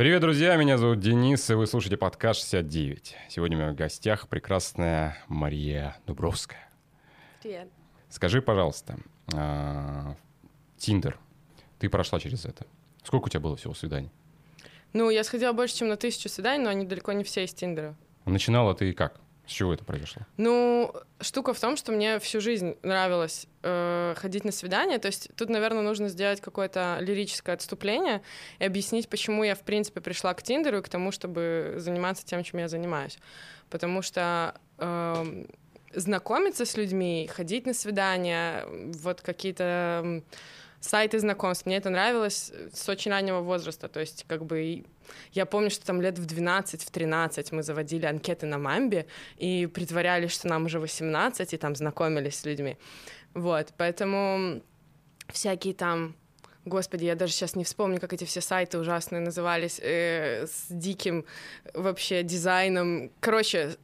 Привет, 0.00 0.22
друзья, 0.22 0.56
меня 0.56 0.78
зовут 0.78 1.00
Денис, 1.00 1.50
и 1.50 1.52
вы 1.52 1.66
слушаете 1.66 1.98
подкаст 1.98 2.40
69. 2.40 3.16
Сегодня 3.28 3.58
у 3.58 3.60
меня 3.60 3.72
в 3.72 3.74
гостях 3.74 4.28
прекрасная 4.28 5.18
Мария 5.28 5.98
Дубровская. 6.06 6.70
Привет. 7.42 7.68
Скажи, 8.08 8.40
пожалуйста, 8.40 8.96
а, 9.34 10.16
Тиндер, 10.78 11.18
ты 11.78 11.90
прошла 11.90 12.18
через 12.18 12.46
это. 12.46 12.66
Сколько 13.02 13.26
у 13.26 13.28
тебя 13.28 13.40
было 13.40 13.56
всего 13.56 13.74
свиданий? 13.74 14.10
Ну, 14.94 15.10
я 15.10 15.22
сходила 15.22 15.52
больше, 15.52 15.76
чем 15.76 15.88
на 15.88 15.98
тысячу 15.98 16.30
свиданий, 16.30 16.64
но 16.64 16.70
они 16.70 16.86
далеко 16.86 17.12
не 17.12 17.22
все 17.22 17.44
из 17.44 17.52
Тиндера. 17.52 17.94
Начинала 18.24 18.74
ты 18.74 18.94
как? 18.94 19.20
С 19.50 19.52
чего 19.52 19.74
это 19.74 19.84
произошло? 19.84 20.22
Ну, 20.36 20.94
штука 21.20 21.52
в 21.52 21.58
том, 21.58 21.76
что 21.76 21.90
мне 21.90 22.20
всю 22.20 22.40
жизнь 22.40 22.76
нравилось 22.84 23.48
э, 23.64 24.14
ходить 24.16 24.44
на 24.44 24.52
свидания. 24.52 24.98
То 25.00 25.06
есть 25.06 25.28
тут, 25.34 25.48
наверное, 25.48 25.82
нужно 25.82 26.08
сделать 26.08 26.40
какое-то 26.40 26.98
лирическое 27.00 27.56
отступление 27.56 28.22
и 28.60 28.64
объяснить, 28.64 29.08
почему 29.08 29.42
я, 29.42 29.56
в 29.56 29.62
принципе, 29.62 30.00
пришла 30.00 30.34
к 30.34 30.42
Тиндеру 30.44 30.78
и 30.78 30.82
к 30.82 30.88
тому, 30.88 31.10
чтобы 31.10 31.74
заниматься 31.78 32.24
тем, 32.24 32.44
чем 32.44 32.60
я 32.60 32.68
занимаюсь. 32.68 33.18
Потому 33.70 34.02
что 34.02 34.54
э, 34.78 35.44
знакомиться 35.94 36.64
с 36.64 36.76
людьми, 36.76 37.28
ходить 37.34 37.66
на 37.66 37.74
свидания, 37.74 38.64
вот 38.68 39.20
какие-то 39.20 40.22
сайты 40.78 41.18
знакомств. 41.18 41.66
Мне 41.66 41.78
это 41.78 41.90
нравилось 41.90 42.52
с 42.72 42.88
очень 42.88 43.10
раннего 43.10 43.40
возраста. 43.40 43.88
То 43.88 43.98
есть, 43.98 44.26
как 44.28 44.44
бы, 44.44 44.84
я 45.32 45.46
помню, 45.46 45.70
что 45.70 45.86
там 45.86 46.00
лет 46.00 46.18
в 46.18 46.26
12, 46.26 46.82
в 46.82 46.90
13 46.90 47.52
мы 47.52 47.62
заводили 47.62 48.06
анкеты 48.06 48.46
на 48.46 48.58
Мамбе 48.58 49.06
и 49.36 49.66
притворялись, 49.66 50.32
что 50.32 50.48
нам 50.48 50.66
уже 50.66 50.80
18, 50.80 51.54
и 51.54 51.56
там 51.56 51.74
знакомились 51.74 52.38
с 52.38 52.44
людьми. 52.44 52.76
Вот, 53.34 53.72
поэтому 53.76 54.62
всякие 55.28 55.74
там 55.74 56.14
Господи, 56.66 57.06
я 57.06 57.14
даже 57.14 57.32
сейчас 57.32 57.56
не 57.56 57.64
вспомню, 57.64 57.98
как 58.00 58.12
эти 58.12 58.24
все 58.24 58.42
сайты 58.42 58.78
ужасные 58.78 59.20
назывались, 59.20 59.80
э, 59.82 60.46
с 60.46 60.66
диким 60.68 61.24
вообще 61.72 62.22
дизайном. 62.22 63.10
Короче, 63.20 63.76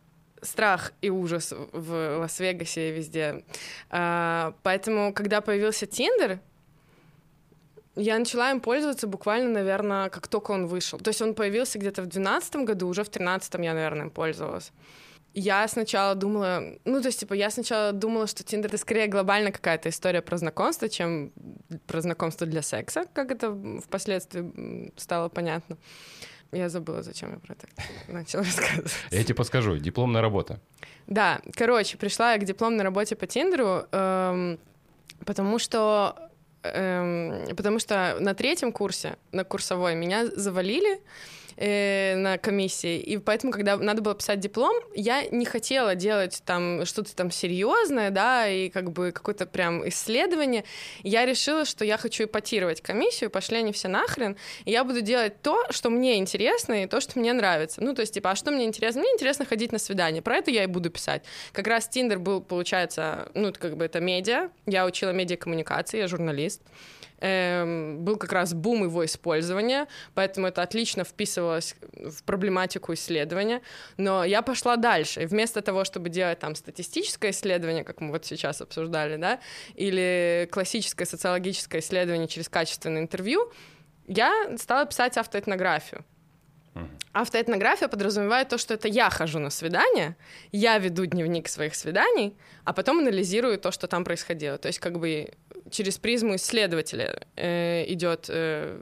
страх 0.43 0.93
и 1.01 1.09
ужас 1.09 1.55
в 1.73 2.19
Лас-Вегасе 2.19 2.91
и 2.91 2.93
везде. 2.93 3.45
А, 3.91 4.55
поэтому, 4.63 5.13
когда 5.15 5.41
появился 5.41 5.87
Тиндер, 5.87 6.41
я 7.97 8.19
начала 8.19 8.51
им 8.51 8.61
пользоваться 8.61 9.07
буквально, 9.07 9.51
наверное, 9.51 10.11
как 10.11 10.29
только 10.29 10.53
он 10.53 10.67
вышел. 10.67 10.99
То 10.99 11.09
есть 11.09 11.23
он 11.23 11.35
появился 11.35 11.79
где-то 11.79 12.03
в 12.03 12.07
2012 12.07 12.57
году, 12.57 12.89
уже 12.89 13.03
в 13.03 13.11
2013 13.11 13.55
я, 13.55 13.75
наверное, 13.75 14.03
им 14.05 14.11
пользовалась. 14.11 14.73
Я 15.33 15.69
сначала 15.69 16.15
думала, 16.15 16.63
ну, 16.85 17.01
то 17.01 17.09
есть, 17.09 17.21
типа, 17.21 17.35
я 17.35 17.51
сначала 17.51 17.93
думала, 17.93 18.27
что 18.27 18.43
Тиндер— 18.43 18.71
это 18.73 18.79
скорее 18.79 19.07
глобально 19.07 19.53
какая-то 19.53 19.91
история 19.91 20.23
про 20.23 20.39
знакомство, 20.39 20.89
чем 20.89 21.33
про 21.87 22.01
знакомство 22.01 22.47
для 22.47 22.63
секса, 22.63 23.05
как 23.13 23.31
это 23.31 23.55
впоследствии 23.85 24.93
стало 24.97 25.29
понятно. 25.29 25.77
Я 26.53 26.69
забыла, 26.69 27.03
зачем 27.03 27.33
я 27.33 27.39
про 27.39 27.53
это 27.53 27.67
начала 28.09 28.45
рассказывать. 28.45 28.93
Я 29.11 29.25
тебе 29.25 29.35
подскажу. 29.35 29.77
Дипломная 29.77 30.23
работа. 30.23 30.61
Да, 31.07 31.41
короче, 31.55 31.99
пришла 31.99 32.33
я 32.33 32.39
к 32.39 32.45
дипломной 32.45 32.85
работе 32.85 33.15
по 33.15 33.27
Тиндеру, 33.27 33.87
эм, 33.93 34.59
потому 35.27 35.59
что 35.59 36.31
эм, 36.75 37.57
потому 37.57 37.79
что 37.79 38.17
на 38.21 38.35
третьем 38.35 38.73
курсе, 38.73 39.17
на 39.33 39.45
курсовой, 39.45 39.95
меня 39.95 40.27
завалили, 40.27 41.01
э, 41.57 42.15
на 42.17 42.39
комиссии. 42.39 42.99
И 42.99 43.19
поэтому, 43.19 43.53
когда 43.53 43.77
надо 43.77 44.03
было 44.03 44.15
писать 44.15 44.41
диплом, 44.41 44.75
я 44.95 45.27
не 45.27 45.45
хотела 45.45 45.95
делать 45.95 46.43
там 46.45 46.85
что-то 46.85 47.15
там 47.15 47.31
серьезное, 47.31 48.11
да, 48.11 48.49
и 48.49 48.69
как 48.69 48.93
бы 48.93 49.13
какое-то 49.13 49.47
прям 49.47 49.87
исследование. 49.89 50.65
Я 51.03 51.27
решила, 51.27 51.65
что 51.65 51.85
я 51.85 51.97
хочу 51.97 52.25
ипотировать 52.25 52.81
комиссию, 52.81 53.31
пошли 53.31 53.59
они 53.59 53.73
все 53.73 53.89
нахрен, 53.89 54.37
и 54.65 54.71
я 54.71 54.85
буду 54.85 55.01
делать 55.01 55.41
то, 55.43 55.65
что 55.71 55.91
мне 55.91 56.19
интересно, 56.19 56.85
и 56.85 56.87
то, 56.87 57.01
что 57.01 57.19
мне 57.19 57.33
нравится. 57.33 57.83
Ну, 57.83 57.95
то 57.95 58.01
есть, 58.01 58.15
типа, 58.15 58.33
а 58.33 58.37
что 58.37 58.51
мне 58.51 58.65
интересно? 58.65 59.01
Мне 59.01 59.11
интересно 59.13 59.45
ходить 59.45 59.73
на 59.73 59.79
свидание, 59.79 60.23
про 60.23 60.37
это 60.37 60.51
я 60.51 60.65
и 60.65 60.67
буду 60.67 60.91
писать. 60.91 61.23
Как 61.53 61.67
раз 61.67 61.89
Тиндер 61.89 62.19
был, 62.19 62.41
получается, 62.41 63.31
ну, 63.35 63.53
как 63.53 63.77
бы 63.77 63.85
это 63.85 64.01
медиа, 64.01 64.51
я 64.67 64.87
учила 64.87 65.11
медиакоммуникации, 65.11 65.99
я 65.99 66.09
журналист 66.09 66.63
эм, 67.21 68.05
был 68.05 68.17
как 68.17 68.33
раз 68.33 68.55
бум 68.55 68.85
его 68.85 69.05
использования, 69.05 69.87
поэтому 70.15 70.47
это 70.47 70.63
отлично 70.63 71.05
вписывалось 71.05 71.77
в 71.93 72.23
проблематику 72.25 72.95
исследования. 72.95 73.63
Но 73.97 74.25
я 74.25 74.43
пошла 74.43 74.77
дальше. 74.77 75.23
И 75.23 75.27
вместо 75.27 75.63
того, 75.63 75.85
чтобы 75.85 76.09
делать 76.09 76.39
там 76.39 76.55
статистическое 76.55 77.31
исследование, 77.31 77.85
как 77.85 78.01
мы 78.01 78.13
вот 78.13 78.25
сейчас 78.25 78.61
обсуждали, 78.61 79.17
да, 79.17 79.41
или 79.75 80.49
классическое 80.51 81.07
социологическое 81.07 81.81
исследование 81.81 82.29
через 82.29 82.49
качественное 82.49 83.03
интервью, 83.03 83.53
я 84.07 84.57
стала 84.59 84.87
писать 84.87 85.17
автоэтнографию. 85.17 86.05
Автоэтнография 87.13 87.89
подразумевает 87.89 88.51
то, 88.51 88.59
что 88.59 88.75
это 88.75 88.89
я 88.89 89.09
хожу 89.09 89.39
на 89.39 89.49
свидание, 89.49 90.17
я 90.53 90.77
веду 90.77 91.07
дневник 91.07 91.49
своих 91.49 91.75
свиданий, 91.75 92.37
а 92.65 92.75
потом 92.75 92.99
анализирую 92.99 93.59
то, 93.59 93.71
что 93.71 93.87
там 93.87 94.05
происходило. 94.05 94.59
То 94.59 94.69
есть 94.69 94.81
как 94.81 94.99
бы 94.99 95.31
через 95.71 95.99
призму 95.99 96.37
исследователя 96.37 97.21
э, 97.37 97.85
идет 97.89 98.27
э, 98.29 98.79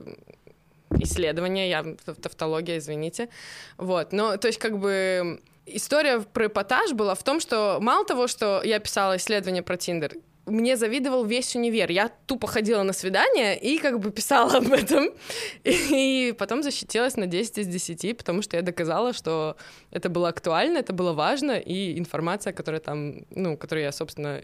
исследование, 1.01 1.69
я 1.69 1.85
тавтология, 2.23 2.79
извините. 2.79 3.29
Вот, 3.77 4.13
но 4.13 4.37
то 4.37 4.49
есть 4.49 4.59
как 4.59 4.79
бы 4.79 5.41
история 5.67 6.21
про 6.21 6.47
эпатаж 6.47 6.93
была 6.93 7.15
в 7.15 7.23
том, 7.23 7.41
что 7.41 7.79
мало 7.81 8.05
того, 8.05 8.27
что 8.27 8.63
я 8.65 8.79
писала 8.79 9.17
исследование 9.17 9.63
про 9.63 9.77
Тиндер, 9.77 10.15
мне 10.47 10.77
завидовал 10.77 11.25
весь 11.25 11.57
универ. 11.57 11.91
Я 11.91 12.11
тупо 12.27 12.47
ходила 12.47 12.83
на 12.83 12.93
свидание 12.93 13.59
и 13.59 13.79
как 13.79 13.99
бы 13.99 14.11
писала 14.11 14.59
об 14.59 14.73
этом. 14.73 15.09
И 15.65 16.35
потом 16.39 16.63
защитилась 16.63 17.17
на 17.17 17.27
10 17.27 17.59
из 17.59 17.67
10, 17.67 18.19
потому 18.19 18.43
что 18.43 18.57
я 18.57 18.63
доказала, 18.63 19.13
что 19.13 19.57
это 19.91 20.09
было 20.09 20.29
актуально, 20.29 20.79
это 20.79 20.93
было 20.93 21.13
важно, 21.13 21.53
и 21.53 21.99
информация, 21.99 22.53
которая 22.53 22.81
там, 22.81 23.25
ну, 23.31 23.57
которую 23.57 23.85
я, 23.85 23.93
собственно, 23.93 24.41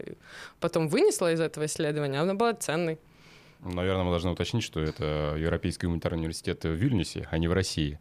потом 0.59 0.87
вынесла 0.87 1.31
из 1.33 1.39
этого 1.39 1.65
исследования, 1.65 2.19
она 2.19 2.33
была 2.33 2.53
ценной. 2.53 2.99
Наверное, 3.59 4.03
мы 4.03 4.09
должны 4.09 4.31
уточнить, 4.31 4.63
что 4.63 4.79
это 4.79 5.35
Европейский 5.37 5.85
гуманитарный 5.85 6.19
университет 6.19 6.63
в 6.63 6.73
Вильнюсе, 6.73 7.27
а 7.29 7.37
не 7.37 7.47
в 7.47 7.53
России. 7.53 7.99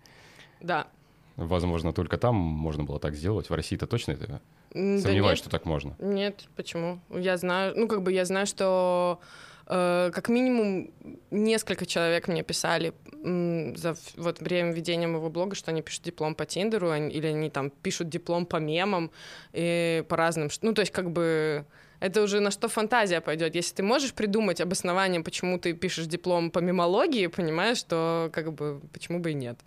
Да. 0.61 0.87
Возможно, 1.37 1.93
только 1.93 2.17
там 2.17 2.35
можно 2.35 2.85
было 2.85 2.99
так 2.99 3.15
сделать. 3.15 3.51
В 3.51 3.55
России-то 3.55 3.87
точно 3.87 4.13
это 4.13 4.41
да 4.73 5.01
Сомневаюсь, 5.01 5.39
нет, 5.39 5.39
что 5.39 5.51
так 5.51 5.65
можно. 5.65 5.97
Нет, 5.99 6.45
почему? 6.57 7.01
Я 7.11 7.37
знаю, 7.37 7.75
ну 7.77 7.89
как 7.89 8.03
бы 8.03 8.13
я 8.13 8.25
знаю, 8.25 8.47
что 8.47 9.21
э, 9.67 10.11
как 10.15 10.29
минимум 10.29 10.91
несколько 11.31 11.87
человек 11.87 12.29
мне 12.29 12.43
писали 12.43 12.93
м, 13.25 13.77
за 13.77 13.97
вот 14.17 14.41
время 14.41 14.73
ведения 14.73 15.09
моего 15.09 15.29
блога, 15.29 15.57
что 15.57 15.71
они 15.73 15.83
пишут 15.83 16.05
диплом 16.05 16.35
по 16.35 16.47
Тиндеру, 16.47 16.91
они, 16.91 17.13
или 17.13 17.27
они 17.27 17.51
там 17.51 17.71
пишут 17.71 18.09
диплом 18.09 18.47
по 18.47 18.57
мемам 18.57 19.11
и 19.53 20.05
по 20.09 20.17
разным, 20.17 20.51
ну 20.63 20.73
то 20.73 20.81
есть 20.81 20.93
как 20.93 21.11
бы 21.11 21.65
это 22.01 22.23
уже 22.23 22.41
на 22.41 22.51
что 22.51 22.69
фантазия 22.69 23.21
пойдет. 23.21 23.55
Если 23.55 23.75
ты 23.75 23.83
можешь 23.83 24.15
придумать 24.15 24.61
обоснование, 24.61 25.23
почему 25.23 25.59
ты 25.59 25.75
пишешь 25.75 26.07
диплом 26.07 26.51
по 26.51 26.61
мемологии, 26.61 27.27
понимаешь, 27.27 27.77
что 27.77 28.31
как 28.33 28.53
бы 28.55 28.81
почему 28.93 29.19
бы 29.21 29.33
и 29.33 29.35
нет. 29.35 29.59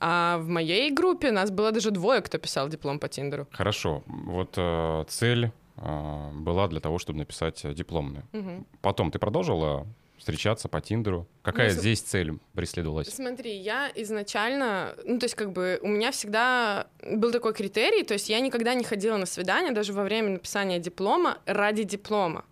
А 0.00 0.38
в 0.38 0.48
моей 0.48 0.90
группе 0.90 1.30
нас 1.30 1.50
было 1.50 1.72
даже 1.72 1.90
двое, 1.90 2.20
кто 2.20 2.38
писал 2.38 2.68
диплом 2.68 2.98
по 2.98 3.08
Тиндеру. 3.08 3.46
Хорошо. 3.52 4.02
Вот 4.06 4.54
э, 4.56 5.04
цель 5.08 5.50
э, 5.76 6.30
была 6.34 6.68
для 6.68 6.80
того, 6.80 6.98
чтобы 6.98 7.18
написать 7.18 7.62
дипломную. 7.74 8.24
Угу. 8.32 8.64
Потом 8.80 9.10
ты 9.10 9.18
продолжила 9.18 9.86
встречаться 10.18 10.68
по 10.68 10.80
Тиндеру? 10.80 11.26
Какая 11.42 11.72
ну, 11.72 11.80
здесь 11.80 12.00
цель 12.00 12.32
преследовалась? 12.54 13.08
Смотри, 13.08 13.56
я 13.56 13.90
изначально, 13.94 14.94
ну, 15.04 15.18
то 15.18 15.24
есть, 15.24 15.34
как 15.34 15.52
бы, 15.52 15.78
у 15.82 15.88
меня 15.88 16.10
всегда 16.10 16.88
был 17.02 17.32
такой 17.32 17.54
критерий, 17.54 18.02
то 18.02 18.14
есть 18.14 18.28
я 18.28 18.40
никогда 18.40 18.74
не 18.74 18.84
ходила 18.84 19.16
на 19.16 19.26
свидание, 19.26 19.72
даже 19.72 19.92
во 19.92 20.02
время 20.02 20.30
написания 20.30 20.78
диплома, 20.78 21.38
ради 21.46 21.84
диплома. 21.84 22.44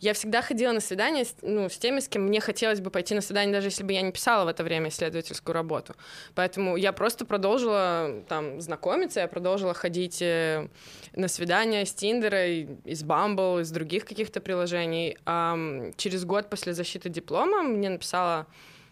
Я 0.00 0.12
всегда 0.12 0.42
ходила 0.42 0.72
на 0.72 0.80
свидания 0.80 1.26
ну, 1.42 1.68
с 1.68 1.76
теми, 1.76 2.00
с 2.00 2.08
кем 2.08 2.22
мне 2.22 2.40
хотелось 2.40 2.80
бы 2.80 2.90
пойти 2.90 3.14
на 3.14 3.20
свидание, 3.20 3.52
даже 3.52 3.68
если 3.68 3.82
бы 3.82 3.92
я 3.92 4.02
не 4.02 4.12
писала 4.12 4.44
в 4.44 4.48
это 4.48 4.62
время 4.62 4.90
исследовательскую 4.90 5.54
работу. 5.54 5.94
Поэтому 6.34 6.76
я 6.76 6.92
просто 6.92 7.24
продолжила 7.24 8.22
там 8.28 8.60
знакомиться, 8.60 9.20
я 9.20 9.28
продолжила 9.28 9.74
ходить 9.74 10.22
э, 10.22 10.68
на 11.14 11.28
свидания 11.28 11.84
с 11.84 11.92
Тиндера, 11.92 12.48
из 12.48 13.02
Bumble, 13.02 13.62
из 13.62 13.70
других 13.70 14.04
каких-то 14.04 14.40
приложений. 14.40 15.18
А 15.26 15.56
через 15.96 16.24
год 16.24 16.48
после 16.48 16.74
защиты 16.74 17.08
диплома 17.08 17.62
мне 17.62 17.90
написала 17.90 18.46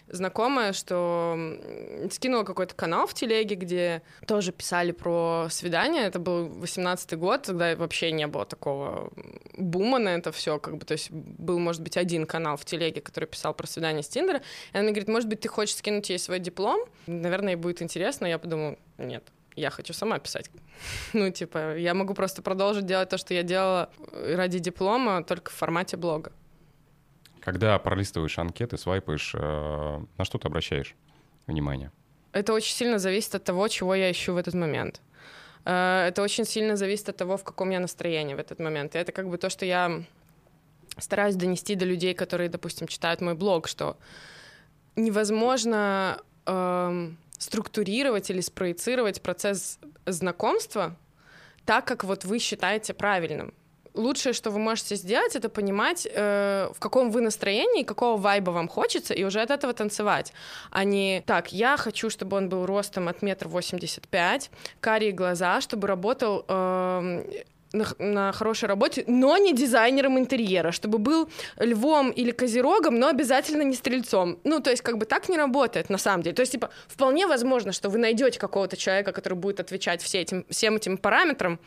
знакомая, 0.08 0.72
что 0.72 1.36
скинула 2.10 2.44
какой-то 2.44 2.74
канал 2.74 3.06
в 3.06 3.14
телеге, 3.14 3.54
где 3.54 4.02
тоже 4.26 4.52
писали 4.52 4.92
про 4.92 5.48
свидания. 5.50 6.06
Это 6.06 6.18
был 6.18 6.48
18-й 6.48 7.16
год, 7.16 7.42
тогда 7.42 7.76
вообще 7.76 8.12
не 8.12 8.26
было 8.26 8.44
такого 8.44 9.10
бума 9.56 9.98
на 9.98 10.10
это 10.10 10.32
все, 10.32 10.58
как 10.58 10.76
бы, 10.76 10.84
то 10.84 10.92
есть 10.92 11.10
был, 11.10 11.58
может 11.58 11.82
быть, 11.82 11.96
один 11.96 12.26
канал 12.26 12.56
в 12.56 12.64
телеге, 12.64 13.00
который 13.00 13.26
писал 13.26 13.54
про 13.54 13.66
свидание 13.66 14.02
с 14.02 14.08
Тиндера. 14.08 14.38
И 14.72 14.76
она 14.76 14.82
мне 14.82 14.92
говорит, 14.92 15.08
может 15.08 15.28
быть, 15.28 15.40
ты 15.40 15.48
хочешь 15.48 15.76
скинуть 15.76 16.08
ей 16.10 16.18
свой 16.18 16.38
диплом? 16.38 16.80
Наверное, 17.06 17.54
ей 17.54 17.56
будет 17.56 17.82
интересно. 17.82 18.26
Я 18.26 18.38
подумала, 18.38 18.76
нет, 18.98 19.24
я 19.56 19.70
хочу 19.70 19.92
сама 19.92 20.18
писать. 20.18 20.50
ну, 21.12 21.30
типа, 21.30 21.76
я 21.76 21.94
могу 21.94 22.14
просто 22.14 22.42
продолжить 22.42 22.86
делать 22.86 23.08
то, 23.08 23.18
что 23.18 23.34
я 23.34 23.42
делала 23.42 23.90
ради 24.12 24.58
диплома, 24.58 25.24
только 25.24 25.50
в 25.50 25.54
формате 25.54 25.96
блога. 25.96 26.32
Когда 27.46 27.78
пролистываешь 27.78 28.38
анкеты, 28.40 28.76
свайпаешь, 28.76 29.32
э, 29.32 30.00
на 30.18 30.24
что 30.24 30.36
ты 30.36 30.48
обращаешь 30.48 30.96
внимание? 31.46 31.92
Это 32.32 32.52
очень 32.52 32.74
сильно 32.74 32.98
зависит 32.98 33.36
от 33.36 33.44
того, 33.44 33.68
чего 33.68 33.94
я 33.94 34.10
ищу 34.10 34.34
в 34.34 34.36
этот 34.36 34.54
момент. 34.54 35.00
Э, 35.64 36.06
это 36.08 36.22
очень 36.22 36.44
сильно 36.44 36.76
зависит 36.76 37.08
от 37.08 37.16
того, 37.16 37.36
в 37.36 37.44
каком 37.44 37.70
я 37.70 37.78
настроении 37.78 38.34
в 38.34 38.40
этот 38.40 38.58
момент. 38.58 38.96
И 38.96 38.98
это 38.98 39.12
как 39.12 39.28
бы 39.28 39.38
то, 39.38 39.48
что 39.48 39.64
я 39.64 40.02
стараюсь 40.98 41.36
донести 41.36 41.76
до 41.76 41.84
людей, 41.84 42.14
которые, 42.14 42.48
допустим, 42.48 42.88
читают 42.88 43.20
мой 43.20 43.34
блог, 43.34 43.68
что 43.68 43.96
невозможно 44.96 46.20
э, 46.46 47.10
структурировать 47.38 48.28
или 48.28 48.40
спроецировать 48.40 49.22
процесс 49.22 49.78
знакомства 50.04 50.96
так, 51.64 51.84
как 51.86 52.02
вот 52.02 52.24
вы 52.24 52.40
считаете 52.40 52.92
правильным 52.92 53.54
лучшее, 53.96 54.32
что 54.32 54.50
вы 54.50 54.58
можете 54.58 54.96
сделать, 54.96 55.36
это 55.36 55.48
понимать, 55.48 56.06
э, 56.10 56.68
в 56.74 56.78
каком 56.78 57.10
вы 57.10 57.20
настроении, 57.20 57.82
какого 57.82 58.16
вайба 58.16 58.50
вам 58.50 58.68
хочется, 58.68 59.14
и 59.14 59.24
уже 59.24 59.40
от 59.40 59.50
этого 59.50 59.72
танцевать. 59.72 60.32
А 60.70 60.84
не 60.84 61.22
так, 61.26 61.52
я 61.52 61.76
хочу, 61.76 62.10
чтобы 62.10 62.36
он 62.36 62.48
был 62.48 62.66
ростом 62.66 63.08
от 63.08 63.22
метра 63.22 63.48
восемьдесят 63.48 64.06
пять, 64.08 64.50
карие 64.80 65.12
глаза, 65.12 65.60
чтобы 65.60 65.88
работал 65.88 66.44
э, 66.46 67.42
на, 67.72 67.86
на 67.98 68.32
хорошей 68.32 68.68
работе, 68.68 69.04
но 69.06 69.36
не 69.38 69.52
дизайнером 69.52 70.18
интерьера, 70.18 70.72
чтобы 70.72 70.98
был 70.98 71.28
львом 71.58 72.10
или 72.10 72.30
козерогом, 72.30 72.98
но 72.98 73.08
обязательно 73.08 73.62
не 73.62 73.74
стрельцом. 73.74 74.38
Ну, 74.44 74.60
то 74.60 74.70
есть, 74.70 74.82
как 74.82 74.98
бы 74.98 75.04
так 75.04 75.28
не 75.28 75.36
работает 75.36 75.90
на 75.90 75.98
самом 75.98 76.22
деле. 76.22 76.34
То 76.34 76.40
есть, 76.40 76.52
типа, 76.52 76.70
вполне 76.86 77.26
возможно, 77.26 77.72
что 77.72 77.90
вы 77.90 77.98
найдете 77.98 78.38
какого-то 78.38 78.76
человека, 78.76 79.12
который 79.12 79.34
будет 79.34 79.60
отвечать 79.60 80.02
все 80.02 80.20
этим, 80.20 80.46
всем 80.48 80.76
этим 80.76 80.96
параметрам, 80.96 81.58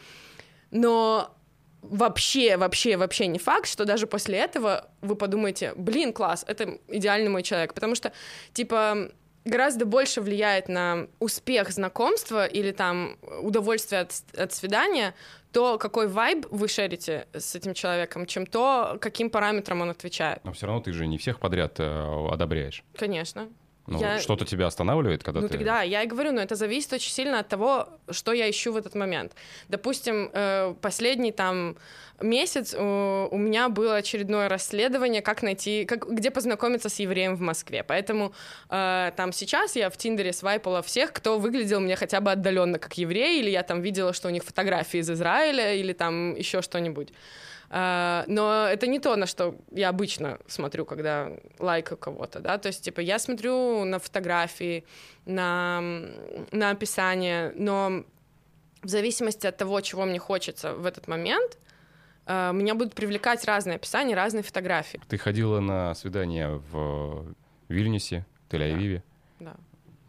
но 0.72 1.36
вообще, 1.82 2.58
вообще, 2.58 2.98
вообще 2.98 3.28
не 3.28 3.40
факт, 3.40 3.68
что 3.68 3.86
даже 3.86 4.08
после 4.08 4.38
этого 4.38 4.90
вы 5.02 5.16
подумаете, 5.16 5.74
блин, 5.76 6.14
класс, 6.14 6.44
это 6.48 6.78
идеальный 6.88 7.30
мой 7.30 7.44
человек, 7.44 7.74
потому 7.74 7.96
что, 7.96 8.12
типа, 8.54 9.12
гораздо 9.46 9.86
больше 9.86 10.22
влияет 10.22 10.70
на 10.70 11.08
успех 11.20 11.70
знакомства 11.72 12.46
или 12.46 12.72
там 12.72 13.18
удовольствие 13.42 14.02
от, 14.02 14.14
от 14.38 14.54
свидания 14.54 15.16
то, 15.52 15.80
какой 15.80 16.08
вайб 16.08 16.46
вы 16.52 16.68
шерите 16.68 17.28
с 17.34 17.56
этим 17.56 17.74
человеком, 17.74 18.26
чем 18.28 18.46
то, 18.46 18.98
каким 19.02 19.30
параметрам 19.30 19.82
он 19.82 19.90
отвечает. 19.90 20.44
Но 20.44 20.54
все 20.54 20.68
равно 20.68 20.82
ты 20.82 20.94
же 20.94 21.08
не 21.08 21.18
всех 21.18 21.40
подряд 21.40 21.80
э, 21.80 22.28
одобряешь. 22.32 22.84
Конечно. 22.96 23.50
Ну, 23.90 24.00
я... 24.00 24.20
что-то 24.20 24.46
тебя 24.46 24.68
останавливает, 24.68 25.24
когда 25.24 25.42
ну, 25.42 25.48
ты... 25.48 25.54
тогда 25.54 25.82
я 25.82 26.04
и 26.04 26.08
говорю, 26.08 26.32
но 26.32 26.42
это 26.42 26.56
зависит 26.56 26.94
очень 26.94 27.12
сильно 27.12 27.40
от 27.40 27.48
того, 27.48 27.90
что 28.10 28.34
я 28.34 28.50
ищу 28.50 28.72
в 28.72 28.78
этот 28.78 28.96
момент. 28.96 29.34
Допустим, 29.68 30.30
э, 30.32 30.76
последний 30.82 31.32
там 31.32 31.76
месяц 32.22 32.74
у 32.74 33.38
меня 33.38 33.70
было 33.70 33.96
очередное 33.96 34.50
расследование, 34.50 35.22
как 35.22 35.42
найти, 35.42 35.86
как, 35.86 36.10
где 36.12 36.32
познакомиться 36.32 36.90
с 36.90 37.00
евреем 37.00 37.36
в 37.36 37.42
Москве. 37.42 37.84
Поэтому 37.84 38.34
э, 38.70 39.12
там 39.16 39.32
сейчас 39.32 39.76
я 39.76 39.90
в 39.90 39.98
Тиндере 39.98 40.34
свайпала 40.34 40.82
всех, 40.82 41.14
кто 41.14 41.40
выглядел 41.40 41.80
мне 41.80 41.96
хотя 41.96 42.22
бы 42.22 42.32
отдаленно 42.32 42.78
как 42.78 42.98
еврей, 42.98 43.40
или 43.40 43.50
я 43.50 43.64
там 43.64 43.82
видела, 43.82 44.14
что 44.14 44.28
у 44.28 44.32
них 44.32 44.44
фотографии 44.44 45.00
из 45.00 45.10
Израиля, 45.10 45.74
или 45.74 45.94
там 45.94 46.36
еще 46.36 46.62
что-нибудь. 46.62 47.10
А, 47.72 48.24
но 48.28 48.66
это 48.68 48.88
не 48.88 49.00
то, 49.00 49.16
на 49.16 49.28
что 49.28 49.56
я 49.72 49.90
обычно 49.90 50.40
смотрю, 50.48 50.86
когда 50.86 51.32
лайкаю 51.60 51.98
кого-то, 51.98 52.40
да, 52.40 52.58
то 52.58 52.68
есть, 52.68 52.84
типа, 52.84 53.00
я 53.00 53.20
смотрю 53.20 53.84
на 53.86 54.00
фотографии, 54.00 54.86
на, 55.26 55.82
на 56.52 56.72
описание, 56.72 57.54
но 57.56 58.04
в 58.82 58.88
зависимости 58.88 59.46
от 59.46 59.58
того, 59.58 59.82
чего 59.82 60.06
мне 60.06 60.18
хочется 60.20 60.74
в 60.74 60.86
этот 60.86 61.08
момент, 61.08 61.60
а, 62.26 62.52
меня 62.52 62.74
будут 62.74 62.96
привлекать 62.96 63.46
разные 63.46 63.76
описания, 63.76 64.16
разные 64.16 64.42
фотографии. 64.44 65.00
Ты 65.08 65.18
ходила 65.18 65.60
на 65.60 65.94
свидание 65.94 66.62
в 66.72 67.36
Вильнюсе, 67.68 68.26
Тель-Авиве? 68.50 69.04
Да. 69.40 69.52
да. 69.52 69.58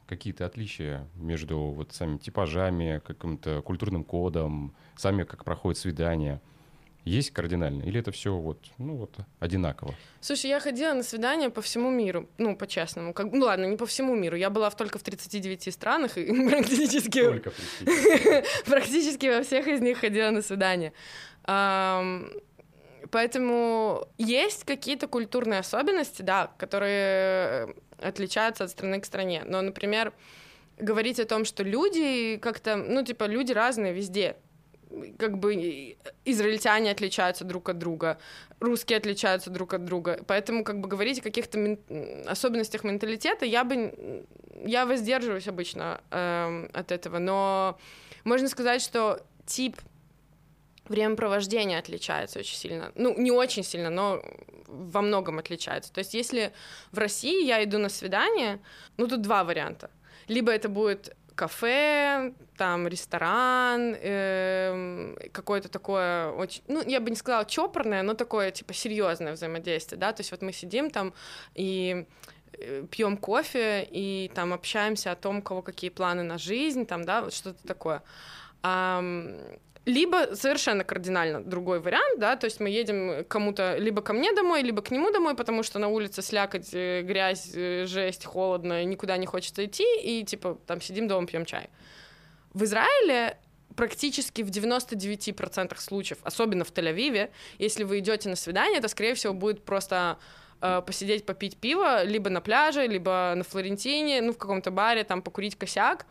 Какие-то 0.06 0.46
отличия 0.46 1.06
между 1.14 1.58
вот 1.58 1.92
самими 1.92 2.18
типажами, 2.18 3.02
каким-то 3.06 3.60
культурным 3.62 4.02
кодом, 4.02 4.74
сами 4.96 5.24
как 5.24 5.44
проходит 5.44 5.78
свидание? 5.78 6.40
Есть 7.04 7.30
кардинально? 7.30 7.82
Или 7.82 8.00
это 8.00 8.12
все 8.12 8.34
вот, 8.34 8.58
ну 8.78 8.96
вот, 8.96 9.16
одинаково? 9.38 9.94
Слушай, 10.20 10.50
я 10.50 10.60
ходила 10.60 10.92
на 10.92 11.02
свидания 11.02 11.50
по 11.50 11.62
всему 11.62 11.90
миру, 11.90 12.28
ну, 12.38 12.56
по-честному. 12.56 13.14
Как, 13.14 13.32
ну, 13.32 13.46
ладно, 13.46 13.66
не 13.66 13.76
по 13.76 13.86
всему 13.86 14.14
миру. 14.14 14.36
Я 14.36 14.50
была 14.50 14.68
в, 14.68 14.76
только 14.76 14.98
в 14.98 15.02
39 15.02 15.72
странах 15.72 16.18
и 16.18 16.26
практически... 16.50 17.22
Только 17.22 17.52
практически 18.66 19.26
во 19.26 19.42
всех 19.42 19.66
из 19.66 19.80
них 19.80 19.98
ходила 19.98 20.30
на 20.30 20.42
свидания. 20.42 20.92
Поэтому 23.10 24.06
есть 24.18 24.64
какие-то 24.64 25.08
культурные 25.08 25.60
особенности, 25.60 26.22
да, 26.22 26.52
которые 26.58 27.74
отличаются 27.98 28.64
от 28.64 28.70
страны 28.70 29.00
к 29.00 29.06
стране. 29.06 29.42
Но, 29.46 29.62
например, 29.62 30.12
говорить 30.78 31.18
о 31.18 31.24
том, 31.24 31.44
что 31.44 31.62
люди 31.62 32.36
как-то, 32.36 32.76
ну, 32.76 33.02
типа, 33.04 33.24
люди 33.24 33.52
разные 33.52 33.92
везде 33.92 34.36
как 35.18 35.38
бы 35.38 35.96
израильтяне 36.24 36.90
отличаются 36.90 37.44
друг 37.44 37.68
от 37.68 37.78
друга, 37.78 38.18
русские 38.58 38.98
отличаются 38.98 39.50
друг 39.50 39.74
от 39.74 39.84
друга. 39.84 40.20
Поэтому 40.26 40.64
как 40.64 40.80
бы 40.80 40.88
говорить 40.88 41.20
о 41.20 41.22
каких-то 41.22 41.58
мен... 41.58 41.78
особенностях 42.26 42.84
менталитета 42.84 43.44
я 43.44 43.64
бы... 43.64 44.26
Я 44.64 44.84
воздерживаюсь 44.84 45.48
обычно 45.48 46.02
э, 46.10 46.68
от 46.74 46.92
этого, 46.92 47.18
но 47.18 47.78
можно 48.24 48.48
сказать, 48.48 48.82
что 48.82 49.24
тип 49.46 49.76
времяпровождения 50.84 51.78
отличается 51.78 52.40
очень 52.40 52.56
сильно. 52.56 52.92
Ну, 52.94 53.16
не 53.16 53.30
очень 53.30 53.62
сильно, 53.62 53.90
но 53.90 54.22
во 54.66 55.02
многом 55.02 55.38
отличается. 55.38 55.92
То 55.92 56.00
есть 56.00 56.14
если 56.14 56.52
в 56.92 56.98
России 56.98 57.46
я 57.46 57.62
иду 57.64 57.78
на 57.78 57.88
свидание, 57.88 58.60
ну, 58.96 59.06
тут 59.06 59.22
два 59.22 59.44
варианта. 59.44 59.90
Либо 60.28 60.52
это 60.52 60.68
будет 60.68 61.16
кафе, 61.40 62.34
там 62.58 62.86
ресторан, 62.86 63.96
э, 63.98 65.14
какое-то 65.32 65.68
такое 65.70 66.30
очень, 66.32 66.62
ну, 66.68 66.82
я 66.86 67.00
бы 67.00 67.08
не 67.08 67.16
сказала 67.16 67.46
чопорное, 67.46 68.02
но 68.02 68.12
такое, 68.12 68.50
типа, 68.50 68.74
серьезное 68.74 69.32
взаимодействие, 69.32 69.98
да, 69.98 70.12
то 70.12 70.20
есть 70.20 70.32
вот 70.32 70.42
мы 70.42 70.52
сидим 70.52 70.90
там 70.90 71.14
и 71.54 72.04
э, 72.52 72.84
пьем 72.90 73.16
кофе 73.16 73.88
и 73.90 74.30
там 74.34 74.52
общаемся 74.52 75.12
о 75.12 75.16
том, 75.16 75.38
у 75.38 75.42
кого 75.42 75.62
какие 75.62 75.88
планы 75.90 76.22
на 76.22 76.36
жизнь, 76.36 76.84
там, 76.84 77.04
да, 77.04 77.22
вот 77.22 77.32
что-то 77.32 77.66
такое. 77.66 78.02
Либо 79.86 80.34
совершенно 80.34 80.84
кардинально 80.84 81.42
другой 81.42 81.80
вариант, 81.80 82.18
да, 82.18 82.36
то 82.36 82.44
есть 82.44 82.60
мы 82.60 82.68
едем 82.68 83.24
кому-то 83.28 83.76
либо 83.78 84.02
ко 84.02 84.12
мне 84.12 84.32
домой, 84.32 84.62
либо 84.62 84.82
к 84.82 84.90
нему 84.90 85.10
домой, 85.10 85.34
потому 85.34 85.62
что 85.62 85.78
на 85.78 85.88
улице 85.88 86.22
слякоть, 86.22 86.70
э, 86.72 87.02
грязь, 87.02 87.50
э, 87.54 87.86
жесть, 87.86 88.24
холодно, 88.24 88.84
никуда 88.84 89.16
не 89.16 89.26
хочется 89.26 89.64
идти, 89.64 89.86
и 90.02 90.24
типа 90.24 90.58
там 90.66 90.80
сидим 90.80 91.08
дома, 91.08 91.26
пьем 91.26 91.46
чай. 91.46 91.70
В 92.52 92.64
Израиле 92.64 93.38
практически 93.74 94.42
в 94.42 94.50
99% 94.50 95.80
случаев, 95.80 96.18
особенно 96.24 96.64
в 96.64 96.72
Тель-Авиве, 96.72 97.30
если 97.58 97.84
вы 97.84 98.00
идете 98.00 98.28
на 98.28 98.36
свидание, 98.36 98.78
это, 98.78 98.88
скорее 98.88 99.14
всего, 99.14 99.32
будет 99.32 99.64
просто 99.64 100.18
э, 100.60 100.82
посидеть, 100.84 101.24
попить 101.24 101.56
пиво, 101.56 102.04
либо 102.04 102.28
на 102.28 102.42
пляже, 102.42 102.86
либо 102.86 103.32
на 103.34 103.44
Флорентине, 103.44 104.20
ну, 104.20 104.32
в 104.32 104.38
каком-то 104.38 104.70
баре, 104.70 105.04
там, 105.04 105.22
покурить 105.22 105.56
косяк, 105.56 106.04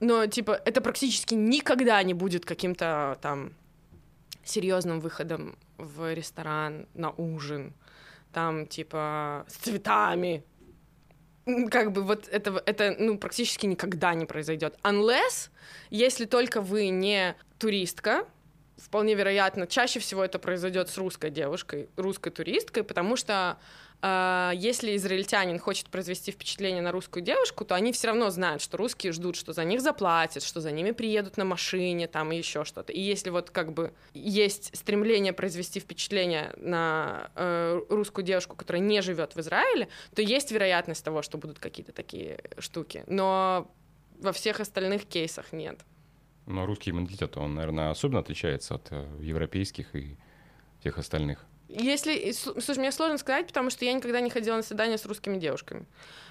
но, 0.00 0.26
типа, 0.26 0.60
это 0.64 0.80
практически 0.80 1.34
никогда 1.34 2.02
не 2.02 2.14
будет 2.14 2.44
каким-то 2.44 3.18
там 3.20 3.52
серьезным 4.44 5.00
выходом 5.00 5.56
в 5.76 6.12
ресторан 6.14 6.86
на 6.94 7.10
ужин, 7.10 7.74
там, 8.32 8.66
типа, 8.66 9.44
с 9.48 9.54
цветами. 9.54 10.44
Как 11.70 11.92
бы 11.92 12.02
вот 12.02 12.28
это, 12.28 12.62
это 12.66 12.94
ну, 12.98 13.18
практически 13.18 13.66
никогда 13.66 14.14
не 14.14 14.26
произойдет. 14.26 14.78
Unless, 14.82 15.50
если 15.90 16.26
только 16.26 16.60
вы 16.60 16.88
не 16.88 17.36
туристка, 17.58 18.26
вполне 18.76 19.14
вероятно, 19.14 19.66
чаще 19.66 19.98
всего 19.98 20.24
это 20.24 20.38
произойдет 20.38 20.88
с 20.88 20.96
русской 20.98 21.30
девушкой, 21.30 21.88
русской 21.96 22.30
туристкой, 22.30 22.84
потому 22.84 23.16
что 23.16 23.58
если 24.00 24.94
израильтянин 24.96 25.58
хочет 25.58 25.88
произвести 25.88 26.30
впечатление 26.30 26.82
на 26.82 26.92
русскую 26.92 27.22
девушку, 27.22 27.64
то 27.64 27.74
они 27.74 27.92
все 27.92 28.08
равно 28.08 28.30
знают, 28.30 28.62
что 28.62 28.76
русские 28.76 29.12
ждут, 29.12 29.34
что 29.34 29.52
за 29.52 29.64
них 29.64 29.80
заплатят, 29.80 30.44
что 30.44 30.60
за 30.60 30.70
ними 30.70 30.92
приедут 30.92 31.36
на 31.36 31.44
машине, 31.44 32.06
там 32.06 32.30
и 32.30 32.36
еще 32.36 32.64
что-то. 32.64 32.92
И 32.92 33.00
если 33.00 33.30
вот 33.30 33.50
как 33.50 33.72
бы 33.72 33.92
есть 34.14 34.76
стремление 34.76 35.32
произвести 35.32 35.80
впечатление 35.80 36.52
на 36.56 37.30
э, 37.34 37.80
русскую 37.88 38.24
девушку, 38.24 38.54
которая 38.54 38.82
не 38.82 39.02
живет 39.02 39.34
в 39.34 39.40
Израиле, 39.40 39.88
то 40.14 40.22
есть 40.22 40.52
вероятность 40.52 41.04
того, 41.04 41.22
что 41.22 41.36
будут 41.36 41.58
какие-то 41.58 41.92
такие 41.92 42.38
штуки. 42.58 43.02
Но 43.08 43.68
во 44.20 44.32
всех 44.32 44.60
остальных 44.60 45.06
кейсах 45.06 45.52
нет. 45.52 45.80
Но 46.46 46.66
русский 46.66 46.92
менталитет, 46.92 47.36
он, 47.36 47.54
наверное, 47.54 47.90
особенно 47.90 48.20
отличается 48.20 48.76
от 48.76 48.88
э, 48.90 49.06
европейских 49.20 49.94
и 49.96 50.16
всех 50.80 50.98
остальных. 50.98 51.44
Если, 51.68 52.32
слушай, 52.32 52.78
мне 52.78 52.92
сложно 52.92 53.18
сказать, 53.18 53.46
потому 53.46 53.70
что 53.70 53.84
я 53.84 53.92
никогда 53.92 54.20
не 54.20 54.30
ходила 54.30 54.56
на 54.56 54.62
свидания 54.62 54.96
с 54.96 55.04
русскими 55.04 55.36
девушками. 55.36 55.86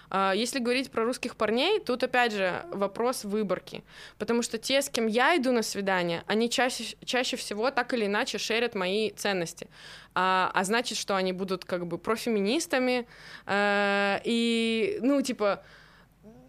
А, 0.09 0.33
если 0.33 0.59
говорить 0.59 0.89
про 0.89 1.03
русских 1.03 1.35
парней, 1.35 1.79
тут 1.79 2.03
опять 2.03 2.31
же 2.31 2.65
вопрос 2.71 3.23
выборки. 3.23 3.83
Потому 4.17 4.41
что 4.41 4.57
те, 4.57 4.81
с 4.81 4.89
кем 4.89 5.07
я 5.07 5.37
иду 5.37 5.51
на 5.51 5.61
свидание, 5.61 6.23
они 6.27 6.49
чаще, 6.49 6.95
чаще 7.03 7.37
всего 7.37 7.71
так 7.71 7.93
или 7.93 8.05
иначе 8.05 8.37
шерят 8.37 8.73
мои 8.73 9.11
ценности. 9.11 9.67
А, 10.15 10.49
а 10.53 10.63
значит, 10.63 10.97
что 10.97 11.15
они 11.15 11.33
будут 11.33 11.65
как 11.65 11.85
бы 11.85 11.97
профеминистами. 11.97 13.07
А, 13.45 14.21
и, 14.23 14.97
ну, 15.01 15.21
типа, 15.21 15.63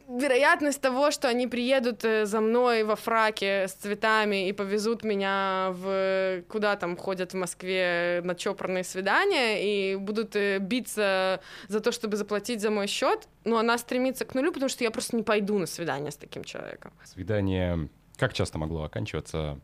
вероятность 0.08 0.80
того, 0.80 1.10
что 1.10 1.28
они 1.28 1.46
приедут 1.46 2.04
э, 2.04 2.24
за 2.26 2.40
мной 2.40 2.82
во 2.82 2.96
фраке 2.96 3.68
с 3.68 3.72
цветами 3.72 4.48
и 4.48 4.52
повезут 4.52 5.04
меня 5.04 5.70
в 5.72 6.42
куда 6.48 6.76
там 6.76 6.96
ходят 6.96 7.32
в 7.32 7.36
Москве 7.36 8.22
на 8.24 8.34
чопорные 8.34 8.84
свидания 8.84 9.62
и 9.62 9.96
будут 9.96 10.34
э, 10.34 10.58
биться 10.58 11.40
за 11.68 11.80
то, 11.80 11.92
чтобы 11.92 12.16
заплатить 12.16 12.60
за 12.60 12.70
мой 12.70 12.86
счет, 12.86 13.28
но 13.44 13.58
она 13.58 13.76
стремится 13.78 14.24
к 14.24 14.34
нулю, 14.34 14.52
потому 14.52 14.68
что 14.68 14.82
я 14.82 14.90
просто 14.90 15.16
не 15.16 15.22
пойду 15.22 15.58
на 15.58 15.66
свидание 15.66 16.10
с 16.10 16.16
таким 16.16 16.42
человеком. 16.44 16.92
Свидание 17.04 17.88
как 18.18 18.32
часто 18.32 18.58
могло 18.58 18.82
оканчиваться 18.82 19.60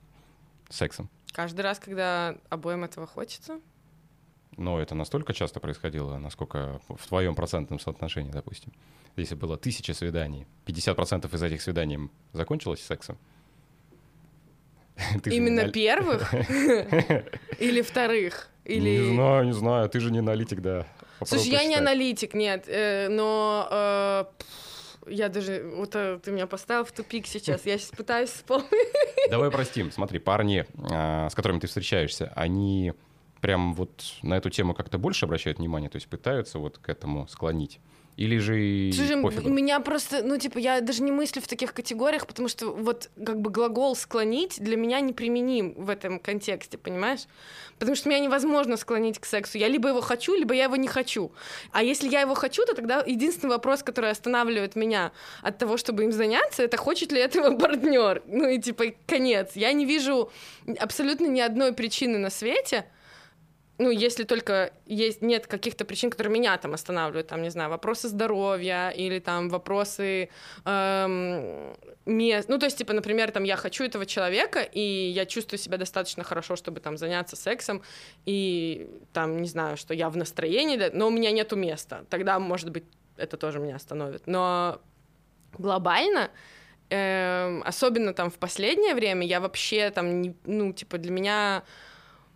сексом? 0.69 1.11
Каждый 1.33 1.63
раз, 1.63 1.81
когда 1.81 2.37
обоим 2.49 2.85
этого 2.85 3.07
хочется. 3.07 3.61
Но 4.57 4.81
это 4.81 4.95
настолько 4.95 5.33
часто 5.33 5.61
происходило, 5.61 6.17
насколько 6.19 6.81
в 6.89 7.07
твоем 7.09 7.35
процентном 7.35 7.79
соотношении, 7.81 8.31
допустим. 8.31 8.73
Если 9.17 9.35
было 9.35 9.57
тысяча 9.57 9.95
свиданий, 9.95 10.47
50% 10.67 11.35
из 11.35 11.43
этих 11.43 11.63
свиданий 11.63 12.11
закончилось 12.33 12.81
сексом? 12.83 13.19
Именно 15.25 15.69
первых? 15.71 16.33
Или 17.59 17.83
вторых? 17.83 18.49
Или... 18.65 18.99
Не 18.99 19.15
знаю, 19.15 19.45
не 19.47 19.53
знаю. 19.53 19.89
Ты 19.89 20.01
же 20.01 20.11
не 20.11 20.21
аналитик, 20.21 20.61
да. 20.61 20.87
Слушай, 21.25 21.49
я 21.49 21.65
не 21.65 21.75
аналитик, 21.75 22.35
нет. 22.35 22.65
Э, 22.67 23.09
но 23.09 23.69
э, 23.71 24.25
я 25.07 25.29
даже... 25.29 25.71
Вот 25.75 25.95
э, 25.95 26.19
ты 26.23 26.31
меня 26.31 26.47
поставил 26.47 26.85
в 26.85 26.93
тупик 26.93 27.27
сейчас. 27.27 27.67
Я 27.67 27.79
сейчас 27.79 27.91
пытаюсь 27.91 28.31
вспомнить. 28.31 28.71
Давай 29.31 29.51
простим. 29.51 29.91
Смотри, 29.91 30.19
парни, 30.19 30.65
а, 30.91 31.29
с 31.29 31.35
которыми 31.35 31.61
ты 31.61 31.67
встречаешься, 31.67 32.33
они 32.35 32.93
прям 33.45 33.75
вот 33.75 33.91
на 34.23 34.39
эту 34.39 34.49
тему 34.49 34.73
как-то 34.73 34.97
больше 34.97 35.27
обращают 35.27 35.59
внимание, 35.59 35.91
то 35.91 35.97
есть 35.97 36.09
пытаются 36.09 36.59
вот 36.59 36.79
к 36.79 36.89
этому 36.89 37.29
склонить. 37.29 37.79
Или 38.17 38.39
же 38.39 38.91
Слушай, 38.97 39.21
пофигу? 39.23 39.51
меня 39.51 39.81
просто, 39.81 40.23
ну, 40.23 40.39
типа, 40.39 40.57
я 40.57 40.81
даже 40.81 41.03
не 41.03 41.13
мыслю 41.13 41.43
в 41.43 41.47
таких 41.47 41.75
категориях, 41.75 42.27
потому 42.27 42.49
что 42.49 42.71
вот 42.71 43.11
как 43.23 43.43
бы 43.43 43.51
глагол 43.51 43.97
«склонить» 43.97 44.59
для 44.61 44.79
меня 44.79 45.01
неприменим 45.01 45.75
в 45.75 45.91
этом 45.91 46.21
контексте, 46.21 46.79
понимаешь? 46.79 47.27
Потому 47.79 47.97
что 47.97 48.09
меня 48.09 48.21
невозможно 48.21 48.79
склонить 48.79 49.19
к 49.19 49.27
сексу. 49.27 49.59
Я 49.59 49.69
либо 49.69 49.91
его 49.91 50.01
хочу, 50.01 50.35
либо 50.35 50.55
я 50.55 50.65
его 50.65 50.77
не 50.77 50.89
хочу. 50.89 51.31
А 51.71 51.83
если 51.83 52.09
я 52.09 52.23
его 52.23 52.35
хочу, 52.35 52.65
то 52.65 52.75
тогда 52.75 53.03
единственный 53.05 53.51
вопрос, 53.51 53.83
который 53.83 54.11
останавливает 54.11 54.75
меня 54.75 55.13
от 55.43 55.59
того, 55.59 55.77
чтобы 55.77 56.05
им 56.05 56.13
заняться, 56.13 56.63
это 56.63 56.79
хочет 56.79 57.13
ли 57.13 57.21
этого 57.21 57.59
партнер. 57.59 58.23
Ну 58.27 58.49
и 58.49 58.59
типа 58.59 58.85
конец. 59.07 59.51
Я 59.55 59.71
не 59.75 59.85
вижу 59.85 60.31
абсолютно 60.79 61.27
ни 61.27 61.41
одной 61.41 61.75
причины 61.75 62.17
на 62.17 62.31
свете, 62.31 62.87
ну, 63.79 63.91
если 63.91 64.25
только 64.25 64.73
есть, 64.87 65.21
нет 65.23 65.47
каких-то 65.47 65.85
причин, 65.85 66.11
которые 66.11 66.33
меня 66.33 66.57
там 66.59 66.75
останавливают, 66.75 67.27
там, 67.27 67.43
не 67.43 67.51
знаю, 67.51 67.71
вопросы 67.71 68.09
здоровья 68.09 68.91
или 68.91 69.19
там 69.19 69.49
вопросы 69.49 70.29
эм, 70.65 71.77
мест, 72.07 72.49
ну, 72.49 72.59
то 72.59 72.67
есть, 72.67 72.79
типа, 72.79 72.93
например, 72.93 73.33
там, 73.33 73.43
я 73.43 73.57
хочу 73.57 73.85
этого 73.85 74.07
человека, 74.07 74.61
и 74.61 74.81
я 74.81 75.27
чувствую 75.27 75.59
себя 75.59 75.77
достаточно 75.77 76.23
хорошо, 76.23 76.55
чтобы 76.55 76.81
там 76.81 76.97
заняться 76.97 77.35
сексом, 77.35 77.83
и 78.27 78.89
там, 79.13 79.43
не 79.43 79.49
знаю, 79.49 79.77
что 79.77 79.93
я 79.93 80.09
в 80.09 80.17
настроении, 80.17 80.91
но 80.93 81.09
у 81.09 81.11
меня 81.11 81.33
нету 81.33 81.57
места, 81.57 82.05
тогда, 82.11 82.39
может 82.39 82.71
быть, 82.71 82.85
это 83.17 83.37
тоже 83.37 83.59
меня 83.59 83.77
остановит, 83.77 84.27
но 84.27 84.81
глобально 85.59 86.31
эм, 86.91 87.63
особенно 87.65 88.13
там 88.13 88.31
в 88.31 88.39
последнее 88.39 88.95
время 88.95 89.27
я 89.27 89.41
вообще 89.41 89.91
там, 89.91 90.23
не, 90.23 90.37
ну, 90.45 90.73
типа, 90.73 90.99
для 90.99 91.11
меня 91.11 91.65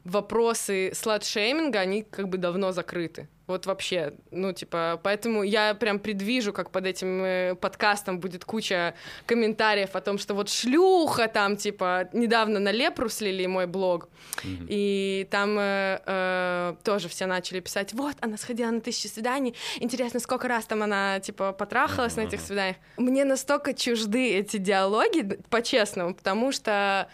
вопросы 0.09 0.93
слад-шейминга, 0.95 1.81
они 1.81 2.03
как 2.03 2.29
бы 2.29 2.39
давно 2.39 2.73
закрыты. 2.73 3.29
Вот 3.49 3.65
вообще, 3.65 4.13
ну, 4.31 4.53
типа, 4.53 5.01
поэтому 5.03 5.43
я 5.43 5.75
прям 5.75 6.01
предвижу, 6.01 6.53
как 6.53 6.71
под 6.71 6.85
этим 6.85 7.25
э, 7.25 7.55
подкастом 7.55 8.21
будет 8.21 8.45
куча 8.45 8.95
комментариев 9.25 9.97
о 9.97 10.03
том, 10.03 10.19
что 10.19 10.35
вот 10.35 10.51
шлюха 10.51 11.29
там, 11.29 11.57
типа, 11.57 12.11
недавно 12.13 12.61
на 12.61 12.71
Лепру 12.71 13.09
слили 13.09 13.47
мой 13.47 13.67
блог, 13.67 14.11
mm-hmm. 14.45 14.67
и 14.69 15.29
там 15.31 15.57
э, 15.59 15.99
э, 16.05 16.75
тоже 16.85 17.09
все 17.09 17.25
начали 17.25 17.61
писать, 17.61 17.95
вот, 17.95 18.17
она 18.21 18.37
сходила 18.37 18.71
на 18.71 18.83
тысячу 18.83 19.09
свиданий, 19.09 19.55
интересно, 19.81 20.21
сколько 20.21 20.47
раз 20.47 20.67
там 20.67 20.83
она, 20.83 21.19
типа, 21.21 21.53
потрахалась 21.53 22.13
mm-hmm. 22.13 22.23
на 22.23 22.29
этих 22.29 22.41
свиданиях. 22.43 22.77
Мне 22.99 23.25
настолько 23.25 23.73
чужды 23.73 24.37
эти 24.37 24.59
диалоги, 24.59 25.23
по-честному, 25.49 26.15
потому 26.15 26.53
что 26.53 27.09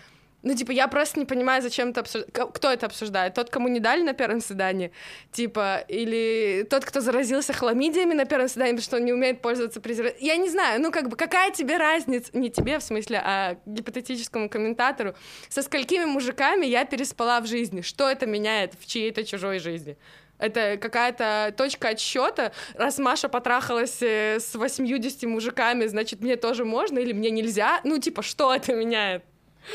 ну, 0.44 0.54
типа, 0.54 0.72
я 0.72 0.88
просто 0.88 1.18
не 1.18 1.24
понимаю, 1.24 1.62
зачем 1.62 1.88
это 1.88 2.00
обсуждать. 2.00 2.32
Кто 2.32 2.70
это 2.70 2.86
обсуждает? 2.86 3.34
Тот, 3.34 3.50
кому 3.50 3.68
не 3.68 3.80
дали 3.80 4.02
на 4.02 4.12
первом 4.12 4.40
свидании? 4.40 4.92
Типа, 5.32 5.84
или 5.88 6.66
тот, 6.68 6.84
кто 6.84 7.00
заразился 7.00 7.52
хламидиями 7.52 8.12
на 8.12 8.26
первом 8.26 8.48
свидании, 8.48 8.72
потому 8.72 8.84
что 8.84 8.96
он 8.96 9.04
не 9.06 9.12
умеет 9.12 9.40
пользоваться 9.40 9.80
презервативом? 9.80 10.26
Я 10.26 10.36
не 10.36 10.50
знаю, 10.50 10.80
ну, 10.82 10.92
как 10.92 11.08
бы, 11.08 11.16
какая 11.16 11.50
тебе 11.50 11.78
разница? 11.78 12.30
Не 12.34 12.50
тебе, 12.50 12.78
в 12.78 12.82
смысле, 12.82 13.22
а 13.24 13.56
гипотетическому 13.64 14.50
комментатору. 14.50 15.14
Со 15.48 15.62
сколькими 15.62 16.04
мужиками 16.04 16.66
я 16.66 16.84
переспала 16.84 17.40
в 17.40 17.46
жизни? 17.46 17.80
Что 17.80 18.08
это 18.08 18.26
меняет 18.26 18.74
в 18.78 18.86
чьей-то 18.86 19.24
чужой 19.24 19.58
жизни? 19.58 19.96
Это 20.38 20.76
какая-то 20.76 21.54
точка 21.56 21.88
отсчета. 21.88 22.52
Раз 22.74 22.98
Маша 22.98 23.28
потрахалась 23.28 24.02
э, 24.02 24.40
с 24.40 24.54
80 24.54 25.22
мужиками, 25.24 25.86
значит, 25.86 26.20
мне 26.20 26.36
тоже 26.36 26.64
можно 26.64 26.98
или 26.98 27.12
мне 27.12 27.30
нельзя? 27.30 27.80
Ну, 27.84 27.98
типа, 27.98 28.22
что 28.22 28.52
это 28.52 28.74
меняет? 28.74 29.24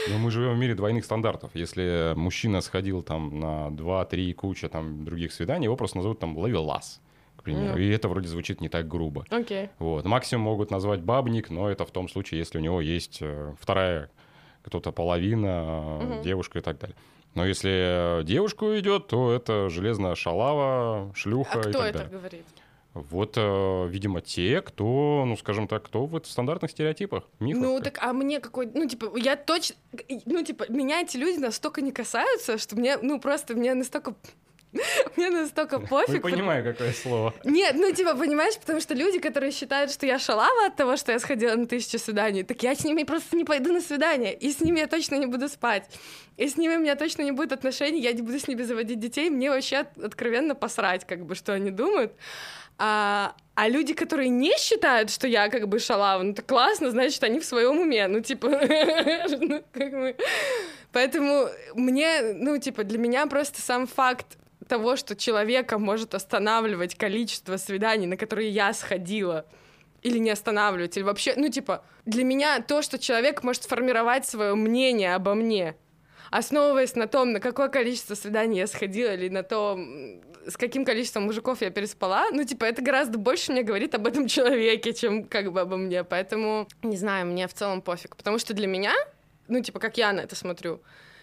Но 0.10 0.18
мы 0.18 0.32
живем 0.32 0.56
в 0.56 0.58
мире 0.58 0.76
двойных 0.76 1.06
стандартов. 1.06 1.52
Если 1.54 2.14
мужчина 2.16 2.62
сходил 2.62 3.02
там 3.02 3.40
на 3.40 3.68
2-3 3.70 4.34
куча 4.34 4.70
там 4.70 5.06
других 5.06 5.34
свиданий, 5.34 5.66
его 5.66 5.76
просто 5.76 5.98
назовут 5.98 6.20
там 6.20 6.38
ловелас 6.38 7.02
к 7.40 7.44
примеру. 7.44 7.78
Mm. 7.78 7.82
И 7.82 7.90
это 7.90 8.10
вроде 8.10 8.28
звучит 8.28 8.60
не 8.60 8.68
так 8.68 8.90
грубо. 8.90 9.24
Okay. 9.30 9.70
Вот. 9.80 10.04
Максимум 10.04 10.44
могут 10.44 10.72
назвать 10.72 11.00
бабник, 11.00 11.50
но 11.50 11.70
это 11.70 11.86
в 11.86 11.92
том 11.92 12.10
случае, 12.10 12.40
если 12.40 12.58
у 12.58 12.62
него 12.62 12.82
есть 12.82 13.20
э, 13.22 13.54
вторая 13.58 14.10
кто-то 14.62 14.92
половина, 14.92 15.48
mm-hmm. 15.48 16.24
девушка 16.24 16.60
и 16.60 16.62
так 16.62 16.78
далее. 16.80 16.98
Но 17.36 17.46
если 17.46 18.24
девушку 18.26 18.78
идет, 18.78 19.08
то 19.08 19.32
это 19.32 19.70
железная 19.70 20.16
шалава, 20.16 21.14
шлюха 21.16 21.62
а 21.64 21.70
и 21.70 21.72
так 21.72 21.82
это 21.82 21.98
далее. 22.00 22.10
говорит? 22.12 22.46
Вот, 22.94 23.34
э, 23.38 23.88
видимо, 23.88 24.20
те, 24.20 24.62
кто, 24.62 25.24
ну, 25.26 25.38
скажем 25.38 25.68
так, 25.68 25.84
кто 25.84 26.06
в 26.08 26.22
стандартных 26.26 26.72
стереотипах, 26.72 27.24
мифах. 27.40 27.62
Ну, 27.62 27.80
так, 27.82 28.00
а 28.02 28.14
мне 28.14 28.40
какой, 28.40 28.66
ну, 28.74 28.88
типа, 28.88 29.16
я 29.16 29.36
точно, 29.36 29.76
ну, 30.26 30.44
типа, 30.44 30.66
меня 30.70 31.02
эти 31.02 31.18
люди 31.18 31.38
настолько 31.38 31.82
не 31.82 31.92
касаются, 31.92 32.58
что 32.58 32.76
мне, 32.76 32.98
ну, 32.98 33.20
просто 33.20 33.54
мне 33.54 33.76
настолько 33.76 34.16
мне 35.16 35.30
настолько 35.30 35.80
пофиг. 35.80 36.16
Не 36.16 36.20
понимаю, 36.20 36.64
какое 36.64 36.94
слово. 36.94 37.34
Нет, 37.44 37.76
ну 37.76 37.92
типа, 37.92 38.16
понимаешь, 38.16 38.58
потому 38.60 38.80
что 38.80 38.94
люди, 38.94 39.20
которые 39.20 39.52
считают, 39.52 39.92
что 39.92 40.06
я 40.06 40.20
шалава 40.20 40.68
от 40.68 40.76
того, 40.76 40.96
что 40.96 41.12
я 41.12 41.20
сходила 41.20 41.56
на 41.56 41.66
тысячу 41.66 41.98
свиданий, 41.98 42.44
так 42.44 42.62
я 42.62 42.76
с 42.76 42.84
ними 42.84 43.04
просто 43.04 43.36
не 43.36 43.46
пойду 43.46 43.74
на 43.74 43.82
свидание, 43.82 44.34
и 44.34 44.52
с 44.52 44.62
ними 44.62 44.80
я 44.80 44.88
точно 44.88 45.16
не 45.16 45.26
буду 45.26 45.50
спать. 45.50 45.90
И 46.38 46.48
с 46.48 46.56
ними 46.56 46.76
у 46.76 46.80
меня 46.80 46.96
точно 46.96 47.24
не 47.24 47.32
будет 47.32 47.52
отношений, 47.52 48.00
я 48.00 48.14
не 48.14 48.22
буду 48.22 48.40
с 48.40 48.48
ними 48.48 48.62
заводить 48.62 49.00
детей, 49.00 49.30
мне 49.30 49.50
вообще 49.50 49.88
откровенно 50.02 50.56
посрать, 50.56 51.06
как 51.06 51.26
бы, 51.26 51.36
что 51.36 51.54
они 51.54 51.72
думают. 51.72 52.14
А, 52.82 53.36
а 53.56 53.68
люди, 53.68 53.94
которые 53.94 54.30
не 54.30 54.58
считают, 54.58 55.10
что 55.10 55.28
я 55.28 55.50
как 55.50 55.68
бы 55.68 55.80
шалава, 55.80 56.24
ну 56.24 56.34
так 56.34 56.46
классно, 56.46 56.92
значит, 56.92 57.22
они 57.24 57.42
в 57.42 57.46
своем 57.46 57.78
уме. 57.78 58.08
Ну, 58.08 58.22
типа, 58.22 58.48
ну. 59.30 60.16
Поэтому 60.94 61.50
мне, 61.76 62.22
ну, 62.36 62.58
типа, 62.58 62.86
для 62.86 62.98
меня 62.98 63.28
просто 63.28 63.62
сам 63.62 63.86
факт 63.86 64.38
того, 64.70 64.96
что 64.96 65.16
человека 65.16 65.78
может 65.78 66.16
останавливать 66.16 66.96
количество 66.96 67.58
свиданий, 67.58 68.08
на 68.08 68.16
которые 68.16 68.50
я 68.50 68.72
сходила, 68.74 69.46
или 70.04 70.20
не 70.20 70.30
останавливать, 70.30 70.96
или 70.96 71.04
вообще, 71.04 71.34
ну, 71.36 71.50
типа, 71.50 71.84
для 72.06 72.24
меня 72.24 72.62
то, 72.62 72.82
что 72.82 72.98
человек 72.98 73.44
может 73.44 73.64
формировать 73.66 74.26
свое 74.26 74.56
мнение 74.56 75.16
обо 75.16 75.34
мне, 75.34 75.76
основываясь 76.32 76.96
на 76.96 77.08
том, 77.08 77.34
на 77.34 77.42
какое 77.42 77.68
количество 77.68 78.16
свиданий 78.16 78.60
я 78.60 78.68
сходила, 78.68 79.14
или 79.14 79.28
на 79.28 79.44
том, 79.44 80.22
с 80.50 80.58
каким 80.58 80.86
количеством 80.86 81.24
мужиков 81.24 81.62
я 81.62 81.70
переспала, 81.70 82.30
ну, 82.32 82.44
типа, 82.44 82.66
это 82.66 82.82
гораздо 82.82 83.18
больше 83.18 83.52
мне 83.52 83.64
говорит 83.64 83.96
об 83.96 84.08
этом 84.08 84.28
человеке, 84.30 84.94
чем 84.94 85.24
как 85.24 85.52
бы 85.52 85.62
обо 85.62 85.78
мне. 85.78 86.04
Поэтому, 86.04 86.68
не 86.84 86.98
знаю, 86.98 87.26
мне 87.28 87.48
в 87.48 87.54
целом 87.54 87.82
пофиг. 87.82 88.16
Потому 88.16 88.40
что 88.40 88.54
для 88.54 88.68
меня, 88.68 88.94
ну, 89.48 89.62
типа, 89.62 89.80
как 89.80 89.98
я 89.98 90.12
на 90.14 90.22
это 90.22 90.36
смотрю, 90.36 90.82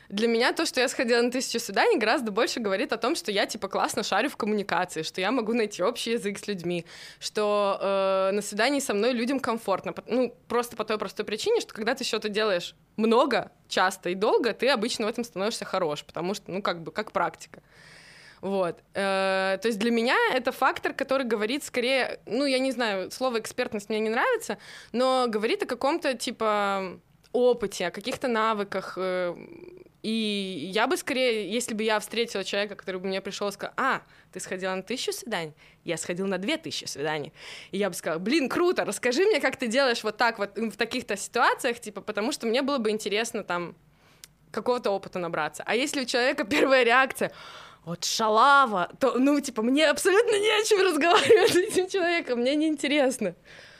для 0.08 0.28
меня 0.28 0.52
то, 0.52 0.66
что 0.66 0.80
я 0.80 0.88
сходила 0.88 1.20
на 1.20 1.30
тысячу 1.30 1.58
свиданий, 1.58 1.98
гораздо 1.98 2.30
больше 2.30 2.60
говорит 2.60 2.92
о 2.92 2.96
том, 2.96 3.16
что 3.16 3.32
я, 3.32 3.46
типа, 3.46 3.68
классно 3.68 4.02
шарю 4.02 4.30
в 4.30 4.36
коммуникации, 4.36 5.02
что 5.02 5.20
я 5.20 5.32
могу 5.32 5.52
найти 5.52 5.82
общий 5.82 6.12
язык 6.12 6.38
с 6.38 6.46
людьми, 6.46 6.86
что 7.18 7.78
э, 7.80 8.30
на 8.32 8.42
свидании 8.42 8.80
со 8.80 8.94
мной 8.94 9.12
людям 9.12 9.40
комфортно. 9.40 9.94
Ну, 10.06 10.34
просто 10.48 10.76
по 10.76 10.84
той 10.84 10.98
простой 10.98 11.26
причине, 11.26 11.60
что 11.60 11.74
когда 11.74 11.94
ты 11.94 12.04
что-то 12.04 12.28
делаешь 12.28 12.74
много, 12.96 13.50
часто 13.68 14.10
и 14.10 14.14
долго, 14.14 14.52
ты 14.52 14.68
обычно 14.68 15.06
в 15.06 15.08
этом 15.08 15.24
становишься 15.24 15.64
хорош, 15.64 16.04
потому 16.04 16.34
что, 16.34 16.52
ну, 16.52 16.62
как 16.62 16.82
бы, 16.82 16.92
как 16.92 17.10
практика. 17.10 17.60
Вот. 18.46 18.78
Э, 18.94 19.58
то 19.60 19.66
есть 19.66 19.80
для 19.80 19.90
меня 19.90 20.16
это 20.32 20.52
фактор, 20.52 20.94
который 20.94 21.26
говорит 21.26 21.64
скорее, 21.64 22.20
ну, 22.26 22.44
я 22.44 22.60
не 22.60 22.70
знаю, 22.70 23.10
слово 23.10 23.40
экспертность 23.40 23.88
мне 23.88 23.98
не 23.98 24.08
нравится, 24.08 24.58
но 24.92 25.26
говорит 25.28 25.64
о 25.64 25.66
каком-то, 25.66 26.14
типа, 26.14 27.00
опыте, 27.32 27.88
о 27.88 27.90
каких-то 27.90 28.28
навыках, 28.28 28.94
э, 28.98 29.34
И 30.02 30.70
я 30.72 30.86
бы 30.86 30.96
скорее, 30.96 31.50
если 31.50 31.74
бы 31.74 31.82
я 31.82 31.98
встретила 31.98 32.44
человека, 32.44 32.76
который 32.76 33.00
бы 33.00 33.08
мне 33.08 33.20
пришел 33.20 33.48
и 33.48 33.52
сказал, 33.52 33.74
а, 33.76 34.02
ты 34.30 34.38
сходила 34.38 34.76
на 34.76 34.82
тысячу 34.84 35.12
свиданий, 35.12 35.52
я 35.84 35.96
сходил 35.96 36.28
на 36.28 36.38
две 36.38 36.56
тысячи 36.56 36.84
свиданий. 36.84 37.32
И 37.72 37.78
я 37.78 37.88
бы 37.88 37.96
сказала, 37.96 38.20
блин, 38.20 38.48
круто, 38.48 38.84
расскажи 38.84 39.24
мне, 39.24 39.40
как 39.40 39.56
ты 39.56 39.66
делаешь 39.66 40.04
вот 40.04 40.16
так 40.16 40.38
вот 40.38 40.56
в 40.56 40.76
таких-то 40.76 41.16
ситуациях, 41.16 41.80
типа, 41.80 42.00
потому 42.00 42.30
что 42.30 42.46
мне 42.46 42.62
было 42.62 42.78
бы 42.78 42.90
интересно 42.90 43.42
там 43.42 43.74
какого-то 44.52 44.90
опыта 44.90 45.18
набраться. 45.18 45.62
А 45.66 45.74
если 45.74 46.02
у 46.02 46.04
человека 46.04 46.44
первая 46.56 46.84
реакция, 46.84 47.32
вот 47.86 48.04
шалава, 48.04 48.90
то, 48.98 49.16
ну, 49.16 49.40
типа, 49.40 49.62
мне 49.62 49.88
абсолютно 49.88 50.32
не 50.32 50.60
о 50.60 50.64
чем 50.64 50.84
разговаривать 50.84 51.52
с 51.52 51.56
этим 51.56 51.88
человеком, 51.88 52.40
мне 52.40 52.56
неинтересно. 52.56 53.34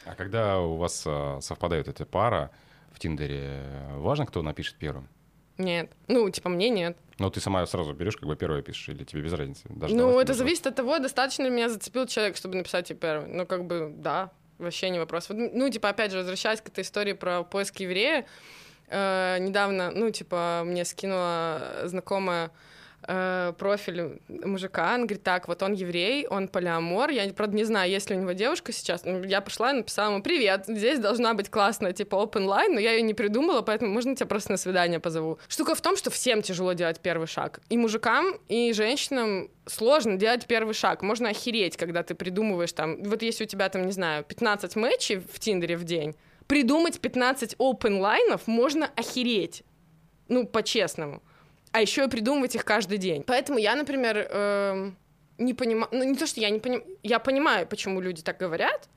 А 0.07 0.15
когда 0.15 0.61
у 0.61 0.77
вас 0.77 1.03
а, 1.07 1.41
совпадает 1.41 1.89
эта 1.89 2.07
пара 2.07 2.53
в 2.93 3.01
Тиндере, 3.01 3.65
важно, 3.97 4.25
кто 4.25 4.43
напишет 4.43 4.77
первым? 4.77 5.09
Нет. 5.59 5.91
Ну, 6.07 6.31
типа, 6.31 6.49
мне 6.49 6.71
нет. 6.71 6.97
Но 7.19 7.31
ты 7.31 7.41
сама 7.41 7.67
сразу 7.67 7.95
берешь, 7.95 8.17
как 8.17 8.29
бы 8.29 8.37
первое 8.37 8.63
пишешь, 8.63 8.91
или 8.91 9.03
тебе 9.03 9.23
без 9.23 9.33
разницы? 9.33 9.63
Даже 9.71 9.95
ну, 9.95 10.21
это 10.21 10.35
зависит 10.35 10.69
от 10.69 10.77
того, 10.77 10.99
достаточно 11.01 11.43
ли 11.43 11.51
меня 11.51 11.69
зацепил 11.69 12.07
человек, 12.07 12.37
чтобы 12.37 12.55
написать 12.57 12.87
тебе 12.87 12.99
первый. 13.01 13.29
Ну, 13.29 13.45
как 13.45 13.65
бы, 13.65 13.93
да, 13.97 14.31
вообще 14.59 14.91
не 14.91 15.01
вопрос. 15.01 15.27
Ну, 15.31 15.69
типа, 15.69 15.89
опять 15.89 16.13
же, 16.13 16.19
возвращаясь 16.19 16.61
к 16.61 16.69
этой 16.69 16.83
истории 16.83 17.15
про 17.15 17.43
поиск 17.43 17.81
еврея, 17.81 18.27
э, 18.87 19.39
недавно, 19.41 19.91
ну, 19.91 20.11
типа, 20.11 20.63
мне 20.65 20.85
скинула 20.85 21.81
знакомая 21.85 22.53
э, 23.07 23.53
профиль 23.59 24.21
мужика, 24.29 24.95
он 24.95 25.07
говорит, 25.07 25.23
так, 25.23 25.49
вот 25.49 25.63
он 25.63 25.73
еврей, 25.73 26.27
он 26.27 26.49
полиамор, 26.49 27.11
я, 27.11 27.33
правда, 27.33 27.57
не 27.57 27.65
знаю, 27.65 27.91
есть 27.91 28.11
ли 28.11 28.17
у 28.17 28.21
него 28.21 28.33
девушка 28.33 28.73
сейчас, 28.73 29.05
я 29.05 29.41
пошла 29.41 29.73
и 29.73 29.77
написала 29.77 30.13
ему, 30.13 30.23
привет, 30.23 30.65
здесь 30.67 30.99
должна 30.99 31.35
быть 31.35 31.51
классная, 31.51 31.93
типа, 31.93 32.17
open 32.17 32.47
line, 32.47 32.75
но 32.75 32.81
я 32.81 32.93
ее 32.93 33.03
не 33.03 33.15
придумала, 33.15 33.63
поэтому 33.63 33.93
можно 33.93 34.15
тебя 34.15 34.27
просто 34.27 34.53
на 34.53 34.57
свидание 34.59 35.01
позову. 35.01 35.39
Штука 35.49 35.75
в 35.75 35.81
том, 35.81 35.97
что 35.97 36.11
всем 36.11 36.43
тяжело 36.43 36.73
делать 36.73 37.01
первый 37.01 37.27
шаг, 37.27 37.61
и 37.69 37.77
мужикам, 37.77 38.39
и 38.49 38.73
женщинам 38.73 39.51
сложно 39.67 40.17
делать 40.17 40.47
первый 40.47 40.75
шаг, 40.75 41.03
можно 41.03 41.31
охереть, 41.31 41.77
когда 41.77 42.03
ты 42.03 42.15
придумываешь 42.15 42.73
там, 42.73 43.03
вот 43.03 43.23
если 43.23 43.45
у 43.45 43.47
тебя 43.47 43.69
там, 43.69 43.87
не 43.87 43.93
знаю, 43.93 44.25
15 44.25 44.77
матчей 44.77 45.17
в 45.17 45.39
Тиндере 45.39 45.77
в 45.77 45.85
день, 45.85 46.15
придумать 46.47 47.01
15 47.01 47.55
open 47.55 47.99
лайнов 47.99 48.47
можно 48.47 48.91
охереть, 48.97 49.63
ну, 50.29 50.47
по-честному 50.47 51.23
а 51.77 51.81
еще 51.83 52.05
и 52.05 52.09
придумывать 52.09 52.55
их 52.55 52.65
каждый 52.65 52.97
день. 52.97 53.23
Поэтому 53.23 53.59
я, 53.59 53.75
например, 53.75 54.27
э, 54.31 54.93
не 55.37 55.53
понимаю, 55.53 55.89
ну 55.93 56.05
не 56.05 56.17
то, 56.17 56.27
что 56.27 56.41
я 56.41 56.49
не 56.49 56.59
понимаю, 56.59 56.85
я 57.03 57.19
понимаю, 57.19 57.67
почему 57.67 58.01
люди 58.01 58.23
так 58.23 58.39
говорят, 58.39 58.89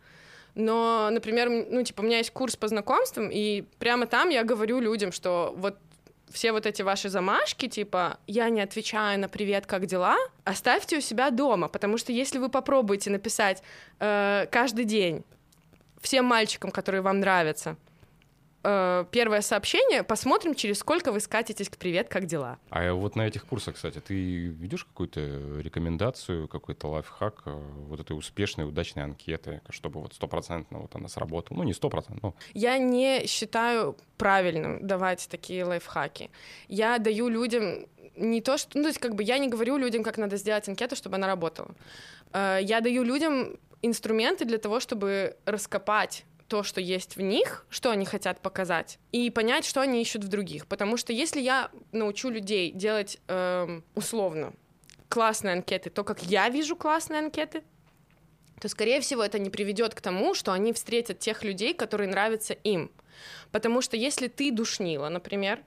но, 0.56 1.10
например, 1.12 1.50
ну 1.50 1.84
типа 1.84 2.00
у 2.00 2.06
меня 2.06 2.20
есть 2.20 2.32
курс 2.32 2.56
по 2.56 2.70
знакомствам, 2.70 3.30
и 3.34 3.66
прямо 3.80 4.08
там 4.08 4.30
я 4.30 4.46
говорю 4.46 4.80
людям, 4.80 5.12
что 5.12 5.54
вот 5.58 5.78
все 6.32 6.54
вот 6.54 6.66
эти 6.66 6.82
ваши 6.82 7.10
замашки, 7.10 7.68
типа 7.68 8.18
«я 8.28 8.50
не 8.50 8.62
отвечаю 8.62 9.20
на 9.20 9.28
привет, 9.28 9.66
как 9.66 9.86
дела», 9.86 10.16
оставьте 10.46 11.00
у 11.00 11.02
себя 11.02 11.32
дома, 11.32 11.68
потому 11.68 11.98
что 11.98 12.14
если 12.14 12.38
вы 12.40 12.48
попробуете 12.48 13.10
написать 13.10 13.62
э, 14.00 14.46
каждый 14.50 14.86
день 14.86 15.26
всем 16.00 16.24
мальчикам, 16.24 16.72
которые 16.72 17.02
вам 17.02 17.20
нравятся, 17.20 17.76
э, 18.63 19.06
первое 19.12 19.42
сообщение, 19.42 20.04
посмотрим, 20.04 20.56
через 20.56 20.80
сколько 20.80 21.12
вы 21.12 21.20
скатитесь 21.20 21.70
к 21.70 21.78
«Привет, 21.78 22.10
как 22.10 22.25
дела?». 22.25 22.58
А 22.70 22.94
вот 22.94 23.16
на 23.16 23.28
этих 23.28 23.46
курсах, 23.46 23.75
кстати, 23.75 24.00
ты 24.00 24.13
ведешь 24.48 24.86
какую-то 24.86 25.60
рекомендацию, 25.60 26.48
какой-то 26.48 26.88
лайфхак 26.88 27.44
э, 27.46 27.62
вот 27.88 28.00
этой 28.00 28.18
успешной, 28.18 28.68
удачной 28.68 29.04
анкеты, 29.04 29.62
чтобы 29.70 30.01
вот 30.01 30.13
стопроцентно 30.13 30.80
вот 30.80 30.96
она 30.96 31.08
сработала? 31.08 31.58
Ну, 31.58 31.63
не 31.63 31.74
стопроцентно, 31.74 32.20
но... 32.22 32.36
Я 32.54 32.78
не 32.78 33.25
считаю 33.28 33.96
правильным 34.18 34.86
давать 34.86 35.28
такие 35.30 35.63
лайфхаки. 35.63 36.30
Я 36.68 37.00
даю 37.00 37.30
людям 37.30 37.88
не 38.16 38.42
то, 38.42 38.58
что... 38.58 38.78
Ну, 38.78 38.84
то 38.84 38.89
есть 38.89 39.00
как 39.00 39.16
бы 39.16 39.24
я 39.24 39.38
не 39.38 39.48
говорю 39.48 39.78
людям, 39.78 40.04
как 40.04 40.18
надо 40.18 40.38
сделать 40.38 40.68
анкету, 40.68 40.96
чтобы 40.96 41.16
она 41.16 41.28
работала. 41.28 41.70
Э, 42.34 42.60
я 42.62 42.82
даю 42.82 43.04
людям 43.04 43.58
инструменты 43.82 44.46
для 44.46 44.58
того, 44.58 44.80
чтобы 44.80 45.38
раскопать 45.46 46.26
то, 46.50 46.64
что 46.64 46.82
есть 46.82 47.16
в 47.16 47.22
них, 47.22 47.66
что 47.70 47.92
они 47.92 48.06
хотят 48.06 48.42
показать, 48.42 49.00
и 49.12 49.30
понять, 49.30 49.66
что 49.66 49.82
они 49.82 50.02
ищут 50.02 50.24
в 50.24 50.28
других. 50.28 50.68
Потому 50.68 50.98
что 50.98 51.14
если 51.14 51.40
я 51.40 51.70
научу 51.92 52.30
людей 52.30 52.72
делать 52.72 53.20
эм, 53.28 53.84
условно 53.96 54.54
классные 55.08 55.54
анкеты, 55.54 55.90
то, 55.90 56.04
как 56.04 56.24
я 56.24 56.50
вижу 56.50 56.76
классные 56.76 57.20
анкеты, 57.20 57.64
то, 58.60 58.68
скорее 58.68 59.00
всего, 59.00 59.24
это 59.24 59.40
не 59.40 59.50
приведет 59.50 59.96
к 59.96 60.02
тому, 60.02 60.34
что 60.34 60.52
они 60.52 60.74
встретят 60.74 61.20
тех 61.20 61.44
людей, 61.44 61.74
которые 61.74 62.10
нравятся 62.10 62.54
им. 62.54 62.92
Потому 63.52 63.82
что 63.82 63.96
если 63.96 64.28
ты 64.28 64.52
душнила, 64.52 65.08
например, 65.10 65.64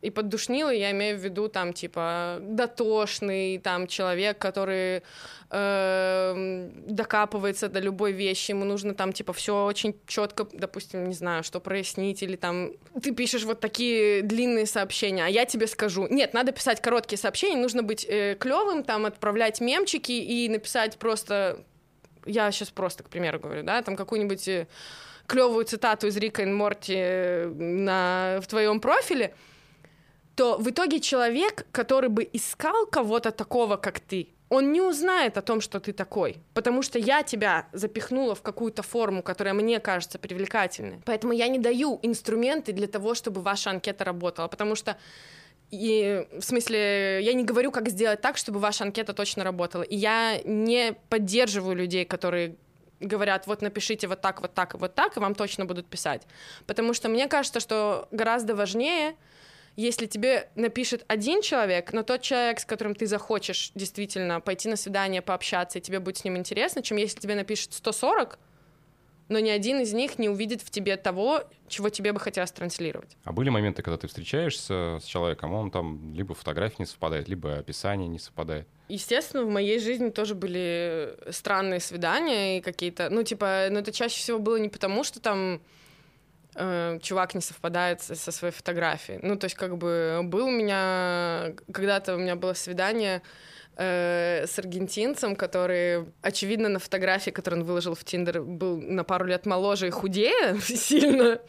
и 0.00 0.10
под 0.10 0.28
душнилой 0.28 0.78
я 0.78 0.92
имею 0.92 1.18
в 1.18 1.20
виду 1.20 1.48
там 1.48 1.72
типа 1.72 2.38
дотошный 2.40 3.58
там 3.58 3.88
человек, 3.88 4.38
который 4.38 5.02
э, 5.50 6.70
докапывается 6.86 7.68
до 7.68 7.80
любой 7.80 8.12
вещи, 8.12 8.52
ему 8.52 8.64
нужно 8.64 8.94
там 8.94 9.12
типа 9.12 9.32
все 9.32 9.64
очень 9.64 9.98
четко, 10.06 10.46
допустим, 10.52 11.08
не 11.08 11.14
знаю, 11.14 11.42
что 11.42 11.58
прояснить 11.58 12.22
или 12.22 12.36
там 12.36 12.72
ты 13.02 13.12
пишешь 13.12 13.42
вот 13.42 13.58
такие 13.58 14.22
длинные 14.22 14.66
сообщения, 14.66 15.24
а 15.24 15.28
я 15.28 15.44
тебе 15.44 15.66
скажу, 15.66 16.06
нет, 16.08 16.32
надо 16.32 16.52
писать 16.52 16.80
короткие 16.80 17.18
сообщения, 17.18 17.56
нужно 17.56 17.82
быть 17.82 18.06
э, 18.08 18.36
клевым, 18.38 18.84
там 18.84 19.04
отправлять 19.04 19.60
мемчики 19.60 20.12
и 20.12 20.48
написать 20.48 20.96
просто, 20.98 21.64
я 22.24 22.52
сейчас 22.52 22.70
просто 22.70 23.02
к 23.02 23.08
примеру 23.08 23.40
говорю, 23.40 23.64
да, 23.64 23.82
там 23.82 23.96
какую-нибудь 23.96 24.46
э, 24.46 24.68
клевую 25.26 25.64
цитату 25.64 26.06
из 26.06 26.16
Рика 26.16 26.42
и 26.42 26.46
Морти 26.46 26.94
э, 26.96 27.48
на 27.48 28.38
в 28.40 28.46
твоем 28.46 28.80
профиле 28.80 29.34
то 30.38 30.56
в 30.56 30.70
итоге 30.70 31.00
человек, 31.00 31.66
который 31.72 32.08
бы 32.08 32.28
искал 32.32 32.86
кого-то 32.86 33.32
такого, 33.32 33.76
как 33.76 33.98
ты, 33.98 34.28
он 34.48 34.72
не 34.72 34.80
узнает 34.80 35.36
о 35.36 35.42
том, 35.42 35.60
что 35.60 35.80
ты 35.80 35.92
такой, 35.92 36.36
потому 36.54 36.82
что 36.82 36.96
я 36.96 37.24
тебя 37.24 37.66
запихнула 37.72 38.36
в 38.36 38.42
какую-то 38.42 38.84
форму, 38.84 39.24
которая 39.24 39.52
мне 39.52 39.80
кажется 39.80 40.16
привлекательной. 40.16 41.00
Поэтому 41.04 41.32
я 41.32 41.48
не 41.48 41.58
даю 41.58 41.98
инструменты 42.02 42.72
для 42.72 42.86
того, 42.86 43.14
чтобы 43.14 43.40
ваша 43.40 43.70
анкета 43.70 44.04
работала, 44.04 44.46
потому 44.46 44.76
что 44.76 44.96
и, 45.72 46.24
в 46.30 46.42
смысле, 46.42 47.18
я 47.20 47.32
не 47.32 47.42
говорю, 47.42 47.72
как 47.72 47.88
сделать 47.88 48.20
так, 48.20 48.36
чтобы 48.36 48.60
ваша 48.60 48.84
анкета 48.84 49.14
точно 49.14 49.42
работала. 49.42 49.82
И 49.82 49.96
я 49.96 50.40
не 50.44 50.94
поддерживаю 51.08 51.74
людей, 51.74 52.04
которые 52.04 52.54
говорят, 53.00 53.48
вот 53.48 53.60
напишите 53.60 54.06
вот 54.06 54.20
так, 54.20 54.40
вот 54.40 54.54
так, 54.54 54.74
вот 54.74 54.94
так, 54.94 55.16
и 55.16 55.20
вам 55.20 55.34
точно 55.34 55.64
будут 55.64 55.86
писать. 55.86 56.22
Потому 56.66 56.94
что 56.94 57.08
мне 57.08 57.26
кажется, 57.26 57.58
что 57.58 58.06
гораздо 58.12 58.54
важнее 58.54 59.16
если 59.78 60.06
тебе 60.06 60.50
напишет 60.56 61.04
один 61.06 61.40
человек, 61.40 61.92
но 61.92 62.02
тот 62.02 62.20
человек, 62.20 62.58
с 62.58 62.64
которым 62.64 62.96
ты 62.96 63.06
захочешь 63.06 63.70
действительно 63.76 64.40
пойти 64.40 64.68
на 64.68 64.74
свидание, 64.74 65.22
пообщаться, 65.22 65.78
и 65.78 65.80
тебе 65.80 66.00
будет 66.00 66.16
с 66.16 66.24
ним 66.24 66.36
интересно, 66.36 66.82
чем 66.82 66.96
если 66.96 67.20
тебе 67.20 67.36
напишет 67.36 67.72
140, 67.72 68.40
но 69.28 69.38
ни 69.38 69.50
один 69.50 69.78
из 69.78 69.92
них 69.92 70.18
не 70.18 70.28
увидит 70.28 70.62
в 70.62 70.70
тебе 70.70 70.96
того, 70.96 71.44
чего 71.68 71.90
тебе 71.90 72.12
бы 72.12 72.18
хотелось 72.18 72.50
транслировать. 72.50 73.16
А 73.22 73.30
были 73.30 73.50
моменты, 73.50 73.82
когда 73.82 73.98
ты 73.98 74.08
встречаешься 74.08 74.98
с 75.00 75.04
человеком, 75.04 75.52
он 75.52 75.70
там 75.70 76.12
либо 76.12 76.34
фотография 76.34 76.76
не 76.80 76.86
совпадает, 76.86 77.28
либо 77.28 77.58
описание 77.58 78.08
не 78.08 78.18
совпадает? 78.18 78.66
Естественно, 78.88 79.44
в 79.44 79.48
моей 79.48 79.78
жизни 79.78 80.08
тоже 80.10 80.34
были 80.34 81.14
странные 81.30 81.78
свидания 81.78 82.58
и 82.58 82.60
какие-то, 82.62 83.10
ну, 83.10 83.22
типа, 83.22 83.68
ну, 83.70 83.78
это 83.78 83.92
чаще 83.92 84.16
всего 84.16 84.40
было 84.40 84.56
не 84.56 84.70
потому, 84.70 85.04
что 85.04 85.20
там 85.20 85.60
э, 86.54 86.98
чувак 87.02 87.34
не 87.34 87.40
совпадает 87.40 88.02
со 88.02 88.32
своей 88.32 88.52
фотографией. 88.52 89.20
Ну, 89.22 89.36
то 89.36 89.44
есть, 89.46 89.56
как 89.56 89.76
бы, 89.76 90.20
был 90.24 90.46
у 90.46 90.50
меня... 90.50 91.52
Когда-то 91.72 92.14
у 92.14 92.18
меня 92.18 92.36
было 92.36 92.54
свидание 92.54 93.22
э, 93.76 94.44
с 94.46 94.58
аргентинцем, 94.58 95.36
который, 95.36 96.06
очевидно, 96.22 96.68
на 96.68 96.78
фотографии, 96.78 97.30
которую 97.30 97.62
он 97.62 97.66
выложил 97.66 97.94
в 97.94 98.04
Тиндер, 98.04 98.42
был 98.42 98.80
на 98.80 99.04
пару 99.04 99.26
лет 99.26 99.46
моложе 99.46 99.88
и 99.88 99.90
худее 99.90 100.60
сильно. 100.60 101.40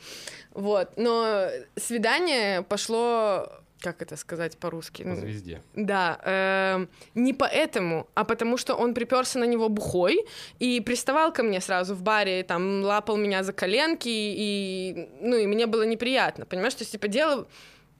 Вот. 0.52 0.90
Но 0.98 1.50
свидание 1.76 2.64
пошло 2.64 3.59
как 3.82 4.02
это 4.02 4.16
сказать 4.18 4.58
по-русски? 4.58 5.04
По 5.04 5.16
звезде. 5.16 5.62
Да, 5.76 6.20
э, 6.24 6.86
не 7.16 7.34
поэтому, 7.34 8.08
а 8.14 8.24
потому 8.24 8.58
что 8.58 8.76
он 8.76 8.94
приперся 8.94 9.40
на 9.40 9.46
него 9.46 9.70
бухой 9.70 10.26
и 10.60 10.82
приставал 10.82 11.34
ко 11.34 11.44
мне 11.44 11.62
сразу 11.62 11.96
в 11.96 12.02
баре, 12.02 12.44
там 12.44 12.84
лапал 12.84 13.18
меня 13.18 13.44
за 13.44 13.54
коленки 13.54 14.10
и, 14.10 15.10
ну, 15.22 15.36
и 15.38 15.48
мне 15.48 15.66
было 15.66 15.86
неприятно, 15.86 16.46
понимаешь, 16.46 16.76
то 16.76 16.82
есть 16.82 16.92
типа 16.92 17.08
дело 17.08 17.48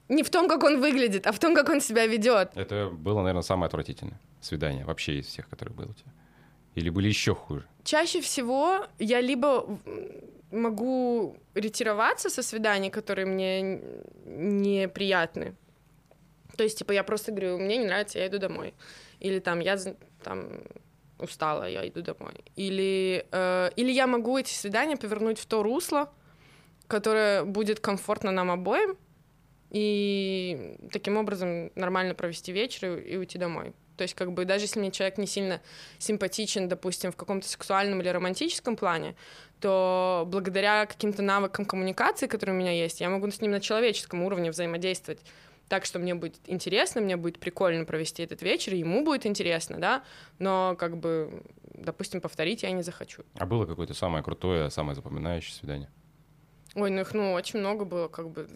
не 0.08 0.22
в 0.22 0.30
том, 0.30 0.48
как 0.48 0.64
он 0.64 0.80
выглядит, 0.80 1.26
а 1.26 1.32
в 1.32 1.38
том, 1.38 1.54
как 1.54 1.68
он 1.68 1.80
себя 1.80 2.06
ведет. 2.06 2.50
Это 2.54 2.90
было, 2.92 3.20
наверное, 3.20 3.42
самое 3.42 3.66
отвратительное 3.68 4.20
свидание 4.40 4.84
вообще 4.84 5.18
из 5.18 5.26
всех, 5.26 5.48
которые 5.48 5.74
было 5.74 5.86
у 5.86 5.94
тебя. 5.94 6.12
Или 6.74 6.90
были 6.90 7.08
еще 7.08 7.34
хуже? 7.34 7.66
Чаще 7.84 8.20
всего 8.20 8.86
я 8.98 9.20
либо 9.20 9.66
могу 10.50 11.36
ретироваться 11.54 12.28
со 12.30 12.42
свиданий, 12.42 12.90
которые 12.90 13.26
мне 13.26 13.80
неприятны, 14.24 15.54
то 16.60 16.64
есть, 16.64 16.76
типа, 16.76 16.92
я 16.92 17.04
просто 17.04 17.32
говорю, 17.32 17.58
мне 17.58 17.78
не 17.78 17.86
нравится, 17.86 18.18
я 18.18 18.26
иду 18.26 18.36
домой. 18.36 18.74
Или 19.18 19.38
там, 19.38 19.60
я 19.60 19.78
там 20.22 20.60
устала, 21.18 21.66
я 21.66 21.88
иду 21.88 22.02
домой. 22.02 22.34
Или, 22.54 23.24
э, 23.32 23.70
или 23.76 23.90
я 23.90 24.06
могу 24.06 24.36
эти 24.36 24.52
свидания 24.52 24.98
повернуть 24.98 25.38
в 25.38 25.46
то 25.46 25.62
русло, 25.62 26.12
которое 26.86 27.44
будет 27.44 27.80
комфортно 27.80 28.30
нам 28.30 28.50
обоим, 28.50 28.98
и 29.70 30.76
таким 30.92 31.16
образом 31.16 31.70
нормально 31.76 32.14
провести 32.14 32.52
вечер 32.52 32.98
и, 32.98 33.12
и 33.12 33.16
уйти 33.16 33.38
домой. 33.38 33.72
То 33.96 34.02
есть, 34.02 34.12
как 34.12 34.32
бы, 34.32 34.44
даже 34.44 34.64
если 34.64 34.80
мне 34.80 34.90
человек 34.90 35.16
не 35.16 35.26
сильно 35.26 35.62
симпатичен, 35.98 36.68
допустим, 36.68 37.10
в 37.10 37.16
каком-то 37.16 37.48
сексуальном 37.48 38.02
или 38.02 38.10
романтическом 38.10 38.76
плане, 38.76 39.16
то 39.60 40.24
благодаря 40.26 40.84
каким-то 40.84 41.22
навыкам 41.22 41.64
коммуникации, 41.64 42.26
которые 42.26 42.54
у 42.54 42.58
меня 42.58 42.72
есть, 42.72 43.00
я 43.00 43.08
могу 43.08 43.30
с 43.30 43.40
ним 43.40 43.52
на 43.52 43.60
человеческом 43.60 44.22
уровне 44.24 44.50
взаимодействовать 44.50 45.20
так, 45.70 45.84
что 45.84 46.00
мне 46.00 46.14
будет 46.16 46.36
интересно, 46.46 47.00
мне 47.00 47.16
будет 47.16 47.38
прикольно 47.38 47.84
провести 47.84 48.24
этот 48.24 48.42
вечер, 48.42 48.74
ему 48.74 49.04
будет 49.04 49.24
интересно, 49.24 49.78
да, 49.78 50.02
но 50.40 50.74
как 50.76 50.96
бы, 50.96 51.44
допустим, 51.72 52.20
повторить 52.20 52.64
я 52.64 52.72
не 52.72 52.82
захочу. 52.82 53.22
А 53.38 53.46
было 53.46 53.66
какое-то 53.66 53.94
самое 53.94 54.24
крутое, 54.24 54.68
самое 54.70 54.96
запоминающее 54.96 55.54
свидание? 55.54 55.88
Ой, 56.74 56.90
ну 56.90 57.00
их, 57.00 57.14
ну, 57.14 57.32
очень 57.32 57.60
много 57.60 57.84
было, 57.84 58.08
как 58.08 58.30
бы, 58.30 58.48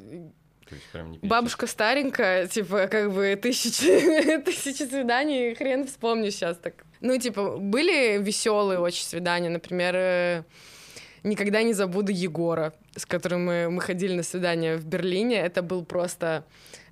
Бабушка 1.22 1.66
старенькая, 1.66 2.48
типа, 2.48 2.88
как 2.88 3.12
бы 3.12 3.38
тысячи, 3.40 4.38
тысячи 4.44 4.83
свиданий, 4.83 5.55
хрен 5.55 5.87
вспомню 5.87 6.31
сейчас 6.31 6.57
так. 6.57 6.85
Ну, 7.00 7.16
типа, 7.18 7.59
были 7.59 8.18
веселые 8.20 8.81
очень 8.81 9.05
свидания, 9.05 9.50
например, 9.50 9.94
э, 9.94 10.42
никогда 11.22 11.62
не 11.62 11.74
забуду 11.74 12.11
Егора, 12.11 12.72
с 12.96 13.05
которым 13.05 13.44
мы, 13.44 13.70
мы 13.70 13.83
ходили 13.83 14.14
на 14.14 14.22
свидание 14.22 14.77
в 14.77 14.87
Берлине. 14.87 15.37
Это 15.37 15.62
был 15.62 15.85
просто 15.85 16.44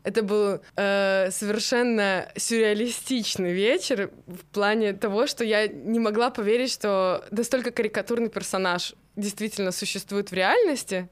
это 0.04 0.22
был 0.22 0.60
э, 0.76 1.30
совершенно 1.30 2.28
сюрреалистичный 2.36 3.52
вечер 3.52 4.10
в 4.26 4.44
плане 4.46 4.92
того, 4.94 5.26
что 5.26 5.44
я 5.44 5.68
не 5.68 6.00
могла 6.00 6.30
поверить, 6.30 6.72
что 6.72 7.24
настолько 7.30 7.70
карикатурный 7.70 8.28
персонаж 8.28 8.94
действительно 9.16 9.70
существует 9.70 10.30
в 10.30 10.34
реальности, 10.34 11.08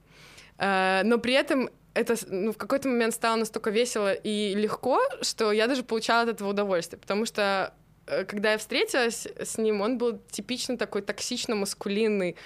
э, 0.59 1.03
но 1.05 1.19
при 1.19 1.35
этом 1.35 1.71
это 1.95 2.17
ну, 2.29 2.53
в 2.53 2.57
какой-то 2.57 2.89
момент 2.89 3.15
стало 3.15 3.37
настолько 3.37 3.71
весело 3.71 4.13
и 4.13 4.55
легко, 4.55 5.01
что 5.23 5.53
я 5.53 5.67
даже 5.67 5.83
получала 5.83 6.23
от 6.23 6.29
этого 6.29 6.51
удовольствие, 6.51 7.01
потому 7.01 7.27
что 7.27 7.75
э, 8.07 8.25
когда 8.25 8.53
я 8.53 8.59
встретилась 8.59 9.27
с 9.27 9.59
ним, 9.59 9.81
он 9.81 9.99
был 9.99 10.19
типично 10.31 10.77
такой 10.77 11.03
токсично-маскулинный 11.03 12.37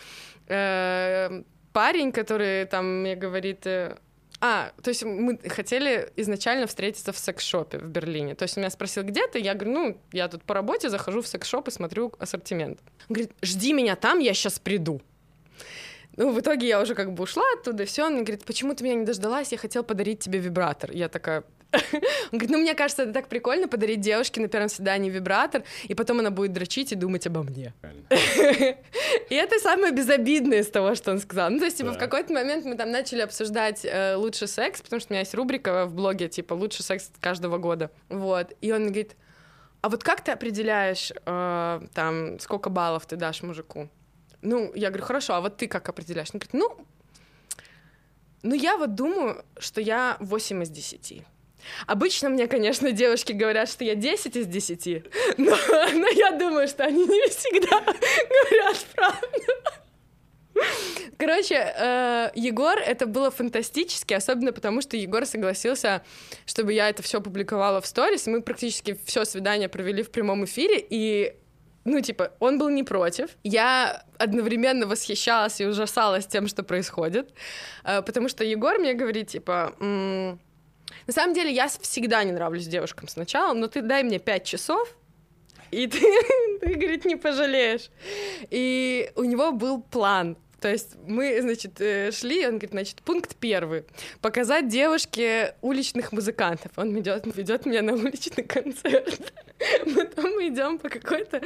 э, 0.48 1.42
парень, 1.72 2.12
который 2.12 2.66
там 2.66 3.00
мне 3.00 3.16
говорит, 3.16 3.66
э, 3.66 3.96
а, 4.46 4.72
то 4.82 4.90
есть 4.90 5.02
мы 5.04 5.38
хотели 5.48 6.12
изначально 6.16 6.66
встретиться 6.66 7.12
в 7.12 7.18
секс-шопе 7.18 7.78
в 7.78 7.88
Берлине. 7.88 8.34
То 8.34 8.42
есть 8.42 8.58
он 8.58 8.60
меня 8.60 8.70
спросил, 8.70 9.02
где 9.02 9.26
ты? 9.26 9.38
Я 9.38 9.54
говорю, 9.54 9.72
ну, 9.72 9.98
я 10.12 10.28
тут 10.28 10.42
по 10.42 10.52
работе 10.52 10.90
захожу 10.90 11.22
в 11.22 11.26
секс-шоп 11.26 11.68
и 11.68 11.70
смотрю 11.70 12.12
ассортимент. 12.18 12.78
Он 13.08 13.14
говорит, 13.14 13.32
жди 13.40 13.72
меня 13.72 13.96
там, 13.96 14.18
я 14.18 14.34
сейчас 14.34 14.58
приду. 14.58 15.00
Ну, 16.18 16.30
в 16.30 16.38
итоге 16.38 16.68
я 16.68 16.82
уже 16.82 16.94
как 16.94 17.14
бы 17.14 17.22
ушла 17.22 17.42
оттуда, 17.58 17.86
все. 17.86 18.04
Он 18.04 18.22
говорит, 18.22 18.44
почему 18.44 18.74
ты 18.74 18.84
меня 18.84 18.96
не 18.96 19.06
дождалась? 19.06 19.50
Я 19.50 19.56
хотел 19.56 19.82
подарить 19.82 20.18
тебе 20.18 20.40
вибратор. 20.40 20.92
Я 20.92 21.08
такая, 21.08 21.44
он 21.74 22.38
говорит, 22.38 22.50
ну, 22.50 22.58
мне 22.58 22.74
кажется, 22.74 23.02
это 23.02 23.12
так 23.12 23.28
прикольно 23.28 23.68
подарить 23.68 24.00
девушке 24.00 24.40
на 24.40 24.48
первом 24.48 24.68
свидании 24.68 25.10
вибратор, 25.10 25.64
и 25.84 25.94
потом 25.94 26.20
она 26.20 26.30
будет 26.30 26.52
дрочить 26.52 26.92
и 26.92 26.94
думать 26.94 27.26
обо 27.26 27.42
мне. 27.42 27.72
И 29.30 29.34
это 29.34 29.58
самое 29.58 29.92
безобидное 29.92 30.60
из 30.60 30.68
того, 30.68 30.94
что 30.94 31.10
он 31.10 31.20
сказал. 31.20 31.50
Ну, 31.50 31.58
то 31.58 31.64
есть, 31.64 31.78
типа, 31.78 31.92
в 31.92 31.98
какой-то 31.98 32.32
момент 32.32 32.64
мы 32.64 32.76
там 32.76 32.90
начали 32.90 33.20
обсуждать 33.20 33.84
э, 33.84 34.14
лучший 34.16 34.48
секс, 34.48 34.80
потому 34.82 35.00
что 35.00 35.12
у 35.12 35.14
меня 35.14 35.20
есть 35.20 35.34
рубрика 35.34 35.86
в 35.86 35.94
блоге, 35.94 36.28
типа, 36.28 36.54
лучший 36.54 36.82
секс 36.82 37.10
каждого 37.20 37.58
года. 37.58 37.90
Вот. 38.08 38.52
И 38.60 38.72
он 38.72 38.86
говорит, 38.86 39.16
а 39.80 39.88
вот 39.88 40.02
как 40.02 40.22
ты 40.22 40.32
определяешь, 40.32 41.12
э, 41.26 41.80
там, 41.92 42.38
сколько 42.40 42.70
баллов 42.70 43.06
ты 43.06 43.16
дашь 43.16 43.42
мужику? 43.42 43.88
Ну, 44.42 44.72
я 44.74 44.88
говорю, 44.88 45.04
хорошо, 45.04 45.34
а 45.34 45.40
вот 45.40 45.56
ты 45.56 45.68
как 45.68 45.88
определяешь? 45.88 46.28
Он 46.32 46.40
говорит, 46.40 46.54
ну, 46.54 46.86
ну, 48.44 48.54
я 48.54 48.76
вот 48.76 48.94
думаю, 48.94 49.42
что 49.58 49.80
я 49.80 50.18
8 50.20 50.62
из 50.62 50.68
10. 50.68 51.22
Обычно 51.86 52.28
мне, 52.28 52.46
конечно, 52.46 52.92
девушки 52.92 53.32
говорят, 53.32 53.68
что 53.68 53.84
я 53.84 53.94
10 53.94 54.36
из 54.36 54.46
10, 54.46 55.04
но, 55.38 55.56
но 55.94 56.08
я 56.08 56.32
думаю, 56.32 56.68
что 56.68 56.84
они 56.84 57.04
не 57.04 57.28
всегда 57.28 57.80
говорят 57.80 58.86
правду. 58.94 59.74
Короче, 61.16 61.54
э, 61.54 62.30
Егор, 62.34 62.78
это 62.78 63.06
было 63.06 63.30
фантастически, 63.30 64.14
особенно 64.14 64.52
потому, 64.52 64.80
что 64.80 64.96
Егор 64.96 65.26
согласился, 65.26 66.02
чтобы 66.46 66.72
я 66.72 66.88
это 66.88 67.02
все 67.02 67.20
публиковала 67.20 67.80
в 67.80 67.86
сторис. 67.86 68.26
Мы 68.26 68.42
практически 68.42 68.98
все 69.04 69.24
свидание 69.24 69.68
провели 69.68 70.02
в 70.02 70.10
прямом 70.10 70.44
эфире, 70.44 70.84
и 70.90 71.34
ну, 71.84 72.00
типа, 72.00 72.32
он 72.40 72.58
был 72.58 72.70
не 72.70 72.82
против. 72.82 73.30
Я 73.42 74.04
одновременно 74.18 74.86
восхищалась 74.86 75.60
и 75.60 75.66
ужасалась 75.66 76.26
тем, 76.26 76.48
что 76.48 76.62
происходит, 76.62 77.32
э, 77.84 78.02
потому 78.02 78.28
что 78.28 78.42
Егор 78.44 78.78
мне 78.78 78.94
говорит, 78.94 79.28
типа, 79.28 79.74
на 81.06 81.12
самом 81.12 81.34
деле, 81.34 81.52
я 81.52 81.68
всегда 81.68 82.24
не 82.24 82.32
нравлюсь 82.32 82.66
девушкам 82.66 83.08
сначала, 83.08 83.54
но 83.54 83.66
ты 83.66 83.82
дай 83.82 84.02
мне 84.02 84.18
пять 84.18 84.44
часов, 84.44 84.96
и 85.70 85.86
ты, 85.86 86.00
ты, 86.60 86.74
говорит, 86.74 87.04
не 87.04 87.16
пожалеешь. 87.16 87.90
И 88.50 89.10
у 89.16 89.24
него 89.24 89.52
был 89.52 89.82
план. 89.82 90.36
То 90.60 90.70
есть 90.70 90.96
мы, 91.06 91.42
значит, 91.42 91.80
э, 91.80 92.10
шли, 92.10 92.46
он 92.46 92.52
говорит, 92.52 92.70
значит, 92.70 93.02
пункт 93.02 93.36
первый. 93.36 93.84
Показать 94.22 94.68
девушке 94.68 95.56
уличных 95.60 96.12
музыкантов. 96.12 96.72
Он 96.76 96.94
ведет, 96.94 97.26
ведет 97.36 97.66
меня 97.66 97.82
на 97.82 97.92
уличный 97.92 98.44
концерт. 98.44 99.34
Потом 99.58 100.30
мы 100.36 100.48
идем 100.48 100.78
по 100.78 100.88
какой-то 100.88 101.40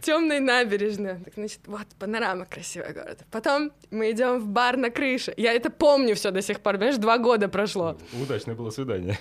темной 0.00 0.40
набережной. 0.40 1.18
Так, 1.24 1.34
значит, 1.34 1.60
вот 1.66 1.86
панорама 1.98 2.46
красивая 2.46 2.92
города. 2.92 3.24
Потом 3.30 3.72
мы 3.90 4.10
идем 4.10 4.38
в 4.38 4.46
бар 4.46 4.76
на 4.76 4.90
крыше. 4.90 5.34
Я 5.36 5.52
это 5.52 5.70
помню 5.70 6.14
все 6.14 6.30
до 6.30 6.42
сих 6.42 6.60
пор, 6.60 6.74
понимаешь, 6.74 6.96
два 6.96 7.18
года 7.18 7.48
прошло. 7.48 7.96
Удачное 8.20 8.54
было 8.54 8.70
свидание. 8.70 9.18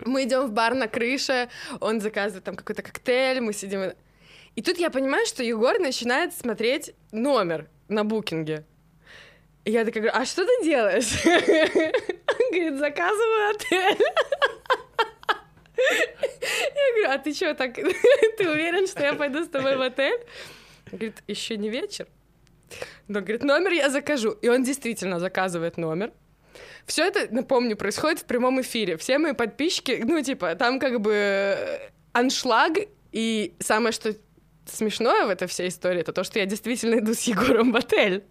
Мы 0.00 0.24
идем 0.24 0.46
в 0.46 0.52
бар 0.52 0.74
на 0.74 0.88
крыше, 0.88 1.48
он 1.80 2.00
заказывает 2.00 2.44
там 2.44 2.56
какой-то 2.56 2.82
коктейль, 2.82 3.40
мы 3.40 3.52
сидим. 3.52 3.92
И 4.54 4.62
тут 4.62 4.78
я 4.78 4.90
понимаю, 4.90 5.24
что 5.26 5.42
Егор 5.42 5.78
начинает 5.78 6.34
смотреть 6.34 6.94
номер 7.12 7.68
на 7.88 8.04
букинге. 8.04 8.64
И 9.64 9.70
я 9.70 9.84
такая 9.84 10.02
говорю, 10.02 10.20
а 10.20 10.26
что 10.26 10.44
ты 10.44 10.64
делаешь? 10.64 11.24
Он 11.24 12.50
говорит, 12.50 12.78
заказываю 12.78 13.50
отель. 13.50 13.98
Я 15.76 16.92
говорю, 16.92 17.10
а 17.10 17.18
ты 17.18 17.34
что, 17.34 17.54
так, 17.54 17.74
ты 18.38 18.50
уверен, 18.50 18.86
что 18.86 19.02
я 19.02 19.14
пойду 19.14 19.44
с 19.44 19.48
тобой 19.48 19.76
в 19.76 19.82
отель? 19.82 20.18
Говорит, 20.86 21.22
еще 21.26 21.56
не 21.56 21.68
вечер. 21.68 22.06
Но, 23.08 23.20
говорит, 23.20 23.42
номер 23.42 23.72
я 23.72 23.90
закажу. 23.90 24.30
И 24.30 24.48
он 24.48 24.62
действительно 24.62 25.18
заказывает 25.18 25.76
номер. 25.76 26.12
Все 26.86 27.04
это, 27.04 27.32
напомню, 27.34 27.76
происходит 27.76 28.20
в 28.20 28.24
прямом 28.24 28.60
эфире. 28.60 28.96
Все 28.96 29.18
мои 29.18 29.32
подписчики, 29.32 30.02
ну, 30.04 30.22
типа, 30.22 30.54
там 30.54 30.78
как 30.78 31.00
бы 31.00 31.56
аншлаг, 32.12 32.74
и 33.12 33.54
самое, 33.60 33.92
что 33.92 34.14
смешное 34.66 35.26
в 35.26 35.30
этой 35.30 35.48
всей 35.48 35.68
истории, 35.68 36.00
это 36.00 36.12
то, 36.12 36.24
что 36.24 36.38
я 36.38 36.46
действительно 36.46 36.98
иду 36.98 37.14
с 37.14 37.22
Егором 37.22 37.72
в 37.72 37.76
отель. 37.76 38.24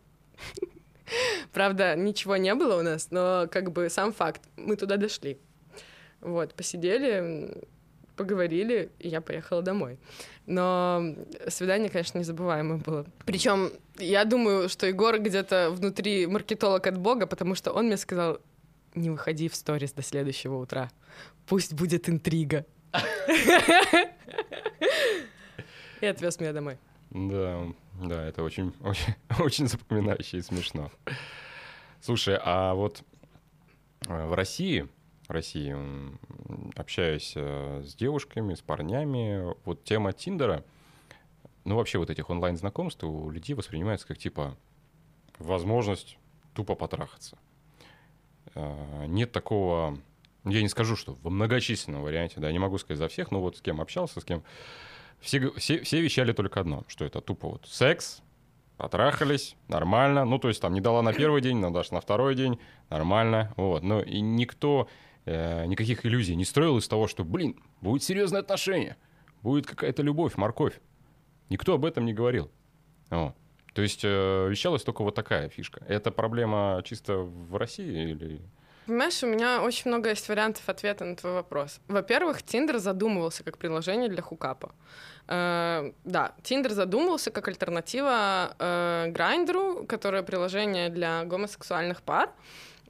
Правда, 1.51 1.95
ничего 1.95 2.37
не 2.37 2.53
было 2.55 2.79
у 2.79 2.81
нас, 2.81 3.07
но 3.11 3.47
как 3.51 3.71
бы 3.71 3.89
сам 3.89 4.13
факт, 4.13 4.41
мы 4.55 4.75
туда 4.75 4.97
дошли. 4.97 5.37
Вот, 6.23 6.53
посидели, 6.53 7.61
поговорили, 8.15 8.89
и 8.99 9.09
я 9.09 9.21
поехала 9.21 9.61
домой. 9.61 9.99
Но 10.45 11.15
свидание, 11.47 11.89
конечно, 11.89 12.17
незабываемое 12.19 12.77
было. 12.77 13.05
Причем 13.25 13.71
я 13.97 14.23
думаю, 14.25 14.69
что 14.69 14.87
Егор 14.87 15.19
где-то 15.19 15.69
внутри 15.71 16.25
маркетолог 16.27 16.87
от 16.87 16.97
Бога, 16.97 17.27
потому 17.27 17.55
что 17.55 17.71
он 17.71 17.87
мне 17.87 17.97
сказал, 17.97 18.39
не 18.95 19.09
выходи 19.09 19.49
в 19.49 19.55
сторис 19.55 19.91
до 19.91 20.01
следующего 20.01 20.57
утра. 20.57 20.89
Пусть 21.45 21.73
будет 21.73 22.07
интрига. 22.07 22.65
И 26.01 26.05
отвез 26.05 26.39
меня 26.39 26.53
домой. 26.53 26.77
Да, 27.09 27.67
да, 28.01 28.25
это 28.25 28.43
очень, 28.43 28.73
очень, 28.81 29.15
очень 29.39 29.67
запоминающе 29.67 30.37
и 30.37 30.41
смешно. 30.41 30.91
Слушай, 32.01 32.39
а 32.43 32.73
вот 32.73 33.03
э, 34.07 34.25
в 34.25 34.33
России, 34.33 34.87
России 35.33 35.75
общаюсь 36.77 37.33
э, 37.35 37.83
с 37.85 37.95
девушками, 37.95 38.53
с 38.53 38.61
парнями, 38.61 39.53
вот 39.65 39.83
тема 39.83 40.13
Тиндера, 40.13 40.63
ну 41.65 41.75
вообще 41.75 41.97
вот 41.97 42.09
этих 42.09 42.29
онлайн-знакомств 42.29 43.03
у 43.03 43.29
людей 43.29 43.53
воспринимается 43.53 44.07
как 44.07 44.17
типа 44.17 44.57
возможность 45.39 46.17
тупо 46.53 46.75
потрахаться. 46.75 47.37
Э, 48.55 49.05
нет 49.07 49.31
такого, 49.31 49.97
я 50.45 50.61
не 50.61 50.69
скажу, 50.69 50.95
что 50.95 51.13
в 51.21 51.29
многочисленном 51.29 52.03
варианте, 52.03 52.39
да, 52.39 52.51
не 52.51 52.59
могу 52.59 52.77
сказать 52.77 52.99
за 52.99 53.07
всех, 53.07 53.31
но 53.31 53.41
вот 53.41 53.57
с 53.57 53.61
кем 53.61 53.81
общался, 53.81 54.21
с 54.21 54.25
кем 54.25 54.43
все, 55.19 55.51
все, 55.51 55.81
все 55.81 56.01
вещали 56.01 56.33
только 56.33 56.59
одно, 56.59 56.83
что 56.87 57.05
это 57.05 57.21
тупо 57.21 57.49
вот 57.49 57.65
секс, 57.67 58.21
потрахались, 58.77 59.55
нормально. 59.67 60.25
Ну, 60.25 60.39
то 60.39 60.49
есть 60.49 60.61
там 60.61 60.73
не 60.73 60.81
дала 60.81 61.01
на 61.01 61.13
первый 61.13 61.41
день, 61.41 61.57
но 61.57 61.69
дашь 61.69 61.91
на 61.91 62.01
второй 62.01 62.35
день, 62.35 62.59
нормально. 62.89 63.53
Вот. 63.55 63.83
Но 63.83 64.01
и 64.01 64.19
никто 64.19 64.89
э, 65.25 65.65
никаких 65.65 66.05
иллюзий 66.05 66.35
не 66.35 66.45
строил 66.45 66.77
из 66.77 66.87
того, 66.87 67.07
что, 67.07 67.23
блин, 67.23 67.61
будет 67.81 68.03
серьезное 68.03 68.41
отношение, 68.41 68.97
будет 69.41 69.65
какая-то 69.65 70.01
любовь, 70.01 70.35
морковь. 70.37 70.79
Никто 71.49 71.73
об 71.73 71.85
этом 71.85 72.05
не 72.05 72.13
говорил. 72.13 72.51
Вот. 73.09 73.35
То 73.73 73.81
есть 73.81 74.01
э, 74.03 74.47
вещалась 74.49 74.83
только 74.83 75.03
вот 75.03 75.15
такая 75.15 75.49
фишка. 75.49 75.83
Это 75.87 76.11
проблема 76.11 76.81
чисто 76.85 77.17
в 77.17 77.55
России 77.57 78.11
или 78.11 78.41
Понимаешь, 78.85 79.23
у 79.23 79.27
меня 79.27 79.61
очень 79.61 79.89
много 79.89 80.09
есть 80.09 80.27
вариантов 80.27 80.67
ответа 80.67 81.05
на 81.05 81.15
твой 81.15 81.33
вопрос. 81.33 81.79
Во-первых, 81.87 82.43
Тиндер 82.43 82.79
задумывался 82.79 83.43
как 83.43 83.57
приложение 83.57 84.09
для 84.09 84.21
hookup 84.21 84.60
а. 84.60 84.73
Э, 85.27 85.93
да, 86.03 86.33
Тиндер 86.43 86.71
задумывался 86.71 87.31
как 87.31 87.47
альтернатива 87.47 88.55
э, 88.59 89.07
Грайндеру, 89.09 89.85
которое 89.87 90.21
приложение 90.21 90.89
для 90.89 91.23
гомосексуальных 91.23 92.01
пар. 92.01 92.31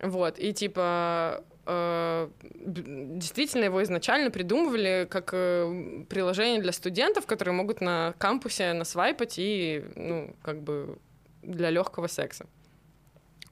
Вот, 0.01 0.39
и 0.39 0.51
типа 0.51 1.43
действительно 1.65 3.65
его 3.65 3.81
изначально 3.83 4.31
придумывали 4.31 5.07
как 5.09 5.29
э, 5.33 6.03
приложение 6.09 6.61
для 6.61 6.73
студентов, 6.73 7.25
которые 7.25 7.53
могут 7.53 7.79
на 7.79 8.13
кампусе 8.17 8.73
насвайпать 8.73 9.35
и, 9.37 9.85
ну, 9.95 10.35
как 10.41 10.61
бы 10.61 10.97
для 11.41 11.69
легкого 11.69 12.07
секса. 12.07 12.47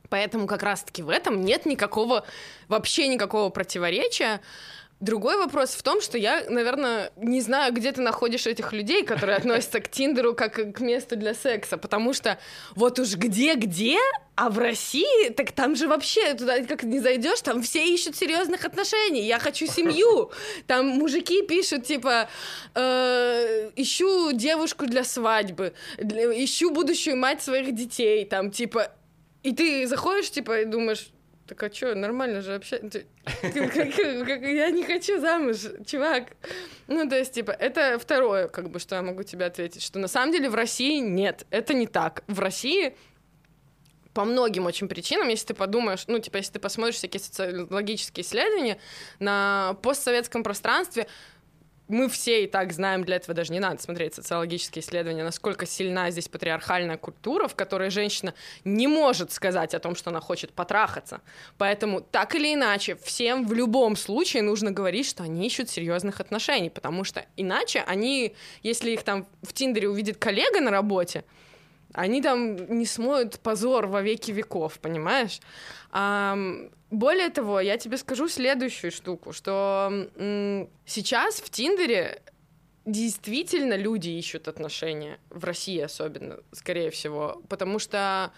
Поэтому 0.10 0.46
как 0.46 0.62
раз-таки 0.62 1.04
в 1.04 1.10
этом 1.10 1.42
нет 1.42 1.66
никакого, 1.66 2.26
вообще 2.68 3.08
никакого 3.08 3.50
противоречия. 3.50 4.42
Другой 5.02 5.38
вопрос 5.38 5.72
в 5.72 5.82
том, 5.82 6.00
что 6.00 6.20
я, 6.20 6.46
наверное, 6.48 7.12
не 7.16 7.42
знаю, 7.42 7.74
где 7.74 7.92
ты 7.92 8.02
находишь 8.02 8.46
этих 8.46 8.72
людей, 8.72 9.04
которые 9.04 9.36
относятся 9.36 9.80
к 9.80 9.90
Тиндеру 9.90 10.36
как 10.36 10.76
к 10.76 10.80
месту 10.80 11.16
для 11.16 11.34
секса, 11.34 11.80
потому 11.80 12.14
что 12.14 12.38
вот 12.76 13.00
уж 13.00 13.16
где-где, 13.16 13.98
а 14.36 14.52
в 14.52 14.60
России, 14.60 15.30
так 15.30 15.54
там 15.54 15.76
же 15.76 15.88
вообще 15.88 16.36
туда 16.36 16.64
как 16.66 16.84
не 16.84 17.00
зайдешь, 17.00 17.42
там 17.42 17.64
все 17.64 17.84
ищут 17.84 18.16
серьезных 18.16 18.64
отношений. 18.64 19.26
Я 19.26 19.40
хочу 19.40 19.66
семью. 19.66 20.32
Там 20.68 20.86
мужики 20.90 21.42
пишут 21.42 21.84
типа 21.84 22.30
э, 22.76 23.72
ищу 23.76 24.34
девушку 24.34 24.86
для 24.86 25.04
свадьбы, 25.04 25.74
для, 25.98 26.32
ищу 26.46 26.70
будущую 26.70 27.18
мать 27.18 27.42
своих 27.42 27.74
детей, 27.74 28.24
там 28.26 28.52
типа. 28.52 28.92
И 29.42 29.52
ты 29.52 29.88
заходишь 29.88 30.30
типа 30.30 30.62
и 30.62 30.66
думаешь 30.66 31.12
так 31.52 31.64
а 31.64 31.76
что, 31.76 31.96
нормально 31.96 32.40
же 32.40 32.56
общаться. 32.56 33.04
Я 33.44 34.72
не 34.72 34.86
хочу 34.86 35.20
замуж, 35.20 35.58
чувак. 35.86 36.30
Ну, 36.88 37.10
то 37.10 37.18
есть, 37.18 37.34
типа, 37.34 37.52
это 37.52 38.00
второе, 38.00 38.48
как 38.48 38.70
бы, 38.70 38.80
что 38.80 38.96
я 38.96 39.02
могу 39.02 39.24
тебе 39.24 39.46
ответить, 39.46 39.82
что 39.84 40.00
на 40.00 40.08
самом 40.08 40.32
деле 40.32 40.50
в 40.50 40.56
России 40.56 41.00
нет, 41.00 41.46
это 41.50 41.74
не 41.74 41.88
так. 41.88 42.24
В 42.28 42.40
России 42.40 42.96
по 44.14 44.24
многим 44.24 44.66
очень 44.66 44.88
причинам, 44.88 45.28
если 45.28 45.48
ты 45.48 45.54
подумаешь, 45.54 46.06
ну, 46.08 46.20
типа, 46.20 46.38
если 46.38 46.54
ты 46.54 46.60
посмотришь 46.60 46.96
всякие 46.96 47.20
социологические 47.20 48.24
исследования 48.24 48.78
на 49.20 49.76
постсоветском 49.82 50.44
пространстве, 50.44 51.06
мы 51.92 52.10
все 52.10 52.44
и 52.44 52.48
так 52.48 52.72
знаем, 52.74 53.04
для 53.04 53.18
этого 53.18 53.34
даже 53.34 53.52
не 53.52 53.60
надо 53.60 53.82
смотреть 53.82 54.16
социологические 54.16 54.82
исследования, 54.82 55.24
насколько 55.24 55.66
сильна 55.66 56.10
здесь 56.12 56.28
патриархальная 56.28 56.98
культура, 56.98 57.48
в 57.48 57.56
которой 57.56 57.90
женщина 57.90 58.34
не 58.64 58.88
может 58.88 59.32
сказать 59.32 59.74
о 59.74 59.80
том, 59.80 59.96
что 59.96 60.10
она 60.10 60.22
хочет 60.22 60.54
потрахаться. 60.54 61.22
Поэтому 61.58 62.02
так 62.02 62.36
или 62.36 62.54
иначе, 62.54 62.96
всем 62.96 63.46
в 63.46 63.54
любом 63.54 63.96
случае 63.96 64.44
нужно 64.44 64.72
говорить, 64.72 65.08
что 65.08 65.24
они 65.24 65.46
ищут 65.46 65.70
серьезных 65.70 66.20
отношений, 66.20 66.70
потому 66.70 67.04
что 67.04 67.26
иначе 67.36 67.84
они, 67.86 68.36
если 68.64 68.92
их 68.92 69.04
там 69.04 69.28
в 69.44 69.54
Тиндере 69.54 69.90
увидит 69.90 70.18
коллега 70.18 70.62
на 70.62 70.72
работе, 70.72 71.24
они 71.94 72.22
там 72.22 72.56
не 72.78 72.86
смоют 72.86 73.40
позор 73.40 73.88
во 73.88 74.02
веки 74.02 74.32
веков, 74.32 74.80
понимаешь? 74.80 75.40
А, 75.92 76.38
более 76.90 77.30
того, 77.30 77.60
я 77.60 77.78
тебе 77.78 77.98
скажу 77.98 78.28
следующую 78.28 78.92
штуку, 78.92 79.34
что 79.34 80.08
сейчас 80.86 81.36
в 81.36 81.50
Тиндере 81.50 82.22
действительно 82.86 83.76
люди 83.76 84.10
ищут 84.10 84.48
отношения, 84.48 85.20
в 85.30 85.44
России 85.46 85.80
особенно, 85.80 86.40
скорее 86.52 86.90
всего, 86.90 87.42
потому 87.48 87.80
что 87.80 88.32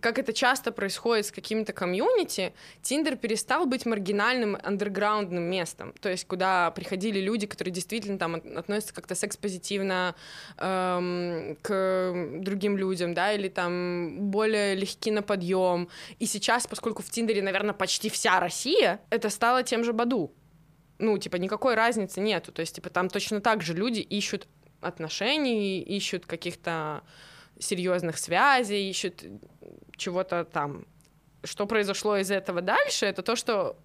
как 0.00 0.18
это 0.18 0.32
часто 0.32 0.72
происходит 0.72 1.26
с 1.26 1.30
какими-то 1.30 1.72
комьюнити, 1.72 2.54
Тиндер 2.82 3.16
перестал 3.16 3.66
быть 3.66 3.86
маргинальным 3.86 4.56
андерграундным 4.62 5.42
местом, 5.44 5.94
то 6.00 6.08
есть 6.08 6.26
куда 6.26 6.70
приходили 6.72 7.20
люди, 7.20 7.46
которые 7.46 7.72
действительно 7.72 8.18
там 8.18 8.34
относятся 8.34 8.94
как-то 8.94 9.14
секс-позитивно 9.14 10.14
эм, 10.58 11.56
к 11.62 12.12
другим 12.40 12.76
людям, 12.76 13.14
да, 13.14 13.32
или 13.32 13.48
там 13.48 14.30
более 14.30 14.74
легки 14.74 15.10
на 15.10 15.22
подъем. 15.22 15.88
И 16.18 16.26
сейчас, 16.26 16.66
поскольку 16.66 17.02
в 17.02 17.10
Тиндере, 17.10 17.42
наверное, 17.42 17.74
почти 17.74 18.08
вся 18.08 18.40
Россия, 18.40 19.00
это 19.10 19.30
стало 19.30 19.62
тем 19.62 19.84
же 19.84 19.92
Баду. 19.92 20.32
Ну, 20.98 21.18
типа, 21.18 21.36
никакой 21.36 21.74
разницы 21.74 22.20
нету. 22.20 22.52
То 22.52 22.60
есть, 22.60 22.76
типа, 22.76 22.90
там 22.90 23.08
точно 23.08 23.40
так 23.40 23.62
же 23.62 23.74
люди 23.74 24.00
ищут 24.00 24.46
отношений, 24.80 25.80
ищут 25.80 26.26
каких-то 26.26 27.02
серьезных 27.58 28.18
связей, 28.18 28.88
ищут 28.90 29.24
чего-то 30.02 30.44
там. 30.44 30.84
Что 31.44 31.66
произошло 31.66 32.16
из 32.16 32.30
этого 32.30 32.60
дальше, 32.60 33.06
это 33.06 33.22
то, 33.22 33.36
что 33.36 33.76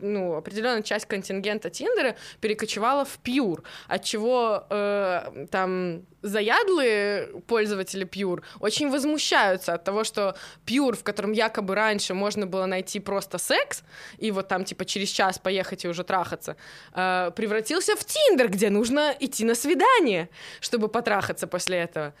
ну, 0.00 0.36
определенная 0.36 0.82
часть 0.82 1.06
контингента 1.06 1.70
Тиндера 1.70 2.16
перекочевала 2.40 3.04
в 3.04 3.18
Пьюр, 3.18 3.62
от 3.88 4.04
чего 4.04 4.66
э, 4.70 5.46
там 5.50 6.02
заядлые 6.22 7.26
пользователи 7.46 8.04
Пьюр 8.04 8.42
очень 8.60 8.90
возмущаются 8.90 9.74
от 9.74 9.84
того, 9.84 10.04
что 10.04 10.36
Пьюр, 10.64 10.96
в 10.96 11.02
котором 11.02 11.32
якобы 11.32 11.74
раньше 11.74 12.14
можно 12.14 12.46
было 12.46 12.66
найти 12.66 13.00
просто 13.00 13.38
секс, 13.38 13.82
и 14.18 14.30
вот 14.30 14.48
там 14.48 14.64
типа 14.64 14.84
через 14.84 15.08
час 15.08 15.38
поехать 15.38 15.84
и 15.84 15.88
уже 15.88 16.04
трахаться, 16.04 16.56
э, 16.94 17.30
превратился 17.36 17.94
в 17.96 18.04
Тиндер, 18.04 18.48
где 18.48 18.70
нужно 18.70 19.14
идти 19.20 19.44
на 19.44 19.54
свидание, 19.54 20.28
чтобы 20.60 20.88
потрахаться 20.88 21.46
после 21.46 21.78
этого. 21.78 22.14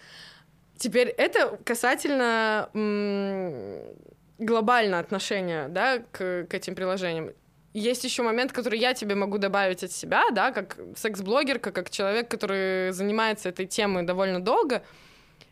Теперь 0.76 1.08
это 1.08 1.58
касательно 1.64 2.68
глобально 4.38 4.98
отношения, 4.98 5.68
да, 5.68 5.98
к, 5.98 6.44
к 6.44 6.54
этим 6.54 6.74
приложениям. 6.74 7.30
Есть 7.72 8.04
еще 8.04 8.22
момент, 8.22 8.52
который 8.52 8.78
я 8.78 8.94
тебе 8.94 9.14
могу 9.14 9.38
добавить 9.38 9.82
от 9.82 9.90
себя, 9.90 10.24
да, 10.30 10.52
как 10.52 10.78
секс-блогерка, 10.96 11.72
как 11.72 11.90
человек, 11.90 12.30
который 12.30 12.92
занимается 12.92 13.48
этой 13.48 13.66
темой 13.66 14.04
довольно 14.04 14.40
долго. 14.40 14.84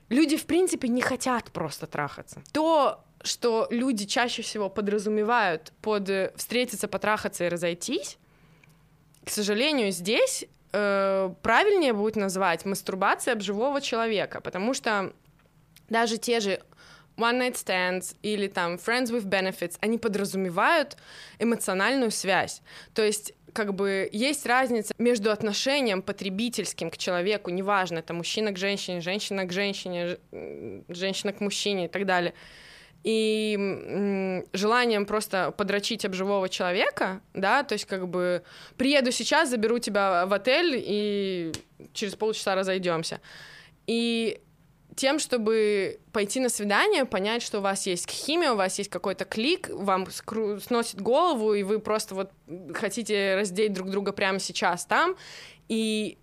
Люди, 0.08 0.36
в 0.36 0.46
принципе, 0.46 0.88
не 0.88 1.00
хотят 1.00 1.50
просто 1.50 1.86
трахаться. 1.86 2.42
То, 2.52 3.02
что 3.22 3.66
люди 3.70 4.04
чаще 4.06 4.42
всего 4.42 4.68
подразумевают 4.68 5.72
под 5.80 6.08
э, 6.10 6.32
встретиться, 6.36 6.86
потрахаться 6.86 7.44
и 7.44 7.48
разойтись, 7.48 8.18
к 9.24 9.30
сожалению, 9.30 9.92
здесь 9.92 10.44
э, 10.72 11.34
правильнее 11.42 11.92
будет 11.92 12.16
назвать 12.16 12.64
мастурбация 12.64 13.34
об 13.34 13.40
живого 13.40 13.80
человека, 13.80 14.40
потому 14.40 14.74
что 14.74 15.12
даже 15.88 16.18
те 16.18 16.40
же 16.40 16.60
one 17.16 17.38
night 17.38 17.54
stands 17.54 18.16
или 18.22 18.48
там 18.48 18.74
friends 18.74 19.06
with 19.06 19.24
benefits, 19.24 19.76
они 19.80 19.98
подразумевают 19.98 20.96
эмоциональную 21.38 22.10
связь. 22.10 22.62
То 22.94 23.02
есть 23.02 23.34
как 23.52 23.74
бы 23.74 24.08
есть 24.12 24.46
разница 24.46 24.94
между 24.98 25.30
отношением 25.30 26.02
потребительским 26.02 26.90
к 26.90 26.96
человеку, 26.96 27.50
неважно, 27.50 27.98
это 27.98 28.14
мужчина 28.14 28.52
к 28.52 28.56
женщине, 28.56 29.00
женщина 29.00 29.44
к 29.44 29.52
женщине, 29.52 30.18
женщина 30.88 31.32
к 31.32 31.40
мужчине 31.40 31.84
и 31.86 31.88
так 31.88 32.06
далее, 32.06 32.34
и 33.04 34.42
желанием 34.52 35.06
просто 35.06 35.52
подрочить 35.56 36.04
об 36.04 36.14
живого 36.14 36.48
человека, 36.48 37.20
да, 37.34 37.62
то 37.64 37.74
есть 37.74 37.84
как 37.84 38.08
бы 38.08 38.42
приеду 38.76 39.10
сейчас, 39.10 39.50
заберу 39.50 39.78
тебя 39.78 40.26
в 40.26 40.32
отель 40.32 40.74
и 40.76 41.52
через 41.92 42.14
полчаса 42.14 42.54
разойдемся. 42.54 43.20
И 43.86 44.40
тем, 44.94 45.18
чтобы 45.18 45.98
пойти 46.12 46.38
на 46.38 46.48
свидание, 46.48 47.04
понять, 47.04 47.42
что 47.42 47.58
у 47.58 47.62
вас 47.62 47.86
есть 47.86 48.08
химия, 48.08 48.52
у 48.52 48.56
вас 48.56 48.78
есть 48.78 48.90
какой-то 48.90 49.24
клик, 49.24 49.68
вам 49.70 50.04
скру- 50.04 50.60
сносит 50.60 51.00
голову, 51.00 51.54
и 51.54 51.62
вы 51.62 51.78
просто 51.78 52.14
вот 52.14 52.30
хотите 52.74 53.34
раздеть 53.34 53.72
друг 53.72 53.90
друга 53.90 54.12
прямо 54.12 54.38
сейчас 54.38 54.84
там, 54.84 55.16
и 55.68 56.18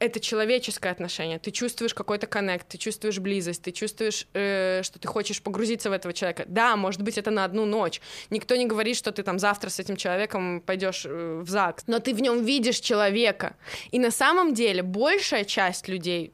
это 0.00 0.18
человеческое 0.18 0.90
отношение. 0.90 1.38
Ты 1.38 1.50
чувствуешь 1.50 1.94
какой-то 1.94 2.26
коннект, 2.26 2.66
ты 2.68 2.78
чувствуешь 2.78 3.18
близость, 3.18 3.62
ты 3.62 3.70
чувствуешь, 3.70 4.26
э, 4.32 4.80
что 4.82 4.98
ты 4.98 5.06
хочешь 5.06 5.42
погрузиться 5.42 5.90
в 5.90 5.92
этого 5.92 6.14
человека. 6.14 6.44
Да, 6.48 6.74
может 6.76 7.02
быть, 7.02 7.18
это 7.18 7.30
на 7.30 7.44
одну 7.44 7.66
ночь. 7.66 8.00
Никто 8.30 8.56
не 8.56 8.66
говорит, 8.66 8.96
что 8.96 9.12
ты 9.12 9.22
там 9.22 9.38
завтра 9.38 9.68
с 9.68 9.78
этим 9.78 9.96
человеком 9.96 10.62
пойдешь 10.62 11.04
э, 11.04 11.42
в 11.44 11.48
ЗАГС, 11.48 11.84
но 11.86 11.98
ты 11.98 12.14
в 12.14 12.22
нем 12.22 12.42
видишь 12.42 12.80
человека. 12.80 13.56
И 13.92 13.98
на 13.98 14.10
самом 14.10 14.54
деле 14.54 14.82
большая 14.82 15.44
часть 15.44 15.86
людей, 15.86 16.32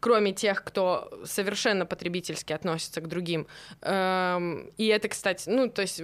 кроме 0.00 0.32
тех, 0.32 0.64
кто 0.64 1.20
совершенно 1.24 1.84
потребительски 1.84 2.54
относится 2.54 3.02
к 3.02 3.08
другим. 3.08 3.46
Эм, 3.82 4.70
и 4.78 4.86
это, 4.86 5.08
кстати, 5.08 5.48
ну, 5.50 5.68
то 5.68 5.82
есть 5.82 6.00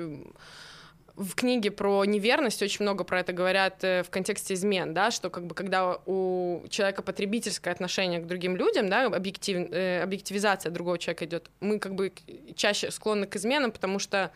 в 1.16 1.34
книге 1.34 1.70
про 1.70 2.04
неверность 2.04 2.62
очень 2.62 2.82
много 2.82 3.04
про 3.04 3.20
это 3.20 3.32
говорят 3.32 3.84
э, 3.84 4.02
в 4.02 4.10
контексте 4.10 4.54
измен, 4.54 4.94
да, 4.94 5.10
что 5.10 5.30
как 5.30 5.46
бы 5.46 5.54
когда 5.54 5.98
у 6.06 6.62
человека 6.70 7.02
потребительское 7.02 7.72
отношение 7.72 8.20
к 8.20 8.26
другим 8.26 8.56
людям, 8.56 8.88
да, 8.88 9.06
объектив, 9.06 9.68
э, 9.70 10.02
объективизация 10.02 10.70
другого 10.70 10.98
человека 10.98 11.24
идет, 11.26 11.50
мы 11.60 11.78
как 11.78 11.94
бы 11.94 12.12
чаще 12.54 12.90
склонны 12.90 13.26
к 13.26 13.36
изменам, 13.36 13.72
потому 13.72 13.98
что 13.98 14.32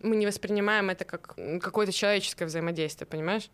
мы 0.00 0.16
не 0.16 0.26
воспринимаем 0.26 0.90
это 0.90 1.04
как 1.04 1.34
какое-то 1.60 1.92
человеческое 1.92 2.46
взаимодействие, 2.46 3.06
понимаешь? 3.06 3.50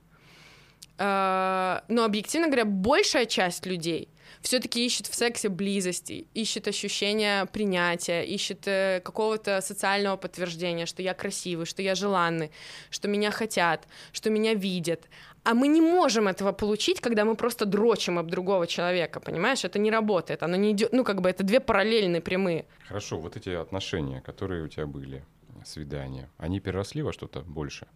Э, 0.99 1.81
но 1.88 2.05
объективно 2.05 2.49
говоря, 2.49 2.66
большая 2.66 3.27
часть 3.27 3.64
людей— 3.66 4.09
все-таки 4.40 4.85
ищет 4.85 5.07
в 5.07 5.14
сексе 5.14 5.49
близости, 5.49 6.27
ищет 6.35 6.69
ощущения 6.69 7.47
принятия, 7.47 8.23
ищет 8.23 8.66
э, 8.66 9.01
какого-то 9.05 9.61
социального 9.61 10.16
подтверждения, 10.16 10.87
что 10.87 11.03
я 11.03 11.14
красивый, 11.14 11.66
что 11.66 11.83
я 11.83 11.95
желанный, 11.95 12.51
что 12.90 13.09
меня 13.09 13.31
хотят, 13.31 13.87
что 14.12 14.31
меня 14.31 14.55
видят. 14.55 15.09
А 15.43 15.55
мы 15.55 15.69
не 15.69 15.81
можем 15.81 16.29
этого 16.29 16.53
получить, 16.53 17.01
когда 17.01 17.25
мы 17.25 17.35
просто 17.35 17.64
дрочим 17.64 18.19
об 18.19 18.29
другого 18.31 18.66
человека, 18.66 19.21
понимаешь? 19.21 19.64
Это 19.64 19.79
не 19.79 19.90
работает, 19.90 20.43
оно 20.43 20.57
не 20.57 20.73
идет, 20.73 20.93
ну 20.93 21.05
как 21.05 21.21
бы 21.21 21.31
это 21.31 21.43
две 21.43 21.61
параллельные 21.61 22.21
прямые. 22.21 22.66
Хорошо, 22.87 23.19
вот 23.19 23.37
эти 23.37 23.51
отношения, 23.51 24.21
которые 24.21 24.62
у 24.64 24.69
тебя 24.69 24.87
были, 24.87 25.25
свидания, 25.64 26.29
они 26.38 26.61
переросли 26.61 27.03
во 27.03 27.12
что-то 27.12 27.40
больше? 27.40 27.87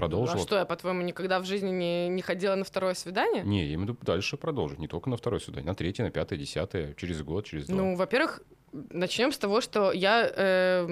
Продолжила? 0.00 0.40
А 0.40 0.42
что, 0.42 0.56
я, 0.56 0.64
по-твоему, 0.64 1.02
никогда 1.02 1.40
в 1.40 1.44
жизни 1.44 1.70
не, 1.70 2.08
не 2.08 2.22
ходила 2.22 2.54
на 2.54 2.64
второе 2.64 2.94
свидание? 2.94 3.42
Не, 3.44 3.66
я 3.66 3.74
имею 3.74 3.80
в 3.80 3.82
виду 3.82 3.98
дальше 4.00 4.38
продолжить. 4.38 4.78
Не 4.78 4.88
только 4.88 5.10
на 5.10 5.16
второе 5.18 5.40
свидание, 5.40 5.66
на 5.66 5.74
третье, 5.74 6.04
на 6.04 6.10
пятое, 6.10 6.38
десятое, 6.38 6.94
через 6.94 7.22
год, 7.22 7.44
через 7.44 7.66
два. 7.66 7.76
Ну, 7.76 7.96
во-первых, 7.96 8.42
начнем 8.72 9.30
с 9.30 9.36
того, 9.36 9.60
что 9.60 9.92
я 9.92 10.26
э, 10.34 10.86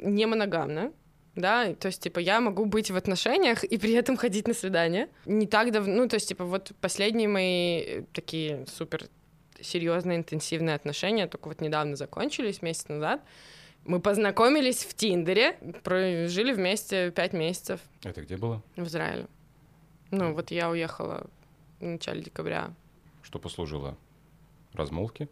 не 0.00 0.24
моногамна. 0.24 0.92
Да, 1.34 1.74
то 1.74 1.88
есть, 1.88 2.00
типа, 2.00 2.18
я 2.18 2.40
могу 2.40 2.64
быть 2.64 2.90
в 2.90 2.96
отношениях 2.96 3.62
и 3.62 3.76
при 3.76 3.92
этом 3.92 4.16
ходить 4.16 4.48
на 4.48 4.54
свидание. 4.54 5.10
Не 5.26 5.46
так 5.46 5.70
давно, 5.70 5.94
ну, 5.94 6.08
то 6.08 6.14
есть, 6.16 6.28
типа, 6.28 6.44
вот 6.44 6.72
последние 6.80 7.28
мои 7.28 7.80
э, 7.80 8.04
такие 8.14 8.64
супер 8.66 9.02
серьезные, 9.60 10.16
интенсивные 10.16 10.76
отношения 10.76 11.26
только 11.26 11.48
вот 11.48 11.60
недавно 11.60 11.94
закончились, 11.94 12.62
месяц 12.62 12.88
назад. 12.88 13.20
Мы 13.86 14.00
познакомились 14.00 14.84
в 14.84 14.94
Тиндере, 14.94 15.52
прожили 15.84 16.52
вместе 16.52 17.12
пять 17.12 17.32
месяцев. 17.32 17.80
Это 18.02 18.20
где 18.20 18.36
было? 18.36 18.60
В 18.74 18.84
Израиле. 18.84 19.26
Ну, 20.10 20.34
вот 20.34 20.50
я 20.50 20.70
уехала 20.70 21.26
в 21.78 21.84
начале 21.84 22.22
декабря. 22.22 22.74
Что 23.22 23.38
послужило 23.38 23.96
размолвке? 24.72 25.28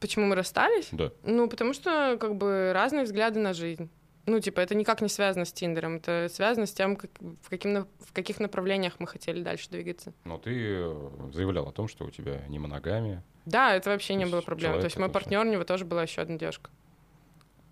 Почему 0.00 0.26
мы 0.26 0.34
расстались? 0.34 0.88
Да. 0.90 1.12
Ну, 1.22 1.48
потому 1.48 1.72
что, 1.72 2.18
как 2.20 2.34
бы, 2.34 2.72
разные 2.74 3.04
взгляды 3.04 3.38
на 3.38 3.54
жизнь. 3.54 3.88
Ну, 4.26 4.40
типа, 4.40 4.60
это 4.60 4.74
никак 4.74 5.00
не 5.00 5.08
связано 5.08 5.44
с 5.44 5.52
Тиндером, 5.52 5.96
это 5.96 6.28
связано 6.30 6.66
с 6.66 6.72
тем, 6.72 6.96
как, 6.96 7.10
в, 7.20 7.48
каким, 7.48 7.86
в 8.00 8.12
каких 8.12 8.40
направлениях 8.40 8.96
мы 8.98 9.06
хотели 9.06 9.42
дальше 9.42 9.70
двигаться. 9.70 10.12
Но 10.24 10.36
ты 10.38 10.50
э, 10.52 11.10
заявлял 11.32 11.68
о 11.68 11.72
том, 11.72 11.86
что 11.86 12.04
у 12.04 12.10
тебя 12.10 12.44
не 12.48 12.58
моногамия. 12.58 13.24
Да, 13.46 13.74
это 13.74 13.90
вообще 13.90 14.14
не 14.14 14.26
было 14.26 14.40
проблемы. 14.40 14.78
То 14.78 14.84
есть 14.84 14.98
мой 14.98 15.08
партнер, 15.08 15.40
у 15.40 15.50
него 15.50 15.64
тоже 15.64 15.84
была 15.84 16.02
еще 16.02 16.22
одна 16.22 16.36
девушка. 16.36 16.70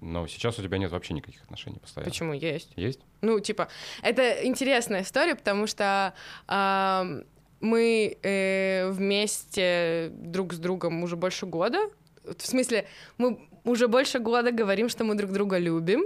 Но 0.01 0.27
сейчас 0.27 0.59
у 0.59 0.63
тебя 0.63 0.79
нет 0.79 0.91
вообще 0.91 1.15
никаких 1.15 1.43
отношений 1.43 1.79
постоянно. 1.79 2.11
Почему? 2.11 2.33
Есть. 2.33 2.73
Есть? 2.77 3.01
Ну, 3.21 3.41
типа, 3.41 3.69
это 4.03 4.47
интересная 4.47 5.03
история, 5.03 5.35
потому 5.35 5.67
что 5.67 6.15
э, 6.47 7.23
мы 7.61 8.17
э, 8.23 8.91
вместе 8.91 10.11
друг 10.13 10.53
с 10.53 10.59
другом 10.59 11.03
уже 11.03 11.17
больше 11.17 11.47
года. 11.47 11.79
В 12.25 12.47
смысле, 12.47 12.87
мы 13.17 13.49
уже 13.65 13.89
больше 13.89 14.19
года 14.19 14.53
говорим, 14.53 14.89
что 14.89 15.05
мы 15.05 15.15
друг 15.15 15.33
друга 15.33 15.59
любим, 15.59 16.05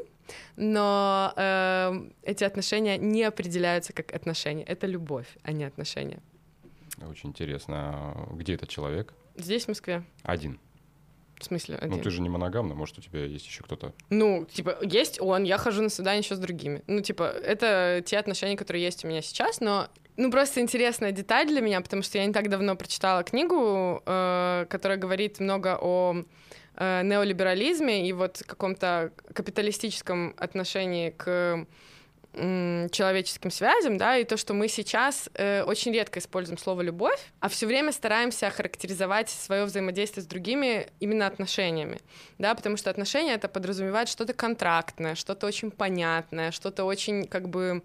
но 0.57 1.33
э, 1.37 2.09
эти 2.23 2.45
отношения 2.45 2.97
не 2.97 3.25
определяются 3.25 3.93
как 3.93 4.15
отношения. 4.15 4.65
Это 4.65 4.87
любовь, 4.87 5.27
а 5.43 5.53
не 5.53 5.65
отношения. 5.65 6.21
Очень 7.09 7.31
интересно. 7.31 8.29
Где 8.33 8.55
этот 8.55 8.69
человек? 8.69 9.13
Здесь, 9.37 9.65
в 9.65 9.69
Москве. 9.69 10.05
Один. 10.23 10.59
В 11.43 11.47
смысле 11.47 11.75
один? 11.75 11.97
Ну, 11.97 12.03
ты 12.03 12.11
же 12.11 12.23
не 12.23 12.29
моногамна, 12.29 12.75
может, 12.75 12.99
у 12.99 13.01
тебя 13.01 13.25
есть 13.25 13.47
еще 13.47 13.65
кто-то? 13.65 13.93
Ну, 14.11 14.47
типа, 14.49 14.79
есть 14.81 15.21
он, 15.21 15.43
я 15.43 15.59
хожу 15.59 15.83
на 15.83 15.89
свидание 15.89 16.21
еще 16.21 16.37
с 16.37 16.39
другими. 16.39 16.83
Ну, 16.87 17.01
типа, 17.01 17.25
это 17.25 18.01
те 18.07 18.19
отношения, 18.19 18.57
которые 18.57 18.85
есть 18.85 19.05
у 19.05 19.09
меня 19.09 19.23
сейчас, 19.23 19.61
но 19.61 19.89
ну, 20.17 20.31
просто 20.31 20.61
интересная 20.61 21.11
деталь 21.11 21.49
для 21.49 21.61
меня, 21.61 21.81
потому 21.81 22.03
что 22.03 22.19
я 22.19 22.27
не 22.27 22.33
так 22.33 22.49
давно 22.49 22.77
прочитала 22.77 23.25
книгу, 23.25 24.01
э, 24.07 24.67
которая 24.71 24.99
говорит 24.99 25.41
много 25.41 25.77
о 25.81 26.15
э, 26.77 27.03
неолиберализме 27.03 28.09
и 28.09 28.13
вот 28.13 28.41
каком-то 28.47 29.11
капиталистическом 29.35 30.35
отношении 30.37 31.11
к 31.11 31.67
человеческим 32.35 33.51
связям, 33.51 33.99
да, 33.99 34.16
и 34.16 34.25
то, 34.25 34.38
что 34.38 34.55
мы 34.55 34.68
сейчас 34.68 35.29
э, 35.35 35.62
очень 35.64 35.92
редко 35.92 36.18
используем 36.18 36.57
слово 36.57 36.81
любовь, 36.81 37.21
а 37.40 37.49
все 37.51 37.66
время 37.66 37.92
стараемся 37.92 38.49
характеризовать 38.49 39.29
свое 39.29 39.64
взаимодействие 39.64 40.23
с 40.25 40.27
другими 40.27 40.88
именно 40.99 41.27
отношениями, 41.27 41.99
да, 42.38 42.55
потому 42.55 42.79
что 42.79 42.88
отношения 42.88 43.35
это 43.35 43.49
подразумевает 43.49 44.09
что-то 44.09 44.33
контрактное, 44.33 45.14
что-то 45.14 45.47
очень 45.47 45.71
понятное, 45.71 46.53
что-то 46.53 46.85
очень 46.85 47.27
как 47.27 47.51
бы 47.51 47.83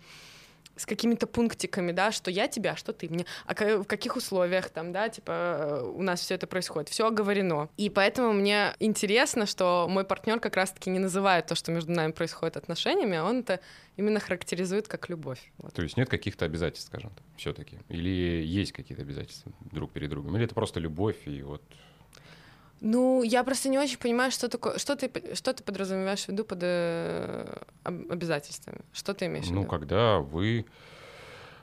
с 0.77 0.85
какими-то 0.85 1.27
пунктиками, 1.27 1.91
да, 1.91 2.11
что 2.11 2.31
я 2.31 2.47
тебя, 2.47 2.75
что 2.75 2.93
ты 2.93 3.09
мне, 3.09 3.25
а 3.45 3.53
в 3.53 3.83
каких 3.85 4.15
условиях 4.15 4.69
там, 4.69 4.91
да, 4.91 5.09
типа 5.09 5.81
у 5.83 6.01
нас 6.01 6.21
все 6.21 6.35
это 6.35 6.47
происходит, 6.47 6.89
все 6.89 7.07
оговорено. 7.07 7.69
И 7.77 7.89
поэтому 7.89 8.33
мне 8.33 8.75
интересно, 8.79 9.45
что 9.45 9.87
мой 9.89 10.03
партнер 10.03 10.39
как 10.39 10.55
раз-таки 10.55 10.89
не 10.89 10.99
называет 10.99 11.47
то, 11.47 11.55
что 11.55 11.71
между 11.71 11.91
нами 11.91 12.11
происходит 12.11 12.57
отношениями, 12.57 13.17
а 13.17 13.23
он 13.23 13.39
это 13.39 13.59
именно 13.97 14.19
характеризует 14.19 14.87
как 14.87 15.09
любовь. 15.09 15.51
Вот. 15.57 15.73
То 15.73 15.81
есть 15.81 15.97
нет 15.97 16.09
каких-то 16.09 16.45
обязательств, 16.45 16.87
скажем 16.89 17.09
так, 17.11 17.23
все-таки, 17.35 17.79
или 17.89 18.43
есть 18.45 18.71
какие-то 18.71 19.01
обязательства 19.01 19.51
друг 19.71 19.91
перед 19.91 20.09
другом, 20.09 20.35
или 20.35 20.45
это 20.45 20.55
просто 20.55 20.79
любовь 20.79 21.17
и 21.25 21.41
вот 21.41 21.61
ну, 22.81 23.23
я 23.23 23.43
просто 23.43 23.69
не 23.69 23.79
очень 23.79 23.97
понимаю, 23.97 24.31
что 24.31 24.49
такое, 24.49 24.77
что 24.77 24.95
ты, 24.95 25.09
что 25.35 25.53
ты 25.53 25.63
подразумеваешь 25.63 26.25
в 26.25 26.29
виду 26.29 26.45
под 26.45 26.59
э, 26.61 27.63
обязательствами? 27.83 28.81
Что 28.93 29.13
ты 29.13 29.25
имеешь 29.25 29.45
в 29.45 29.51
ну, 29.51 29.61
виду? 29.61 29.71
Ну, 29.71 29.79
когда 29.79 30.19
вы 30.19 30.65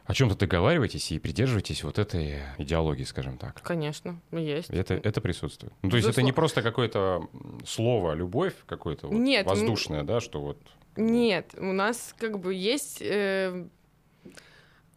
о 0.07 0.12
чем-то 0.12 0.37
договариваетесь 0.37 1.12
и 1.12 1.18
придерживаетесь 1.18 1.83
вот 1.83 1.98
этой 1.98 2.40
идеологии, 2.59 3.05
скажем 3.05 3.38
так. 3.38 3.62
Конечно, 3.62 4.20
есть. 4.33 4.68
Это, 4.70 4.94
это 4.94 5.20
присутствует. 5.20 5.72
Ну, 5.83 5.90
то 5.90 5.96
есть 5.96 6.09
это 6.09 6.22
не 6.22 6.33
просто 6.33 6.62
какое-то 6.62 7.29
слово 7.66 8.12
любовь, 8.12 8.55
какое-то 8.66 9.07
вот 9.07 9.16
Нет, 9.16 9.46
воздушное, 9.46 10.03
да, 10.03 10.20
что 10.20 10.40
вот. 10.40 10.59
Нет, 10.96 11.55
у 11.57 11.72
нас 11.72 12.14
как 12.18 12.38
бы 12.38 12.55
есть 12.55 13.00
э, 13.00 13.66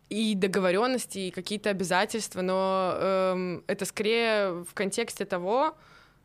и 0.10 0.36
договоренности, 0.36 1.20
и 1.20 1.32
какие-то 1.32 1.70
обязательства, 1.70 2.42
но 2.42 2.92
э, 2.96 3.62
это 3.68 3.86
скорее 3.86 4.64
в 4.64 4.74
контексте 4.74 5.26
того, 5.26 5.78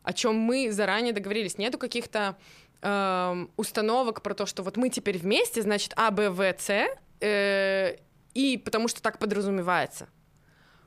о 0.03 0.13
чем 0.13 0.35
мы 0.35 0.71
заранее 0.71 1.13
договорились. 1.13 1.57
Нету 1.57 1.77
каких-то 1.77 2.37
э, 2.81 3.45
установок 3.55 4.21
про 4.21 4.33
то, 4.33 4.45
что 4.45 4.63
вот 4.63 4.77
мы 4.77 4.89
теперь 4.89 5.17
вместе, 5.17 5.61
значит, 5.61 5.93
А, 5.95 6.11
Б, 6.11 6.29
В, 6.29 6.41
С, 6.41 6.87
э, 7.21 7.95
и 8.33 8.57
потому 8.57 8.87
что 8.87 9.01
так 9.01 9.19
подразумевается. 9.19 10.07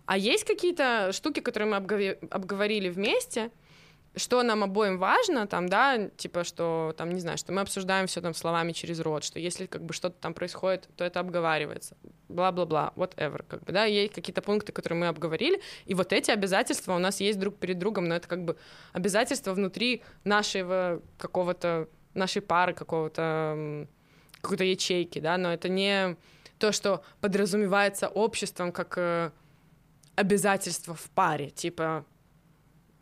А 0.05 0.17
есть 0.17 0.45
какие-то 0.45 1.11
штуки, 1.13 1.41
которые 1.41 1.69
мы 1.69 1.77
обговорили 2.31 2.89
вместе, 2.89 3.51
что 4.17 4.43
нам 4.43 4.65
обоим 4.65 4.99
важно, 4.99 5.47
там, 5.47 5.69
да, 5.69 6.09
типа, 6.17 6.43
что, 6.45 6.95
там, 6.97 7.13
не 7.13 7.21
знаю, 7.21 7.37
что 7.37 7.53
мы 7.53 7.61
обсуждаем 7.61 8.07
все 8.07 8.23
там 8.23 8.33
словами 8.33 8.73
через 8.73 9.01
рот, 9.01 9.25
что 9.25 9.39
если 9.39 9.67
как 9.67 9.85
бы 9.85 9.93
что-то 9.93 10.17
там 10.19 10.33
происходит, 10.33 10.89
то 10.97 11.05
это 11.05 11.21
обговаривается, 11.21 11.97
бла-бла-бла, 12.29 12.95
whatever, 12.97 13.45
как 13.47 13.63
бы, 13.65 13.73
да, 13.73 13.85
есть 13.85 14.15
какие-то 14.15 14.41
пункты, 14.41 14.73
которые 14.73 14.99
мы 14.99 15.09
обговорили, 15.09 15.61
и 15.85 15.95
вот 15.95 16.15
эти 16.15 16.31
обязательства 16.31 16.95
у 16.95 16.99
нас 16.99 17.21
есть 17.21 17.39
друг 17.39 17.57
перед 17.57 17.79
другом, 17.79 18.09
но 18.09 18.17
это 18.17 18.27
как 18.27 18.43
бы 18.45 18.57
обязательства 18.93 19.53
внутри 19.53 20.03
нашего 20.25 21.03
какого-то, 21.19 21.89
нашей 22.15 22.41
пары 22.41 22.73
какого-то, 22.73 23.87
какой-то 24.41 24.65
ячейки, 24.65 25.19
да, 25.19 25.37
но 25.37 25.53
это 25.53 25.69
не 25.69 26.17
то, 26.59 26.73
что 26.73 27.03
подразумевается 27.21 28.09
обществом 28.09 28.73
как 28.73 28.97
э, 28.97 29.31
обязательство 30.15 30.95
в 30.95 31.11
паре, 31.11 31.51
типа 31.51 32.07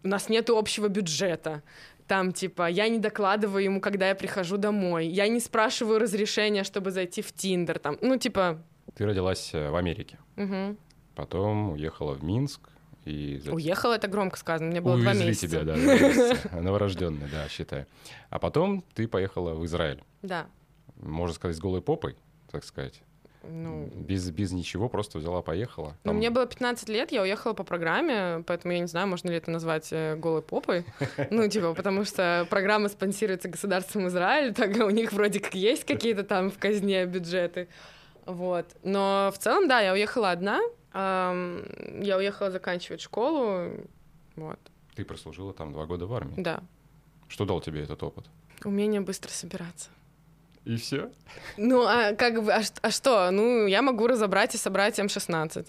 у 0.04 0.08
нас 0.08 0.28
нет 0.28 0.50
общего 0.50 0.88
бюджета, 0.88 1.62
там, 2.06 2.32
типа, 2.32 2.68
я 2.68 2.88
не 2.88 2.98
докладываю 2.98 3.64
ему, 3.64 3.80
когда 3.80 4.08
я 4.08 4.14
прихожу 4.14 4.58
домой, 4.58 5.06
я 5.06 5.26
не 5.26 5.40
спрашиваю 5.40 5.98
разрешения, 5.98 6.62
чтобы 6.62 6.90
зайти 6.90 7.22
в 7.22 7.32
Тиндер, 7.32 7.78
там, 7.78 7.96
ну, 8.02 8.16
типа... 8.18 8.62
Ты 8.94 9.06
родилась 9.06 9.50
э, 9.54 9.70
в 9.70 9.76
Америке, 9.76 10.18
угу. 10.36 10.76
потом 11.14 11.70
уехала 11.70 12.12
в 12.12 12.22
Минск, 12.22 12.68
и... 13.04 13.42
Уехала, 13.50 13.94
это 13.94 14.08
громко 14.08 14.38
сказано, 14.38 14.70
мне 14.70 14.80
было 14.80 14.94
Увезли 14.94 15.12
два 15.14 15.24
месяца. 15.24 15.46
тебя, 15.46 15.64
да, 15.64 15.76
месяца. 15.76 16.60
новорожденная, 16.60 17.28
да, 17.30 17.48
считай. 17.48 17.86
А 18.30 18.38
потом 18.38 18.84
ты 18.94 19.08
поехала 19.08 19.54
в 19.54 19.64
Израиль. 19.64 20.02
Да. 20.22 20.46
Можно 20.96 21.34
сказать, 21.34 21.56
с 21.56 21.60
голой 21.60 21.82
попой, 21.82 22.16
так 22.50 22.64
сказать. 22.64 23.02
Ну, 23.50 23.86
без, 23.94 24.30
без 24.30 24.52
ничего, 24.52 24.88
просто 24.88 25.18
взяла, 25.18 25.42
поехала. 25.42 25.88
Ну, 25.88 25.94
Там... 26.04 26.14
Ну, 26.14 26.18
мне 26.18 26.30
было 26.30 26.46
15 26.46 26.88
лет, 26.88 27.12
я 27.12 27.22
уехала 27.22 27.52
по 27.52 27.64
программе, 27.64 28.42
поэтому 28.46 28.72
я 28.72 28.80
не 28.80 28.86
знаю, 28.86 29.08
можно 29.08 29.28
ли 29.30 29.36
это 29.36 29.50
назвать 29.50 29.88
э, 29.92 30.16
голой 30.16 30.42
попой. 30.42 30.84
Ну, 31.30 31.48
типа, 31.48 31.74
потому 31.74 32.04
что 32.04 32.46
программа 32.50 32.88
спонсируется 32.88 33.48
государством 33.48 34.08
Израиль, 34.08 34.54
так 34.54 34.76
у 34.76 34.90
них 34.90 35.12
вроде 35.12 35.40
как 35.40 35.54
есть 35.54 35.84
какие-то 35.84 36.24
там 36.24 36.50
в 36.50 36.58
казне 36.58 37.04
бюджеты. 37.06 37.68
Вот. 38.26 38.66
Но 38.82 39.30
в 39.34 39.38
целом, 39.38 39.68
да, 39.68 39.80
я 39.80 39.92
уехала 39.92 40.30
одна. 40.30 40.60
Я 40.94 42.16
уехала 42.16 42.50
заканчивать 42.50 43.00
школу. 43.00 43.70
Вот. 44.36 44.58
Ты 44.94 45.04
прослужила 45.04 45.52
там 45.52 45.72
два 45.72 45.86
года 45.86 46.06
в 46.06 46.14
армии? 46.14 46.34
Да. 46.36 46.62
Что 47.28 47.44
дал 47.44 47.60
тебе 47.60 47.82
этот 47.82 48.02
опыт? 48.02 48.26
Умение 48.64 49.00
быстро 49.00 49.30
собираться. 49.30 49.90
И 50.64 50.76
все? 50.76 51.10
Ну, 51.56 51.82
а 51.86 52.14
как 52.14 52.42
бы, 52.42 52.52
а, 52.52 52.62
а 52.82 52.90
что? 52.90 53.30
Ну, 53.30 53.66
я 53.66 53.82
могу 53.82 54.06
разобрать 54.06 54.54
и 54.54 54.58
собрать 54.58 54.98
М16. 54.98 55.66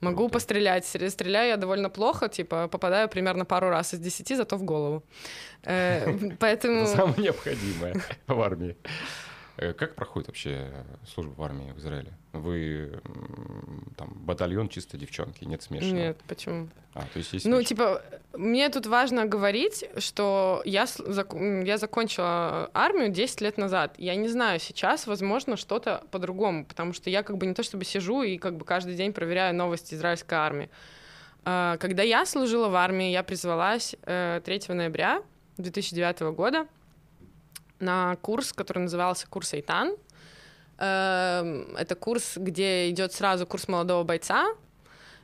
Могу 0.00 0.28
пострелять. 0.28 0.84
Стр- 0.84 1.10
Стреляю 1.10 1.48
я 1.48 1.56
довольно 1.56 1.88
плохо, 1.88 2.28
типа 2.28 2.68
попадаю 2.68 3.08
примерно 3.08 3.44
пару 3.44 3.70
раз 3.70 3.94
из 3.94 4.00
десяти, 4.00 4.36
зато 4.36 4.56
в 4.56 4.62
голову. 4.62 5.02
Э, 5.62 6.12
Поэтому... 6.40 6.82
Это 6.82 6.96
самое 6.96 7.22
необходимое 7.22 7.94
в 8.26 8.40
армии. 8.40 8.76
Э, 9.56 9.72
Как 9.72 9.94
проходит 9.94 10.28
вообще 10.28 10.70
служба 11.06 11.32
в 11.34 11.42
армии 11.42 11.72
в 11.72 11.78
Израиле? 11.78 12.12
Вы 12.32 13.00
там 13.96 14.12
батальон 14.14 14.68
чисто 14.68 14.96
девчонки, 14.98 15.44
нет 15.44 15.62
смешанного? 15.62 15.94
Нет, 15.96 16.18
почему? 16.26 16.68
А, 16.94 17.00
то 17.12 17.18
есть 17.18 17.32
есть 17.32 17.44
Ну, 17.46 17.56
смешанное. 17.62 17.64
типа, 17.64 18.02
мне 18.38 18.68
тут 18.68 18.86
важно 18.86 19.26
говорить, 19.26 19.84
что 19.98 20.62
я, 20.64 20.86
я 21.64 21.78
закончила 21.78 22.70
армию 22.74 23.10
10 23.10 23.40
лет 23.40 23.58
назад. 23.58 23.94
Я 23.98 24.14
не 24.16 24.28
знаю, 24.28 24.58
сейчас, 24.60 25.06
возможно, 25.06 25.56
что-то 25.56 26.02
по-другому, 26.10 26.64
потому 26.64 26.92
что 26.92 27.10
я 27.10 27.22
как 27.22 27.36
бы 27.36 27.46
не 27.46 27.54
то 27.54 27.62
чтобы 27.62 27.84
сижу 27.84 28.22
и 28.22 28.38
как 28.38 28.56
бы 28.56 28.64
каждый 28.64 28.94
день 28.96 29.12
проверяю 29.12 29.54
новости 29.54 29.94
израильской 29.94 30.36
армии. 30.38 30.70
А, 31.44 31.76
Когда 31.78 32.02
я 32.02 32.26
служила 32.26 32.68
в 32.68 32.74
армии, 32.74 33.10
я 33.10 33.22
призвалась 33.22 33.94
э, 34.02 34.40
3 34.44 34.62
ноября 34.74 35.22
2009 35.58 36.20
года 36.34 36.66
на 37.84 38.16
курс, 38.16 38.52
который 38.52 38.80
назывался 38.80 39.26
курс 39.28 39.54
Айтан. 39.54 39.96
Эм, 40.78 41.76
Это 41.76 41.94
курс, 41.94 42.36
где 42.36 42.90
идет 42.90 43.12
сразу 43.12 43.46
курс 43.46 43.68
молодого 43.68 44.02
бойца, 44.02 44.54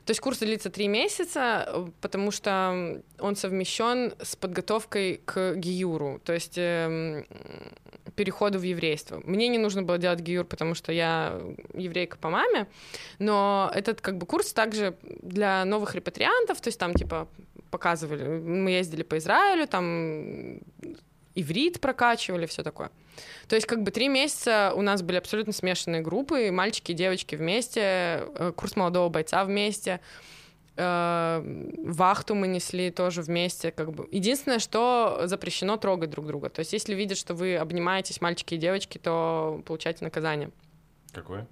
то 0.05 0.11
есть 0.11 0.19
курс 0.19 0.39
длится 0.39 0.69
три 0.69 0.87
месяца, 0.87 1.85
потому 2.01 2.31
что 2.31 3.01
он 3.19 3.35
совмещен 3.35 4.13
с 4.21 4.35
подготовкой 4.35 5.21
к 5.25 5.55
гиюру, 5.55 6.19
то 6.23 6.33
есть 6.33 6.57
эм, 6.57 7.25
переходу 8.15 8.57
в 8.59 8.63
еврейство. 8.63 9.21
Мне 9.23 9.47
не 9.47 9.59
нужно 9.59 9.83
было 9.83 9.97
делать 9.99 10.19
гиюр, 10.19 10.45
потому 10.45 10.73
что 10.73 10.91
я 10.91 11.39
еврейка 11.75 12.17
по 12.17 12.29
маме, 12.29 12.67
но 13.19 13.71
этот 13.75 14.01
как 14.01 14.17
бы 14.17 14.25
курс 14.25 14.53
также 14.53 14.95
для 15.03 15.65
новых 15.65 15.93
репатриантов, 15.93 16.59
то 16.61 16.69
есть 16.69 16.79
там 16.79 16.93
типа 16.93 17.27
показывали, 17.69 18.23
мы 18.27 18.71
ездили 18.71 19.03
по 19.03 19.17
Израилю, 19.17 19.67
там 19.67 20.59
иврит 21.35 21.79
прокачивали, 21.79 22.45
все 22.45 22.63
такое. 22.63 22.91
То 23.47 23.55
есть 23.55 23.67
как 23.67 23.83
бы 23.83 23.91
три 23.91 24.07
месяца 24.07 24.73
у 24.75 24.81
нас 24.81 25.01
были 25.01 25.17
абсолютно 25.17 25.53
смешанные 25.53 26.01
группы, 26.01 26.51
мальчики 26.51 26.91
и 26.91 26.95
девочки 26.95 27.35
вместе, 27.35 27.81
э, 27.81 28.53
курс 28.55 28.75
молодого 28.75 29.09
бойца 29.09 29.43
вместе, 29.45 29.99
э, 30.77 31.73
вахту 31.83 32.35
мы 32.35 32.47
несли 32.47 32.91
тоже 32.91 33.21
вместе. 33.21 33.71
Как 33.71 33.93
бы. 33.93 34.07
Единственное, 34.11 34.59
что 34.59 35.21
запрещено 35.25 35.77
трогать 35.77 36.09
друг 36.09 36.27
друга. 36.27 36.49
То 36.49 36.59
есть 36.59 36.73
если 36.73 36.95
видят, 36.95 37.17
что 37.17 37.33
вы 37.33 37.55
обнимаетесь, 37.57 38.21
мальчики 38.21 38.55
и 38.55 38.57
девочки, 38.57 38.97
то 38.97 39.61
получаете 39.65 40.03
наказание. 40.03 40.51
Какое? 41.11 41.47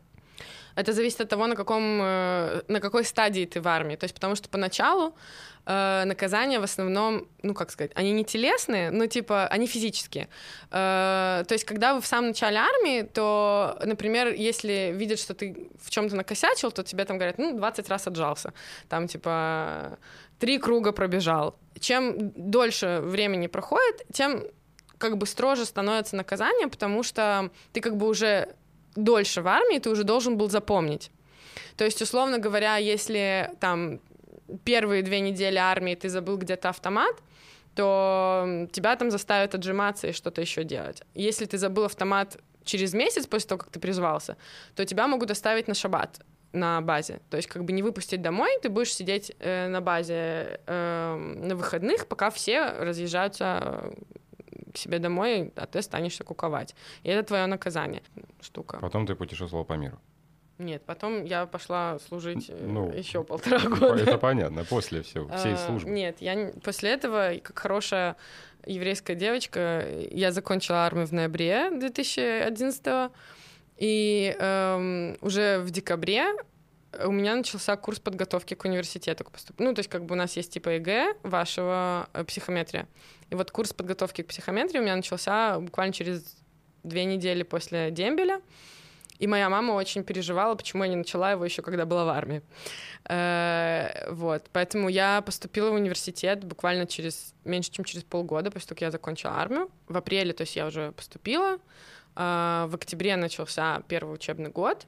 Это 0.76 0.94
зависит 0.94 1.22
от 1.22 1.30
того, 1.30 1.48
на, 1.48 1.56
каком, 1.56 2.00
э, 2.02 2.62
на 2.68 2.80
какой 2.80 3.04
стадии 3.04 3.46
ты 3.46 3.62
в 3.62 3.68
армии. 3.68 3.96
То 3.96 4.06
есть 4.06 4.16
потому 4.16 4.36
что 4.36 4.50
поначалу 4.50 5.16
э, 5.66 6.04
наказания 6.06 6.60
в 6.60 6.64
основном, 6.64 7.28
ну, 7.44 7.54
как 7.54 7.72
сказать, 7.72 7.92
они 7.96 8.12
не 8.12 8.24
телесные, 8.24 8.92
но, 8.92 9.08
типа, 9.08 9.48
они 9.48 9.68
физические. 9.68 10.28
Э, 10.72 11.44
то 11.48 11.54
есть 11.54 11.66
когда 11.66 11.94
вы 11.94 12.02
в 12.02 12.06
самом 12.06 12.30
начале 12.30 12.58
армии, 12.58 13.02
то, 13.04 13.80
например, 13.86 14.34
если 14.34 14.92
видят, 14.96 15.20
что 15.20 15.34
ты 15.34 15.70
в 15.82 15.90
чем 15.90 16.10
то 16.10 16.16
накосячил, 16.16 16.72
то 16.72 16.84
тебе 16.84 17.06
там 17.06 17.18
говорят, 17.18 17.38
ну, 17.38 17.58
20 17.58 17.90
раз 17.90 18.08
отжался. 18.08 18.54
Там, 18.88 19.08
типа, 19.08 19.98
три 20.40 20.58
круга 20.58 20.92
пробежал. 20.92 21.56
Чем 21.80 22.32
дольше 22.36 23.00
времени 23.04 23.48
проходит, 23.48 24.06
тем 24.14 24.44
как 25.00 25.18
бы 25.18 25.26
строже 25.26 25.66
становится 25.66 26.16
наказание, 26.16 26.68
потому 26.68 27.04
что 27.04 27.50
ты 27.72 27.82
как 27.82 27.96
бы 27.96 28.08
уже 28.08 28.50
дольше 28.96 29.42
в 29.42 29.48
армии, 29.48 29.80
ты 29.80 29.90
уже 29.90 30.04
должен 30.04 30.38
был 30.38 30.50
запомнить. 30.50 31.12
То 31.78 31.86
есть, 31.86 32.02
условно 32.02 32.40
говоря, 32.40 32.78
если 32.78 33.52
там 33.60 34.00
первые 34.64 35.04
две 35.04 35.20
недели 35.20 35.58
армии 35.58 35.96
ты 35.96 36.10
забыл 36.10 36.38
где-то 36.38 36.70
автомат, 36.70 37.16
то 37.76 38.68
тебя 38.72 38.96
там 38.96 39.12
заставят 39.12 39.56
отжиматься 39.56 40.08
и 40.08 40.12
что-то 40.12 40.42
еще 40.42 40.64
делать. 40.64 41.04
Если 41.16 41.46
ты 41.46 41.58
забыл 41.58 41.86
автомат 41.86 42.38
через 42.64 42.94
месяц 42.94 43.26
после 43.26 43.50
того, 43.50 43.60
как 43.60 43.70
ты 43.70 43.80
призвался, 43.80 44.38
то 44.76 44.86
тебя 44.86 45.08
могут 45.08 45.32
оставить 45.32 45.68
на 45.68 45.74
шаббат 45.74 46.20
на 46.52 46.82
базе. 46.82 47.20
То 47.30 47.38
есть 47.38 47.48
как 47.48 47.64
бы 47.64 47.72
не 47.74 47.84
выпустить 47.84 48.22
домой, 48.22 48.50
ты 48.62 48.70
будешь 48.70 48.94
сидеть 48.94 49.32
э, 49.40 49.68
на 49.68 49.82
базе 49.82 50.60
э, 50.66 51.16
на 51.16 51.56
выходных, 51.56 52.08
пока 52.08 52.32
все 52.32 52.72
разъезжаются 52.72 53.60
э, 53.62 53.92
к 54.74 54.78
себе 54.78 55.00
домой, 55.00 55.52
а 55.56 55.66
ты 55.66 55.80
останешься 55.80 56.24
куковать. 56.24 56.76
И 57.04 57.10
это 57.10 57.28
твое 57.28 57.46
наказание. 57.46 58.02
Штука. 58.42 58.78
Потом 58.82 59.06
ты 59.06 59.16
путешествовал 59.16 59.66
по 59.66 59.74
миру. 59.74 60.00
Нет, 60.60 60.84
потом 60.86 61.24
я 61.24 61.46
пошла 61.46 62.00
служить 62.00 62.50
э, 62.50 62.68
Ну, 62.68 62.92
еще 62.92 63.24
полтора 63.24 63.58
Это 63.58 63.70
года. 63.70 64.18
понятно, 64.18 64.66
после 64.66 65.02
всего, 65.04 65.30
всей 65.38 65.54
А, 65.54 65.58
службы. 65.58 65.90
Нет, 65.90 66.18
я 66.20 66.52
после 66.64 66.90
этого, 66.92 67.32
как 67.42 67.58
хорошая 67.58 68.18
еврейская 68.66 69.16
девочка, 69.16 69.86
я 70.12 70.32
закончила 70.34 70.80
армию 70.86 71.08
в 71.08 71.14
ноябре 71.14 71.72
2011 71.72 73.12
и 73.78 74.36
эм, 74.38 75.18
уже 75.22 75.60
в 75.60 75.72
декабре 75.72 76.26
у 77.06 77.12
меня 77.12 77.36
начался 77.36 77.78
курс 77.78 78.00
подготовки 78.00 78.56
к 78.56 78.66
университету. 78.66 79.26
Ну, 79.60 79.74
то 79.74 79.80
есть 79.80 79.90
как 79.90 80.04
бы 80.06 80.16
у 80.16 80.18
нас 80.18 80.36
есть 80.36 80.52
типа 80.52 80.70
ЕГЭ 80.70 81.14
вашего 81.24 82.10
э, 82.14 82.24
психометрия. 82.26 82.88
И 83.30 83.36
вот 83.36 83.52
курс 83.52 83.74
подготовки 83.74 84.24
к 84.24 84.28
психометрии 84.28 84.80
у 84.80 84.82
меня 84.82 84.96
начался 84.96 85.60
буквально 85.60 85.94
через 85.94 86.36
две 86.84 87.06
недели 87.06 87.44
после 87.44 87.92
дембеля. 87.92 88.42
И 89.20 89.28
моя 89.28 89.50
мама 89.50 89.74
очень 89.74 90.04
переживала, 90.04 90.56
почему 90.56 90.84
я 90.84 90.90
не 90.90 90.96
начала 90.96 91.32
его 91.32 91.44
еще, 91.44 91.62
когда 91.62 91.86
была 91.86 92.06
в 92.06 92.10
армии. 92.10 92.42
Э, 93.10 94.08
Вот, 94.12 94.46
поэтому 94.54 94.88
я 94.88 95.22
поступила 95.22 95.72
в 95.72 95.74
университет 95.74 96.46
буквально 96.46 96.88
через 96.88 97.34
меньше, 97.44 97.70
чем 97.72 97.84
через 97.84 98.04
полгода 98.06 98.50
после 98.50 98.68
того, 98.70 98.76
как 98.78 98.82
я 98.82 98.92
закончила 98.92 99.34
армию. 99.34 99.70
В 99.90 99.98
апреле, 99.98 100.32
то 100.34 100.42
есть 100.42 100.56
я 100.56 100.66
уже 100.66 100.94
поступила. 100.94 101.58
А, 102.16 102.68
В 102.68 102.76
октябре 102.76 103.18
начался 103.18 103.82
первый 103.90 104.16
учебный 104.16 104.50
год. 104.50 104.88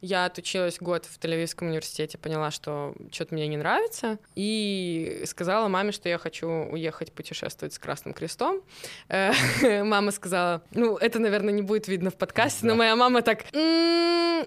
Я 0.00 0.26
отучилась 0.26 0.78
год 0.78 1.06
в 1.06 1.18
Тель-Авивском 1.18 1.68
университете, 1.68 2.18
поняла, 2.18 2.50
что 2.50 2.94
что-то 3.10 3.34
мне 3.34 3.46
не 3.48 3.56
нравится, 3.56 4.18
и 4.34 5.22
сказала 5.24 5.68
маме, 5.68 5.92
что 5.92 6.08
я 6.08 6.18
хочу 6.18 6.48
уехать 6.48 7.12
путешествовать 7.12 7.72
с 7.72 7.78
Красным 7.78 8.12
Крестом. 8.12 8.60
Э, 9.08 9.32
Мама 9.84 10.10
сказала, 10.10 10.62
ну, 10.72 10.96
это, 10.96 11.18
наверное, 11.18 11.54
не 11.54 11.62
будет 11.62 11.88
видно 11.88 12.10
в 12.10 12.16
подкасте, 12.16 12.66
но 12.66 12.74
моя 12.74 12.96
мама 12.96 13.22
так, 13.22 13.44
«М, 13.54 14.46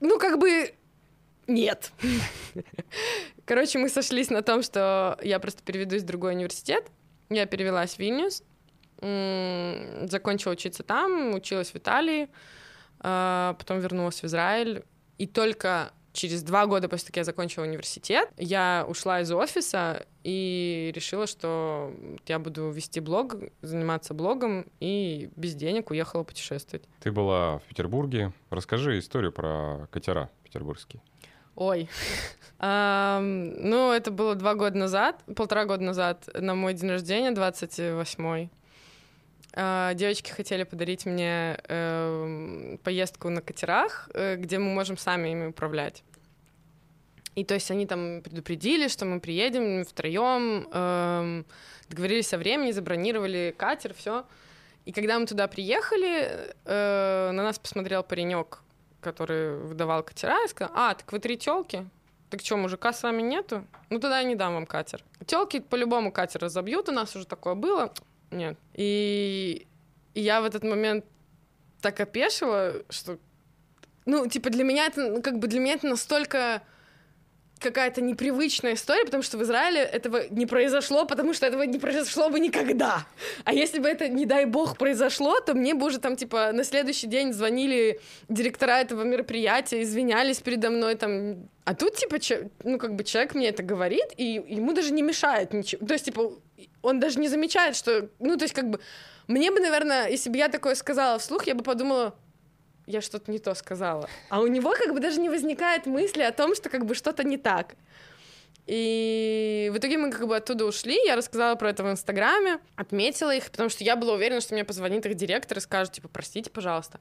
ну, 0.00 0.18
как 0.18 0.38
бы, 0.38 0.74
нет. 1.46 1.92
Короче, 3.44 3.78
мы 3.78 3.88
сошлись 3.88 4.30
на 4.30 4.42
том, 4.42 4.62
что 4.62 5.18
я 5.22 5.38
просто 5.38 5.62
переведусь 5.62 6.02
в 6.02 6.06
другой 6.06 6.32
университет. 6.34 6.86
Я 7.30 7.46
перевелась 7.46 7.94
в 7.94 7.98
Вильнюс, 7.98 8.42
закончила 10.08 10.52
учиться 10.52 10.82
там, 10.82 11.34
училась 11.34 11.70
в 11.70 11.76
Италии, 11.76 12.28
потом 13.04 13.80
вернулась 13.80 14.22
в 14.22 14.24
Израиль. 14.24 14.82
И 15.18 15.26
только 15.26 15.92
через 16.14 16.42
два 16.42 16.66
года 16.66 16.88
после 16.88 17.06
того, 17.06 17.12
как 17.12 17.16
я 17.18 17.24
закончила 17.24 17.64
университет, 17.64 18.30
я 18.38 18.86
ушла 18.88 19.20
из 19.20 19.30
офиса 19.30 20.06
и 20.22 20.90
решила, 20.94 21.26
что 21.26 21.92
я 22.26 22.38
буду 22.38 22.70
вести 22.70 23.00
блог, 23.00 23.36
заниматься 23.60 24.14
блогом, 24.14 24.66
и 24.80 25.28
без 25.36 25.54
денег 25.54 25.90
уехала 25.90 26.22
путешествовать. 26.22 26.84
Ты 27.00 27.12
была 27.12 27.58
в 27.58 27.62
Петербурге. 27.64 28.32
Расскажи 28.50 28.98
историю 28.98 29.32
про 29.32 29.86
катера 29.90 30.30
петербургские. 30.42 31.02
Ой. 31.56 31.88
Ну, 32.60 33.92
это 33.92 34.10
было 34.10 34.34
два 34.36 34.54
года 34.54 34.78
назад, 34.78 35.22
полтора 35.36 35.66
года 35.66 35.82
назад, 35.82 36.28
на 36.32 36.54
мой 36.54 36.72
день 36.72 36.88
рождения, 36.88 37.30
28-й. 37.30 38.48
А, 39.56 39.94
Девочки 39.94 40.30
хотели 40.30 40.64
подарить 40.64 41.06
мне 41.06 41.58
эм, 41.68 42.78
поездку 42.82 43.30
на 43.30 43.40
катерах, 43.40 44.10
э, 44.12 44.36
где 44.36 44.58
мы 44.58 44.72
можем 44.74 44.96
сами 44.96 45.28
ими 45.28 45.46
управлять. 45.46 46.02
И 47.36 47.44
то 47.44 47.54
есть 47.54 47.70
они 47.70 47.86
там 47.86 48.22
предупредили, 48.22 48.88
что 48.88 49.04
мы 49.04 49.20
приедем 49.20 49.84
втроем, 49.84 50.68
эм, 50.72 51.46
договорились 51.88 52.32
о 52.34 52.38
времени, 52.38 52.72
забронировали 52.72 53.54
катер, 53.56 53.94
все. 53.94 54.24
И 54.84 54.92
когда 54.92 55.18
мы 55.18 55.26
туда 55.26 55.46
приехали, 55.46 56.52
э, 56.64 57.30
на 57.32 57.42
нас 57.42 57.58
посмотрел 57.58 58.02
паренек, 58.02 58.60
который 59.00 59.56
выдавал 59.56 60.02
катера, 60.02 60.44
и 60.44 60.48
сказал, 60.48 60.72
а, 60.76 60.94
так 60.94 61.10
вы 61.12 61.20
три 61.20 61.38
телки? 61.38 61.88
Так 62.30 62.40
что, 62.40 62.56
мужика 62.56 62.92
с 62.92 63.02
вами 63.02 63.22
нету? 63.22 63.64
Ну 63.90 64.00
тогда 64.00 64.18
я 64.18 64.24
не 64.24 64.34
дам 64.34 64.54
вам 64.54 64.66
катер. 64.66 65.04
Телки 65.26 65.60
по-любому 65.60 66.10
катер 66.10 66.40
разобьют, 66.40 66.88
у 66.88 66.92
нас 66.92 67.14
уже 67.14 67.26
такое 67.26 67.54
было. 67.54 67.92
Нет. 68.30 68.56
И, 68.74 69.66
я 70.14 70.40
в 70.40 70.44
этот 70.44 70.64
момент 70.64 71.04
так 71.80 72.00
опешила, 72.00 72.82
что... 72.88 73.18
Ну, 74.06 74.26
типа, 74.26 74.50
для 74.50 74.64
меня 74.64 74.86
это, 74.86 75.08
ну, 75.08 75.22
как 75.22 75.38
бы 75.38 75.48
для 75.48 75.60
меня 75.60 75.74
это 75.74 75.86
настолько 75.86 76.62
какая-то 77.58 78.02
непривычная 78.02 78.74
история, 78.74 79.04
потому 79.04 79.22
что 79.22 79.38
в 79.38 79.42
Израиле 79.42 79.80
этого 79.80 80.28
не 80.28 80.44
произошло, 80.44 81.06
потому 81.06 81.32
что 81.32 81.46
этого 81.46 81.62
не 81.62 81.78
произошло 81.78 82.28
бы 82.28 82.38
никогда. 82.38 83.06
А 83.44 83.54
если 83.54 83.78
бы 83.78 83.88
это, 83.88 84.08
не 84.08 84.26
дай 84.26 84.44
бог, 84.44 84.76
произошло, 84.76 85.40
то 85.40 85.54
мне 85.54 85.74
бы 85.74 85.86
уже 85.86 85.98
там, 85.98 86.16
типа, 86.16 86.52
на 86.52 86.64
следующий 86.64 87.06
день 87.06 87.32
звонили 87.32 88.00
директора 88.28 88.80
этого 88.80 89.02
мероприятия, 89.04 89.82
извинялись 89.82 90.40
передо 90.40 90.70
мной, 90.70 90.94
там, 90.96 91.48
а 91.64 91.74
тут, 91.74 91.96
типа, 91.96 92.18
че, 92.20 92.50
ну, 92.62 92.78
как 92.78 92.94
бы 92.94 93.04
человек 93.04 93.34
мне 93.34 93.48
это 93.48 93.62
говорит, 93.62 94.12
и 94.16 94.42
ему 94.46 94.74
даже 94.74 94.92
не 94.92 95.02
мешает 95.02 95.54
ничего. 95.54 95.86
То 95.86 95.94
есть, 95.94 96.04
типа, 96.04 96.32
он 96.84 97.00
даже 97.00 97.18
не 97.18 97.28
замечает, 97.28 97.76
что, 97.76 98.08
ну, 98.18 98.36
то 98.36 98.44
есть, 98.44 98.54
как 98.54 98.70
бы, 98.70 98.80
мне 99.26 99.50
бы, 99.50 99.60
наверное, 99.60 100.08
если 100.08 100.30
бы 100.30 100.36
я 100.36 100.48
такое 100.48 100.74
сказала 100.74 101.18
вслух, 101.18 101.46
я 101.46 101.54
бы 101.54 101.62
подумала, 101.62 102.14
я 102.86 103.00
что-то 103.00 103.30
не 103.30 103.38
то 103.38 103.54
сказала. 103.54 104.08
А 104.28 104.40
у 104.40 104.46
него 104.46 104.72
как 104.72 104.92
бы 104.92 105.00
даже 105.00 105.20
не 105.20 105.30
возникает 105.30 105.86
мысли 105.86 106.22
о 106.22 106.32
том, 106.32 106.54
что 106.54 106.68
как 106.68 106.84
бы 106.84 106.94
что-то 106.94 107.24
не 107.24 107.38
так. 107.38 107.74
И 108.66 109.70
в 109.74 109.78
итоге 109.78 109.98
мы 109.98 110.10
как 110.10 110.26
бы 110.26 110.36
оттуда 110.36 110.64
ушли, 110.64 110.98
я 111.04 111.16
рассказала 111.16 111.54
про 111.54 111.70
это 111.70 111.84
в 111.84 111.90
Инстаграме, 111.90 112.60
отметила 112.76 113.34
их, 113.34 113.50
потому 113.50 113.68
что 113.68 113.84
я 113.84 113.94
была 113.94 114.14
уверена, 114.14 114.40
что 114.40 114.54
мне 114.54 114.64
позвонит 114.64 115.04
их 115.04 115.14
директор 115.14 115.58
и 115.58 115.60
скажет, 115.60 115.92
типа, 115.92 116.08
простите, 116.08 116.50
пожалуйста. 116.50 116.98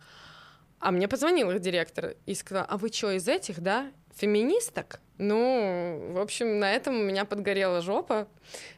А 0.79 0.91
мне 0.91 1.07
позвонил 1.07 1.51
их 1.51 1.61
директор 1.61 2.15
и 2.25 2.35
сказал, 2.35 2.65
а 2.67 2.77
вы 2.77 2.89
что, 2.89 3.11
из 3.11 3.27
этих, 3.29 3.61
да? 3.61 3.91
Феминисток? 4.15 4.99
Ну, 5.17 6.11
в 6.11 6.19
общем, 6.19 6.59
на 6.59 6.73
этом 6.73 6.99
у 6.99 7.03
меня 7.03 7.25
подгорела 7.25 7.81
жопа. 7.81 8.27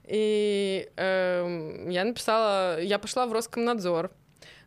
И 0.04 0.90
э, 0.96 1.86
я 1.90 2.04
написала, 2.04 2.82
я 2.82 3.00
пошла 3.00 3.26
в 3.26 3.34
Роскомнадзор. 3.34 4.12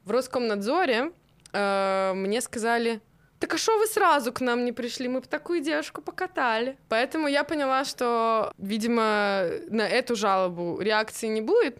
В 0.04 0.10
Роскомнадзоре 0.10 1.12
э, 1.52 2.12
мне 2.14 2.40
сказали, 2.40 3.00
так 3.38 3.54
а 3.54 3.58
что 3.58 3.78
вы 3.78 3.86
сразу 3.86 4.32
к 4.32 4.40
нам 4.40 4.64
не 4.64 4.72
пришли? 4.72 5.08
Мы 5.08 5.20
бы 5.20 5.26
такую 5.26 5.60
девушку 5.60 6.02
покатали. 6.02 6.76
Поэтому 6.88 7.28
я 7.28 7.44
поняла, 7.44 7.84
что, 7.84 8.52
видимо, 8.58 9.44
на 9.68 9.86
эту 9.86 10.16
жалобу 10.16 10.80
реакции 10.80 11.28
не 11.28 11.40
будет. 11.40 11.78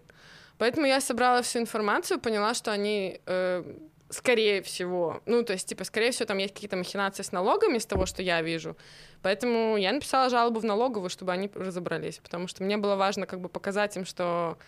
Поэтому 0.58 0.86
я 0.86 1.00
собрала 1.00 1.42
всю 1.42 1.60
информацию, 1.60 2.20
поняла, 2.20 2.54
что 2.54 2.70
они, 2.70 3.20
э, 3.26 3.64
скорее 4.10 4.62
всего, 4.62 5.22
ну, 5.26 5.42
то 5.42 5.52
есть, 5.52 5.68
типа, 5.68 5.84
скорее 5.84 6.10
всего, 6.10 6.26
там 6.26 6.38
есть 6.38 6.54
какие-то 6.54 6.76
махинации 6.76 7.22
с 7.22 7.32
налогами, 7.32 7.78
с 7.78 7.86
того, 7.86 8.06
что 8.06 8.22
я 8.22 8.40
вижу. 8.42 8.76
Поэтому 9.22 9.76
я 9.76 9.92
написала 9.92 10.30
жалобу 10.30 10.60
в 10.60 10.64
налоговую, 10.64 11.10
чтобы 11.10 11.32
они 11.32 11.50
разобрались, 11.54 12.18
потому 12.18 12.48
что 12.48 12.62
мне 12.62 12.76
было 12.76 12.96
важно 12.96 13.26
как 13.26 13.40
бы 13.40 13.48
показать 13.48 13.96
им, 13.96 14.04
что 14.04 14.58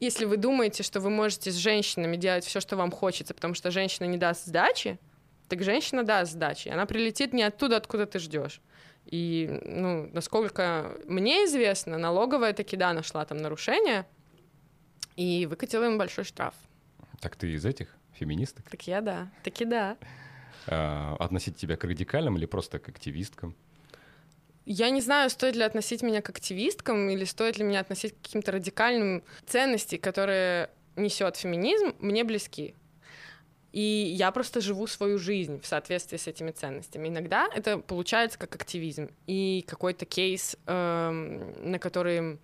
если 0.00 0.24
вы 0.24 0.36
думаете, 0.36 0.82
что 0.82 1.00
вы 1.00 1.10
можете 1.10 1.50
с 1.50 1.54
женщинами 1.54 2.16
делать 2.16 2.44
все, 2.44 2.60
что 2.60 2.76
вам 2.76 2.90
хочется, 2.90 3.34
потому 3.34 3.54
что 3.54 3.70
женщина 3.70 4.06
не 4.06 4.18
даст 4.18 4.46
сдачи, 4.46 4.98
так 5.48 5.62
женщина 5.62 6.02
даст 6.02 6.32
сдачи. 6.32 6.68
Она 6.68 6.86
прилетит 6.86 7.32
не 7.32 7.42
оттуда, 7.42 7.76
откуда 7.76 8.06
ты 8.06 8.18
ждешь. 8.18 8.60
И, 9.04 9.60
ну, 9.64 10.08
насколько 10.12 10.96
мне 11.06 11.44
известно, 11.44 11.98
налоговая 11.98 12.52
таки, 12.52 12.76
да, 12.76 12.92
нашла 12.92 13.24
там 13.24 13.38
нарушение 13.38 14.06
и 15.16 15.46
выкатила 15.46 15.84
им 15.84 15.98
большой 15.98 16.24
штраф. 16.24 16.54
Так 17.20 17.36
ты 17.36 17.52
из 17.52 17.64
этих 17.64 17.94
феминисток? 18.14 18.68
Так 18.70 18.86
я 18.86 19.00
да, 19.00 19.30
таки 19.42 19.64
да. 19.64 19.96
А, 20.66 21.16
относить 21.18 21.56
тебя 21.56 21.76
к 21.76 21.84
радикалям 21.84 22.36
или 22.36 22.46
просто 22.46 22.78
к 22.78 22.88
активисткам? 22.88 23.54
Я 24.64 24.90
не 24.90 25.00
знаю, 25.00 25.28
стоит 25.28 25.56
ли 25.56 25.62
относить 25.62 26.02
меня 26.02 26.22
к 26.22 26.30
активисткам 26.30 27.10
или 27.10 27.24
стоит 27.24 27.58
ли 27.58 27.64
меня 27.64 27.80
относить 27.80 28.14
к 28.14 28.22
каким-то 28.22 28.52
радикальным 28.52 29.24
ценностям, 29.46 29.98
которые 29.98 30.70
несет 30.94 31.36
феминизм, 31.36 31.94
мне 31.98 32.22
близки. 32.22 32.74
И 33.72 33.80
я 33.80 34.30
просто 34.30 34.60
живу 34.60 34.86
свою 34.86 35.18
жизнь 35.18 35.60
в 35.60 35.66
соответствии 35.66 36.18
с 36.18 36.26
этими 36.26 36.50
ценностями. 36.50 37.08
Иногда 37.08 37.48
это 37.52 37.78
получается 37.78 38.38
как 38.38 38.54
активизм 38.54 39.10
и 39.26 39.64
какой-то 39.66 40.04
кейс, 40.04 40.56
эм, 40.66 41.70
на 41.70 41.78
который 41.78 42.38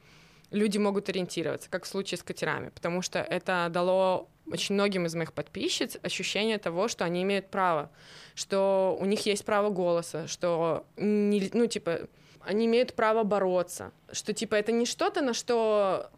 люди 0.51 0.79
могут 0.79 1.11
ориентироваться, 1.11 1.69
как 1.69 1.85
в 1.85 1.87
случае 1.87 2.19
с 2.19 2.23
катерами, 2.23 2.71
потому 2.71 3.03
что 3.03 3.19
это 3.19 3.69
дало 3.71 4.31
очень 4.51 4.75
многим 4.75 5.07
из 5.07 5.15
моих 5.15 5.33
подписчиц 5.33 5.97
ощущение 6.03 6.59
того, 6.59 6.89
что 6.89 7.05
они 7.05 7.23
имеют 7.23 7.51
право 7.51 7.91
что 8.39 8.97
у 9.01 9.05
них 9.05 9.27
есть 9.27 9.45
право 9.45 9.69
голоса, 9.69 10.29
что, 10.29 10.87
не, 10.97 11.51
ну, 11.55 11.67
типа, 11.67 12.03
они 12.41 12.67
имеют 12.67 12.95
право 12.95 13.25
бороться, 13.25 13.91
что, 14.13 14.33
типа, 14.33 14.55
это 14.55 14.71
не 14.71 14.87
что-то, 14.87 15.23
на 15.23 15.35
что 15.35 16.09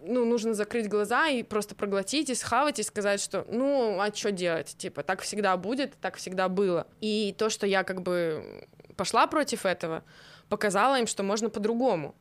ну, 0.00 0.24
нужно 0.24 0.54
закрыть 0.54 0.88
глаза 0.88 1.28
и 1.28 1.42
просто 1.42 1.74
проглотить 1.74 2.30
и 2.30 2.34
схавать 2.34 2.78
и 2.78 2.82
сказать, 2.82 3.20
что, 3.20 3.44
ну, 3.50 4.00
а 4.00 4.10
что 4.14 4.32
делать? 4.32 4.74
Типа, 4.78 5.02
так 5.02 5.20
всегда 5.20 5.54
будет, 5.58 5.92
так 6.00 6.16
всегда 6.16 6.48
было. 6.48 6.86
И 7.02 7.34
то, 7.36 7.50
что 7.50 7.66
я 7.66 7.84
как 7.84 8.00
бы 8.00 8.66
пошла 8.96 9.26
против 9.26 9.66
этого, 9.66 10.02
показала 10.48 10.98
им, 10.98 11.06
что 11.06 11.22
можно 11.22 11.50
по-другому. 11.50 12.14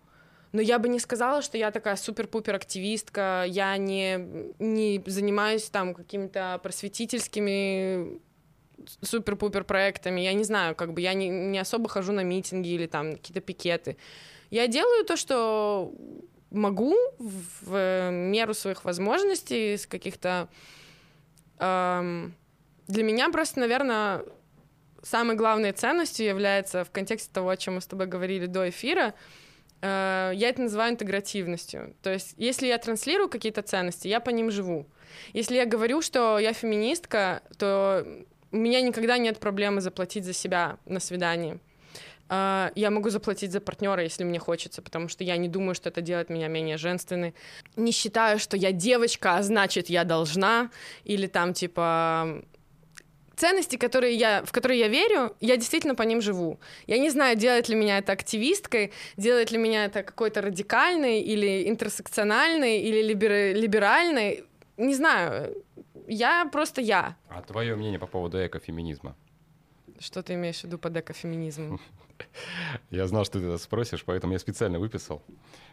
Но 0.55 0.61
я 0.61 0.79
бы 0.79 0.87
не 0.87 0.99
сказала, 0.99 1.41
что 1.41 1.57
я 1.57 1.69
такая 1.69 1.97
супер-пупер 1.97 2.55
активистка, 2.55 3.43
я 3.45 3.75
не, 3.75 4.53
не 4.57 5.03
занимаюсь 5.05 5.69
там 5.69 5.93
какими-то 5.93 6.61
просветительскими 6.63 8.21
супер-пупер 9.01 9.65
проектами, 9.65 10.21
я 10.21 10.31
не 10.31 10.45
знаю, 10.45 10.73
как 10.73 10.93
бы 10.93 11.01
я 11.01 11.13
не, 11.13 11.27
не 11.27 11.59
особо 11.59 11.89
хожу 11.89 12.13
на 12.13 12.23
митинги 12.23 12.69
или 12.69 12.87
там 12.87 13.17
какие-то 13.17 13.41
пикеты. 13.41 13.97
Я 14.49 14.67
делаю 14.67 15.03
то, 15.03 15.17
что 15.17 15.91
могу 16.51 16.95
в 17.19 18.11
меру 18.11 18.53
своих 18.53 18.85
возможностей, 18.85 19.75
с 19.75 19.85
каких-то... 19.85 20.47
Эм, 21.59 22.33
для 22.87 23.03
меня 23.03 23.29
просто, 23.29 23.59
наверное, 23.59 24.23
самой 25.03 25.35
главной 25.35 25.73
ценностью 25.73 26.25
является 26.25 26.85
в 26.85 26.91
контексте 26.91 27.29
того, 27.33 27.49
о 27.49 27.57
чем 27.57 27.75
мы 27.75 27.81
с 27.81 27.87
тобой 27.87 28.05
говорили 28.07 28.45
до 28.45 28.69
эфира, 28.69 29.13
я 29.85 30.49
это 30.49 30.61
называю 30.61 30.93
интегративностью. 30.93 31.95
То 32.01 32.11
есть, 32.11 32.33
если 32.37 32.67
я 32.67 32.77
транслирую 32.77 33.29
какие-то 33.29 33.61
ценности, 33.61 34.07
я 34.07 34.19
по 34.19 34.29
ним 34.29 34.51
живу. 34.51 34.85
Если 35.33 35.55
я 35.55 35.65
говорю, 35.65 36.01
что 36.01 36.39
я 36.39 36.53
феминистка, 36.53 37.41
то 37.57 38.05
у 38.51 38.57
меня 38.57 38.81
никогда 38.81 39.17
нет 39.17 39.39
проблемы 39.39 39.81
заплатить 39.81 40.25
за 40.25 40.33
себя 40.33 40.77
на 40.85 40.99
свидании. 40.99 41.59
А, 42.27 42.71
я 42.75 42.89
могу 42.89 43.09
заплатить 43.09 43.51
за 43.51 43.59
партнера, 43.59 44.01
если 44.01 44.23
мне 44.23 44.39
хочется, 44.39 44.81
потому 44.81 45.09
что 45.09 45.23
я 45.23 45.37
не 45.37 45.47
думаю, 45.47 45.75
что 45.75 45.89
это 45.89 46.01
делает 46.01 46.29
меня 46.29 46.47
менее 46.47 46.77
женственной. 46.77 47.35
Не 47.75 47.91
считаю, 47.91 48.39
что 48.39 48.57
я 48.57 48.71
девочка, 48.71 49.37
а 49.37 49.43
значит, 49.43 49.89
я 49.89 50.03
должна. 50.03 50.71
Или 51.03 51.27
там, 51.27 51.53
типа, 51.53 52.43
ценности, 53.35 53.75
которые 53.75 54.15
я, 54.15 54.43
в 54.43 54.51
которые 54.51 54.79
я 54.79 54.87
верю, 54.87 55.35
я 55.41 55.57
действительно 55.57 55.95
по 55.95 56.03
ним 56.03 56.21
живу. 56.21 56.59
Я 56.87 56.97
не 56.97 57.09
знаю, 57.09 57.37
делает 57.37 57.69
ли 57.69 57.75
меня 57.75 57.97
это 57.97 58.11
активисткой, 58.11 58.91
делает 59.17 59.51
ли 59.51 59.57
меня 59.57 59.85
это 59.85 60.03
какой-то 60.03 60.41
радикальной 60.41 61.21
или 61.21 61.69
интерсекциональной 61.69 62.79
или 62.79 63.01
либер, 63.01 63.55
либеральной. 63.55 64.43
Не 64.77 64.95
знаю 64.95 65.55
я 66.07 66.45
просто 66.45 66.81
я. 66.81 67.17
А 67.29 67.41
твое 67.41 67.75
мнение 67.75 67.99
по 67.99 68.07
поводу 68.07 68.45
экофеминизма? 68.45 69.15
Что 69.99 70.21
ты 70.23 70.33
имеешь 70.33 70.59
в 70.59 70.63
виду 70.65 70.77
под 70.77 70.97
экофеминизмом? 70.97 71.79
Я 72.89 73.07
знал, 73.07 73.25
что 73.25 73.39
ты 73.39 73.45
это 73.45 73.57
спросишь, 73.57 74.03
поэтому 74.05 74.31
я 74.31 74.39
специально 74.39 74.79
выписал, 74.79 75.21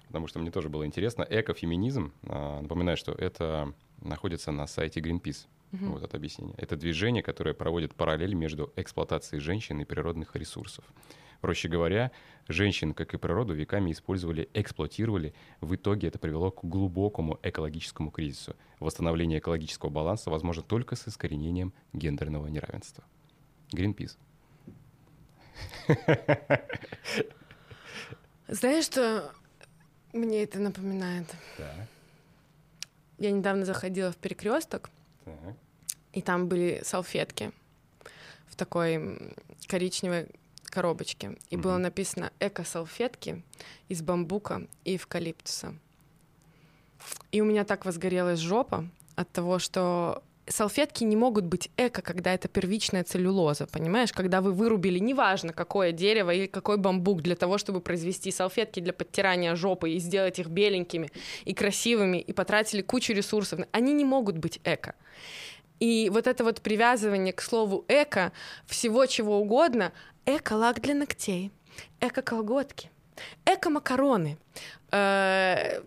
потому 0.08 0.26
что 0.26 0.40
мне 0.40 0.50
тоже 0.50 0.68
было 0.68 0.84
интересно. 0.84 1.24
Экофеминизм, 1.30 2.12
а, 2.24 2.60
напоминаю, 2.60 2.96
что 2.96 3.12
это 3.12 3.72
находится 4.00 4.50
на 4.50 4.66
сайте 4.66 4.98
Greenpeace. 4.98 5.46
Угу. 5.72 5.86
Вот 5.86 6.02
это 6.02 6.16
объяснение. 6.16 6.54
Это 6.58 6.76
движение, 6.76 7.22
которое 7.22 7.54
проводит 7.54 7.94
параллель 7.94 8.34
между 8.34 8.72
эксплуатацией 8.76 9.40
женщин 9.40 9.80
и 9.80 9.84
природных 9.84 10.36
ресурсов. 10.36 10.84
Проще 11.40 11.68
говоря, 11.68 12.12
женщин, 12.46 12.94
как 12.94 13.14
и 13.14 13.18
природу, 13.18 13.52
веками 13.52 13.90
использовали, 13.90 14.48
эксплуатировали. 14.54 15.34
В 15.60 15.74
итоге 15.74 16.08
это 16.08 16.18
привело 16.18 16.52
к 16.52 16.64
глубокому 16.64 17.40
экологическому 17.42 18.10
кризису. 18.10 18.54
Восстановление 18.78 19.40
экологического 19.40 19.90
баланса 19.90 20.30
возможно 20.30 20.62
только 20.62 20.94
с 20.94 21.08
искоренением 21.08 21.72
гендерного 21.92 22.46
неравенства. 22.46 23.02
Greenpeace. 23.74 24.16
Знаешь, 28.46 28.84
что 28.84 29.32
мне 30.12 30.44
это 30.44 30.60
напоминает? 30.60 31.26
Да. 31.58 31.88
Я 33.18 33.32
недавно 33.32 33.64
заходила 33.64 34.12
в 34.12 34.16
перекресток, 34.16 34.90
так. 35.24 35.56
и 36.12 36.22
там 36.22 36.48
были 36.48 36.82
салфетки 36.84 37.52
в 38.48 38.56
такой 38.56 39.34
коричневой 39.66 40.28
коробочке, 40.64 41.36
и 41.50 41.56
mm-hmm. 41.56 41.60
было 41.60 41.76
написано 41.76 42.32
эко-салфетки 42.40 43.42
из 43.88 44.02
бамбука 44.02 44.66
и 44.84 44.96
эвкалиптуса. 44.96 45.74
И 47.30 47.40
у 47.40 47.44
меня 47.44 47.64
так 47.64 47.84
возгорелась 47.84 48.38
жопа 48.38 48.88
от 49.16 49.30
того, 49.30 49.58
что 49.58 50.22
салфетки 50.48 51.04
не 51.04 51.16
могут 51.16 51.44
быть 51.44 51.70
эко, 51.76 52.02
когда 52.02 52.34
это 52.34 52.48
первичная 52.48 53.04
целлюлоза, 53.04 53.66
понимаешь? 53.66 54.12
Когда 54.12 54.40
вы 54.40 54.52
вырубили, 54.52 54.98
неважно, 54.98 55.52
какое 55.52 55.92
дерево 55.92 56.30
или 56.30 56.46
какой 56.46 56.78
бамбук 56.78 57.22
для 57.22 57.36
того, 57.36 57.58
чтобы 57.58 57.80
произвести 57.80 58.30
салфетки 58.30 58.80
для 58.80 58.92
подтирания 58.92 59.54
жопы 59.54 59.92
и 59.92 59.98
сделать 59.98 60.38
их 60.38 60.48
беленькими 60.48 61.10
и 61.44 61.54
красивыми, 61.54 62.18
и 62.18 62.32
потратили 62.32 62.82
кучу 62.82 63.12
ресурсов, 63.12 63.60
они 63.72 63.92
не 63.92 64.04
могут 64.04 64.38
быть 64.38 64.60
эко. 64.64 64.94
И 65.78 66.10
вот 66.10 66.26
это 66.26 66.44
вот 66.44 66.60
привязывание 66.60 67.32
к 67.32 67.40
слову 67.40 67.84
эко 67.88 68.32
всего 68.66 69.06
чего 69.06 69.40
угодно, 69.40 69.92
эко-лак 70.26 70.80
для 70.80 70.94
ногтей, 70.94 71.50
эко-колготки, 72.00 72.90
эко-макароны, 73.44 74.38
э, 74.92 75.82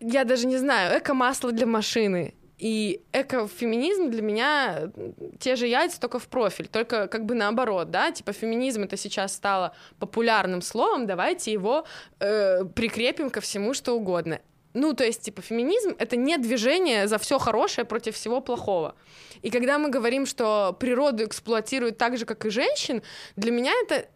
я 0.00 0.24
даже 0.24 0.46
не 0.46 0.56
знаю, 0.56 0.98
эко-масло 0.98 1.52
для 1.52 1.66
машины, 1.66 2.34
и 2.60 3.00
экофеминизм 3.12 4.10
для 4.10 4.22
меня 4.22 4.92
те 5.38 5.56
же 5.56 5.66
яйца, 5.66 5.98
только 5.98 6.18
в 6.18 6.28
профиль, 6.28 6.68
только 6.68 7.08
как 7.08 7.24
бы 7.24 7.34
наоборот, 7.34 7.90
да, 7.90 8.12
типа 8.12 8.32
феминизм 8.32 8.82
это 8.82 8.96
сейчас 8.96 9.34
стало 9.34 9.74
популярным 9.98 10.60
словом, 10.60 11.06
давайте 11.06 11.52
его 11.52 11.86
э, 12.20 12.64
прикрепим 12.64 13.30
ко 13.30 13.40
всему, 13.40 13.72
что 13.72 13.94
угодно. 13.94 14.40
Ну, 14.72 14.92
то 14.94 15.04
есть, 15.04 15.22
типа, 15.22 15.42
феминизм— 15.42 15.96
это 15.98 16.14
не 16.14 16.38
движение 16.38 17.08
за 17.08 17.18
все 17.18 17.38
хорошее 17.40 17.84
против 17.84 18.14
всего 18.14 18.40
плохого. 18.40 18.94
И 19.42 19.50
когда 19.50 19.78
мы 19.78 19.88
говорим, 19.88 20.26
что 20.26 20.76
природу 20.78 21.24
эксплуатируют 21.24 21.98
так 21.98 22.16
же, 22.16 22.24
как 22.24 22.46
и 22.46 22.50
женщин, 22.50 23.02
для 23.34 23.50
меня 23.50 23.72
это 23.84 24.06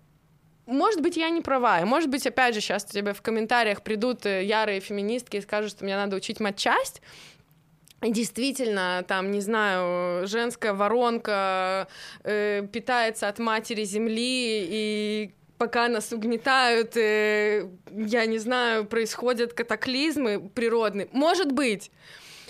может 0.67 1.03
быть, 1.03 1.17
я 1.17 1.29
не 1.29 1.43
права. 1.43 1.81
И 1.81 1.85
может 1.85 2.09
быть, 2.09 2.27
опять 2.27 2.55
же, 2.55 2.61
сейчас 2.61 2.85
тебе 2.85 3.13
в 3.13 3.21
комментариях 3.21 3.83
придут 3.83 4.25
э, 4.25 4.45
ярые 4.45 4.81
феминистки 4.81 5.37
и 5.37 5.43
скажут, 5.43 5.73
что 5.73 5.85
мне 5.85 5.95
надо 5.95 6.17
учить 6.17 6.41
матчасть. 6.41 7.03
Действительно, 8.11 9.05
там, 9.07 9.31
не 9.31 9.41
знаю, 9.41 10.27
женская 10.27 10.75
воронка 10.75 11.89
э, 12.23 12.67
питается 12.71 13.29
от 13.29 13.39
матери 13.39 13.85
земли, 13.85 14.67
и 14.69 15.35
пока 15.59 15.89
нас 15.89 16.13
угнетают, 16.13 16.97
э, 16.97 17.69
я 17.91 18.27
не 18.27 18.39
знаю, 18.39 18.85
происходят 18.85 19.55
катаклизмы 19.55 20.51
природные. 20.55 21.09
Может 21.13 21.53
быть. 21.53 21.91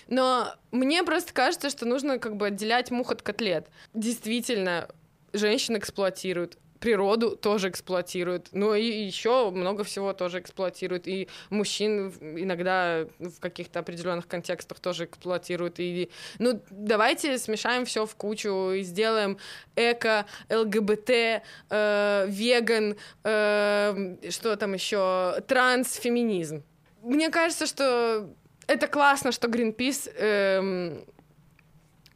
Но 0.09 0.55
мне 0.71 1.03
просто 1.03 1.33
кажется, 1.33 1.71
что 1.71 1.87
нужно 1.87 2.19
как 2.19 2.37
бы 2.37 2.49
отделять 2.49 2.91
мух 2.91 3.11
от 3.13 3.23
котлет. 3.23 3.69
Действительно, 3.95 4.89
женщин 5.33 5.79
эксплуатируют, 5.79 6.59
природу 6.85 7.35
тоже 7.35 7.71
эксплуатируют, 7.71 8.49
но 8.53 8.75
и 8.75 8.85
еще 8.85 9.51
много 9.51 9.85
всего 9.85 10.13
тоже 10.13 10.41
эксплуатируют, 10.41 11.09
и 11.09 11.29
мужчин 11.49 12.13
иногда 12.21 13.07
в 13.19 13.41
каких-то 13.41 13.79
определенных 13.79 14.29
контекстах 14.29 14.81
тоже 14.81 15.07
эксплуатируют. 15.07 15.81
И, 15.81 16.11
ну, 16.39 16.61
давайте 16.69 17.39
смешаем 17.39 17.87
все 17.87 18.05
в 18.05 18.15
кучу 18.17 18.73
и 18.73 18.83
сделаем 18.83 19.39
эко, 19.77 20.27
ЛГБТ, 20.51 21.11
э, 21.11 22.27
веган, 22.29 22.97
э, 23.25 24.17
что 24.29 24.55
там 24.57 24.75
еще, 24.75 25.41
трансфеминизм. 25.49 26.65
Мне 27.03 27.31
кажется, 27.31 27.67
что 27.67 28.29
это 28.67 28.89
классно, 28.89 29.33
что 29.33 29.49
Greenpeace 29.49 30.13
э, 30.15 31.03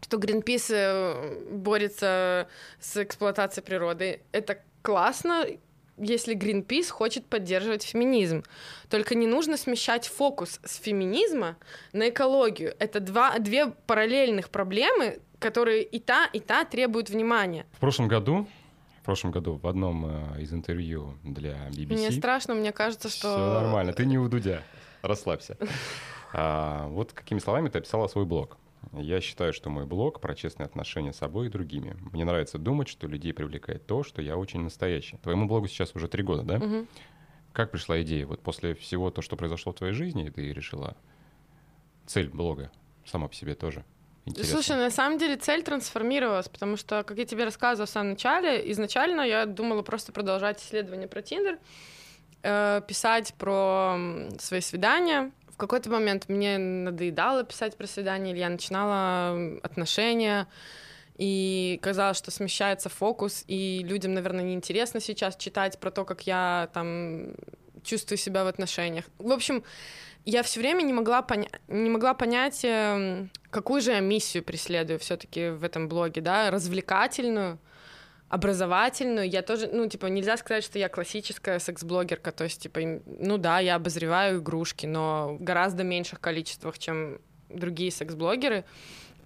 что 0.08 0.16
Гринпис 0.16 0.70
э, 0.70 1.38
борется 1.50 2.48
с 2.80 2.96
эксплуатацией 2.96 3.62
природы. 3.62 4.22
Это 4.32 4.58
классно, 4.80 5.46
если 5.98 6.34
Greenpeace 6.34 6.88
хочет 6.88 7.26
поддерживать 7.26 7.82
феминизм. 7.82 8.42
Только 8.88 9.14
не 9.14 9.26
нужно 9.26 9.58
смещать 9.58 10.08
фокус 10.08 10.60
с 10.64 10.76
феминизма 10.76 11.56
на 11.92 12.08
экологию. 12.08 12.74
Это 12.78 13.00
два, 13.00 13.38
две 13.38 13.66
параллельных 13.86 14.48
проблемы, 14.48 15.18
которые 15.38 15.82
и 15.82 15.98
та, 15.98 16.24
и 16.32 16.40
та 16.40 16.64
требуют 16.64 17.10
внимания. 17.10 17.66
В 17.72 17.80
прошлом 17.80 18.08
году 18.08 18.46
в 19.02 19.04
прошлом 19.08 19.30
году 19.30 19.58
в 19.62 19.66
одном 19.66 20.06
э, 20.06 20.42
из 20.42 20.52
интервью 20.54 21.14
для 21.22 21.68
BBC. 21.68 21.92
Мне 21.92 22.12
страшно, 22.12 22.54
мне 22.54 22.72
кажется, 22.72 23.08
что... 23.10 23.28
Все 23.28 23.60
нормально, 23.60 23.92
ты 23.92 24.04
не 24.04 24.18
у 24.18 24.28
Дудя, 24.28 24.62
расслабься. 25.02 25.58
А, 26.34 26.88
вот 26.88 27.14
какими 27.14 27.38
словами 27.38 27.70
ты 27.70 27.78
описала 27.78 28.06
свой 28.06 28.26
блог. 28.26 28.58
Я 28.92 29.20
считаю, 29.20 29.52
что 29.52 29.70
мой 29.70 29.86
блог 29.86 30.20
про 30.20 30.34
честные 30.34 30.66
отношения 30.66 31.12
с 31.12 31.16
собой 31.18 31.46
и 31.46 31.50
другими. 31.50 31.96
Мне 32.12 32.24
нравится 32.24 32.58
думать, 32.58 32.88
что 32.88 33.06
людей 33.06 33.32
привлекает 33.32 33.86
то, 33.86 34.02
что 34.02 34.22
я 34.22 34.36
очень 34.36 34.60
настоящий. 34.60 35.18
Твоему 35.18 35.46
блогу 35.46 35.68
сейчас 35.68 35.94
уже 35.94 36.08
три 36.08 36.22
года, 36.22 36.42
да? 36.42 36.56
Угу. 36.56 36.86
Как 37.52 37.70
пришла 37.70 38.00
идея? 38.02 38.26
Вот 38.26 38.40
после 38.40 38.74
всего 38.74 39.10
то, 39.10 39.22
что 39.22 39.36
произошло 39.36 39.72
в 39.72 39.76
твоей 39.76 39.92
жизни, 39.92 40.28
ты 40.30 40.52
решила 40.52 40.96
цель 42.06 42.28
блога 42.28 42.70
сама 43.04 43.28
по 43.28 43.34
себе 43.34 43.54
тоже. 43.54 43.84
Интересно. 44.26 44.54
Слушай, 44.54 44.76
на 44.76 44.90
самом 44.90 45.18
деле 45.18 45.36
цель 45.36 45.62
трансформировалась, 45.62 46.48
потому 46.48 46.76
что, 46.76 47.02
как 47.02 47.16
я 47.16 47.24
тебе 47.24 47.44
рассказывала 47.44 47.86
в 47.86 47.90
самом 47.90 48.10
начале, 48.10 48.70
изначально 48.72 49.22
я 49.22 49.46
думала 49.46 49.82
просто 49.82 50.12
продолжать 50.12 50.60
исследование 50.60 51.08
про 51.08 51.22
Тиндер, 51.22 51.58
э, 52.42 52.82
писать 52.86 53.34
про 53.38 53.96
свои 54.38 54.60
свидания, 54.60 55.32
какой-то 55.58 55.90
момент 55.90 56.28
мне 56.28 56.56
надоедало 56.58 57.44
писать 57.44 57.76
про 57.76 57.86
свидание, 57.86 58.32
или 58.32 58.40
я 58.40 58.48
начинала 58.48 59.58
отношения, 59.62 60.46
и 61.16 61.78
казалось, 61.82 62.16
что 62.16 62.30
смещается 62.30 62.88
фокус, 62.88 63.44
и 63.48 63.82
людям, 63.84 64.14
наверное, 64.14 64.44
неинтересно 64.44 65.00
сейчас 65.00 65.36
читать 65.36 65.78
про 65.78 65.90
то, 65.90 66.04
как 66.04 66.26
я 66.26 66.70
там 66.72 67.34
чувствую 67.82 68.18
себя 68.18 68.44
в 68.44 68.46
отношениях. 68.46 69.04
В 69.18 69.32
общем, 69.32 69.64
я 70.24 70.42
все 70.42 70.60
время 70.60 70.82
не 70.82 70.92
могла, 70.92 71.22
поня- 71.22 71.50
не 71.68 71.90
могла 71.90 72.14
понять, 72.14 72.60
эм, 72.64 73.30
какую 73.50 73.80
же 73.80 73.92
я 73.92 74.00
миссию 74.00 74.44
преследую 74.44 74.98
все-таки 74.98 75.50
в 75.50 75.64
этом 75.64 75.88
блоге, 75.88 76.20
да, 76.20 76.50
развлекательную, 76.50 77.58
образовательную. 78.28 79.28
Я 79.28 79.42
тоже, 79.42 79.68
ну, 79.72 79.88
типа, 79.88 80.06
нельзя 80.06 80.36
сказать, 80.36 80.64
что 80.64 80.78
я 80.78 80.88
классическая 80.88 81.58
секс-блогерка. 81.58 82.32
То 82.32 82.44
есть, 82.44 82.62
типа, 82.62 82.80
ну 83.06 83.38
да, 83.38 83.58
я 83.60 83.76
обозреваю 83.76 84.40
игрушки, 84.40 84.86
но 84.86 85.36
в 85.38 85.42
гораздо 85.42 85.84
меньших 85.84 86.20
количествах, 86.20 86.78
чем 86.78 87.20
другие 87.48 87.90
секс-блогеры. 87.90 88.64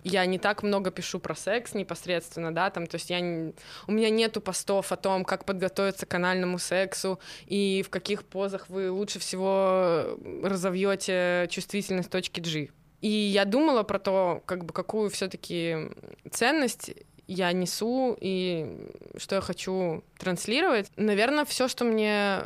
Я 0.05 0.27
не 0.27 0.39
так 0.39 0.65
много 0.65 0.91
пишу 0.91 1.21
про 1.21 1.37
секс 1.37 1.75
непосредственно, 1.75 2.53
да, 2.53 2.71
там, 2.71 2.89
то 2.89 2.97
есть 2.97 3.09
я 3.09 3.21
не... 3.21 3.55
у 3.87 3.93
меня 3.93 4.11
нету 4.11 4.41
постов 4.41 4.91
о 4.91 4.97
том, 4.97 5.25
как 5.25 5.45
подготовиться 5.45 6.07
к 6.07 6.15
анальному 6.15 6.59
сексу 6.59 7.21
и 7.47 7.85
в 7.87 7.91
каких 7.91 8.25
позах 8.25 8.69
вы 8.69 8.91
лучше 8.91 9.21
всего 9.21 10.19
разовьете 10.43 11.47
чувствительность 11.51 12.11
точки 12.11 12.41
G. 12.41 12.71
И 13.01 13.09
я 13.09 13.45
думала 13.45 13.85
про 13.85 14.01
то, 14.01 14.43
как 14.45 14.65
бы 14.65 14.73
какую 14.73 15.09
все-таки 15.11 15.91
ценность 16.33 16.93
я 17.33 17.53
несу 17.53 18.17
и 18.21 18.89
что 19.17 19.37
я 19.37 19.41
хочу 19.41 20.05
транслировать. 20.19 20.91
Наверное, 20.97 21.45
все, 21.45 21.69
что 21.69 21.85
мне 21.85 22.45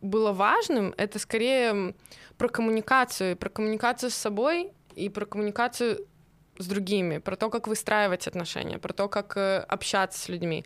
было 0.00 0.32
важным, 0.32 0.94
это 0.96 1.18
скорее 1.18 1.94
про 2.36 2.48
коммуникацию, 2.48 3.36
про 3.36 3.48
коммуникацию 3.48 4.10
с 4.10 4.14
собой 4.14 4.72
и 4.94 5.08
про 5.08 5.26
коммуникацию 5.26 6.06
с 6.58 6.66
другими, 6.66 7.18
про 7.18 7.36
то, 7.36 7.50
как 7.50 7.66
выстраивать 7.66 8.26
отношения, 8.26 8.78
про 8.78 8.92
то, 8.92 9.08
как 9.08 9.36
э, 9.36 9.58
общаться 9.68 10.20
с 10.20 10.28
людьми, 10.28 10.64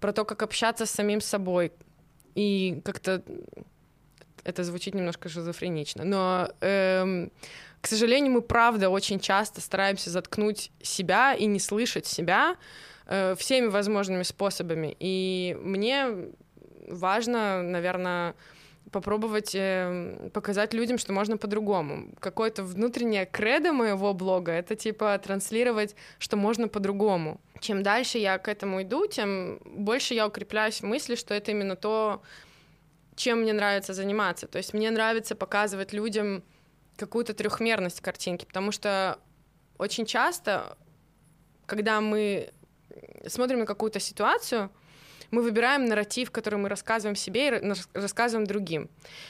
про 0.00 0.12
то, 0.12 0.24
как 0.24 0.42
общаться 0.42 0.86
с 0.86 0.90
самим 0.90 1.20
собой. 1.20 1.72
И 2.34 2.82
как-то 2.84 3.22
это 4.44 4.64
звучит 4.64 4.94
немножко 4.94 5.28
шизофренично, 5.28 6.04
но 6.04 6.48
эм, 6.60 7.30
к 7.80 7.86
сожалению, 7.86 8.32
мы 8.32 8.42
правда 8.42 8.90
очень 8.90 9.20
часто 9.20 9.60
стараемся 9.60 10.10
заткнуть 10.10 10.70
себя 10.82 11.34
и 11.34 11.46
не 11.46 11.58
слышать 11.58 12.06
себя, 12.06 12.56
Э, 13.12 13.34
всеми 13.36 13.66
возможными 13.66 14.22
способами. 14.22 14.96
И 15.00 15.58
мне 15.60 16.30
важно, 16.86 17.60
наверное, 17.60 18.36
попробовать 18.92 19.52
э, 19.52 20.30
показать 20.32 20.74
людям, 20.74 20.96
что 20.96 21.12
можно 21.12 21.36
по-другому. 21.36 22.14
Какое-то 22.20 22.62
внутреннее 22.62 23.26
кредо 23.26 23.72
моего 23.72 24.14
блога— 24.14 24.52
это 24.62 24.76
типа 24.76 25.18
транслировать, 25.18 25.96
что 26.20 26.36
можно 26.36 26.68
по-другому. 26.68 27.40
Чем 27.58 27.82
дальше 27.82 28.18
я 28.18 28.38
к 28.38 28.46
этому 28.46 28.82
иду, 28.82 29.08
тем 29.08 29.58
больше 29.64 30.14
я 30.14 30.28
укрепляюсь 30.28 30.80
в 30.80 30.86
мысли, 30.86 31.16
что 31.16 31.34
это 31.34 31.50
именно 31.50 31.74
то, 31.74 32.22
чем 33.16 33.40
мне 33.40 33.52
нравится 33.52 33.92
заниматься. 33.92 34.46
То 34.46 34.58
есть 34.58 34.72
мне 34.72 34.88
нравится 34.88 35.34
показывать 35.34 35.92
людям 35.92 36.44
какую-то 36.96 37.34
трехмерность 37.34 38.02
картинки, 38.02 38.44
потому 38.44 38.70
что 38.70 39.18
очень 39.78 40.06
часто, 40.06 40.78
когда 41.66 42.00
мы 42.00 42.52
смотрим 43.26 43.60
на 43.60 43.66
какую-то 43.66 44.00
ситуацию, 44.00 44.70
мы 45.30 45.42
выбираем 45.42 45.84
нарратив, 45.84 46.30
который 46.30 46.58
мы 46.58 46.68
рассказываем 46.68 47.16
себе 47.16 47.48
и 47.48 47.72
рассказываем 47.94 48.46
другим. 48.46 48.88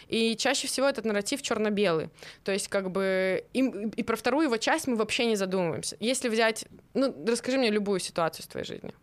И 0.08 0.36
чаще 0.36 0.66
всего 0.66 0.88
этот 0.88 1.04
нарратив 1.04 1.42
черно-белый. 1.42 2.10
То 2.44 2.52
есть 2.52 2.68
как 2.68 2.90
бы 2.90 3.44
и, 3.52 3.60
и 3.96 4.02
про 4.02 4.16
вторую 4.16 4.46
его 4.46 4.56
часть 4.56 4.86
мы 4.86 4.96
вообще 4.96 5.26
не 5.26 5.36
задумываемся. 5.36 5.96
Если 6.00 6.28
взять, 6.28 6.66
ну 6.94 7.14
расскажи 7.26 7.58
мне 7.58 7.70
любую 7.70 8.00
ситуацию 8.00 8.44
в 8.44 8.48
твоей 8.48 8.66
жизни. 8.66 8.94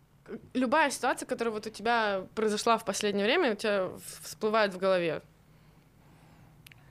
Любая 0.54 0.90
ситуация, 0.90 1.26
которая 1.26 1.52
вот 1.52 1.66
у 1.66 1.70
тебя 1.70 2.26
произошла 2.34 2.76
в 2.76 2.84
последнее 2.84 3.24
время, 3.24 3.52
у 3.52 3.56
тебя 3.56 3.90
всплывает 4.22 4.74
в 4.74 4.78
голове. 4.78 5.22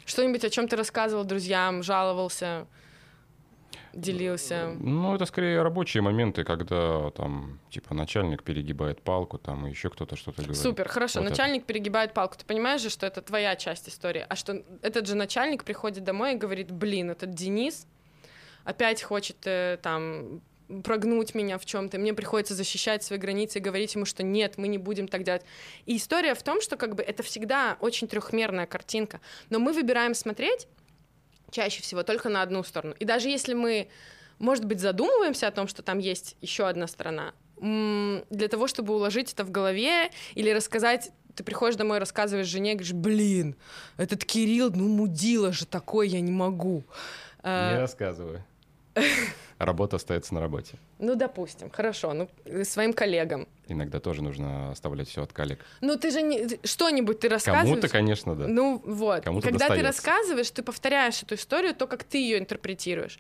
Что-нибудь, 0.06 0.44
о 0.46 0.50
чем 0.50 0.68
ты 0.68 0.76
рассказывал 0.78 1.26
друзьям, 1.26 1.84
жаловался, 1.84 2.66
делился? 3.98 4.76
Ну, 4.80 5.16
это 5.16 5.26
скорее 5.26 5.62
рабочие 5.62 6.02
моменты, 6.02 6.44
когда 6.44 7.12
там, 7.12 7.60
типа, 7.70 7.94
начальник 7.94 8.44
перегибает 8.44 9.02
палку, 9.02 9.38
там, 9.38 9.68
и 9.68 9.70
еще 9.70 9.90
кто-то 9.90 10.16
что-то 10.16 10.44
говорит. 10.44 10.62
Супер, 10.62 10.88
хорошо. 10.88 11.20
Вот 11.20 11.30
начальник 11.30 11.64
это. 11.64 11.68
перегибает 11.68 12.14
палку. 12.14 12.38
Ты 12.38 12.46
понимаешь 12.46 12.82
же, 12.82 12.90
что 12.90 13.06
это 13.06 13.22
твоя 13.22 13.56
часть 13.56 13.90
истории, 13.90 14.26
а 14.28 14.36
что 14.36 14.64
этот 14.82 15.08
же 15.08 15.16
начальник 15.16 15.64
приходит 15.64 16.04
домой 16.04 16.34
и 16.34 16.38
говорит, 16.38 16.72
блин, 16.72 17.12
этот 17.12 17.32
Денис 17.32 17.88
опять 18.64 19.02
хочет 19.02 19.38
э, 19.46 19.78
там 19.82 20.42
прогнуть 20.84 21.34
меня 21.34 21.58
в 21.58 21.66
чем-то, 21.66 21.98
мне 21.98 22.14
приходится 22.14 22.54
защищать 22.54 23.04
свои 23.04 23.18
границы 23.18 23.60
и 23.60 23.62
говорить 23.62 23.96
ему, 23.96 24.06
что 24.06 24.24
нет, 24.24 24.58
мы 24.58 24.68
не 24.68 24.78
будем 24.78 25.08
так 25.08 25.24
делать. 25.24 25.44
И 25.86 25.96
история 25.96 26.36
в 26.36 26.44
том, 26.44 26.62
что 26.62 26.76
как 26.76 26.96
бы 26.96 27.04
это 27.04 27.24
всегда 27.24 27.78
очень 27.80 28.08
трехмерная 28.08 28.66
картинка, 28.66 29.22
но 29.50 29.60
мы 29.60 29.72
выбираем 29.72 30.14
смотреть 30.14 30.68
чаще 31.52 31.82
всего 31.82 32.04
только 32.04 32.30
на 32.30 32.42
одну 32.42 32.64
сторону. 32.64 32.96
И 33.00 33.06
даже 33.06 33.30
если 33.30 33.54
мы, 33.54 33.90
может 34.40 34.66
быть, 34.66 34.80
задумываемся 34.80 35.48
о 35.48 35.52
том, 35.52 35.68
что 35.68 35.82
там 35.82 36.00
есть 36.00 36.36
еще 36.42 36.68
одна 36.68 36.88
сторона, 36.88 37.34
для 37.60 38.48
того, 38.50 38.68
чтобы 38.68 38.94
уложить 38.96 39.34
это 39.34 39.44
в 39.44 39.52
голове 39.52 40.12
или 40.36 40.52
рассказать 40.52 41.12
ты 41.38 41.44
приходишь 41.44 41.76
домой, 41.76 42.00
рассказываешь 42.00 42.48
жене, 42.48 42.74
говоришь, 42.74 42.94
блин, 42.94 43.56
этот 43.98 44.26
Кирилл, 44.26 44.72
ну 44.74 44.88
мудила 44.88 45.54
же 45.54 45.68
такой, 45.68 46.10
я 46.10 46.20
не 46.20 46.32
могу. 46.32 46.78
Не 47.44 47.52
а... 47.52 47.80
рассказывай. 47.80 48.42
Работа 49.60 49.96
остается 49.96 50.36
на 50.36 50.40
работе. 50.40 50.78
Ну, 51.00 51.16
допустим, 51.16 51.72
хорошо, 51.72 52.14
ну, 52.14 52.30
своим 52.64 52.94
коллегам. 52.94 53.48
Иногда 53.68 54.00
тоже 54.00 54.22
нужно 54.22 54.72
оставлять 54.72 55.08
все 55.08 55.24
от 55.24 55.34
коллег. 55.34 55.66
Ну, 55.82 55.98
ты 55.98 56.12
же 56.12 56.22
не... 56.22 56.60
что-нибудь 56.64 57.20
ты 57.20 57.30
рассказываешь. 57.30 57.70
Кому-то, 57.70 57.90
конечно, 57.90 58.36
да. 58.36 58.48
Ну, 58.48 58.82
вот. 58.86 59.24
Кому-то 59.24 59.48
Когда 59.48 59.68
достается. 59.68 59.82
ты 59.82 59.88
рассказываешь, 59.88 60.52
ты 60.52 60.62
повторяешь 60.62 61.24
эту 61.24 61.36
историю, 61.36 61.74
то, 61.74 61.88
как 61.88 62.04
ты 62.04 62.20
ее 62.20 62.38
интерпретируешь. 62.38 63.20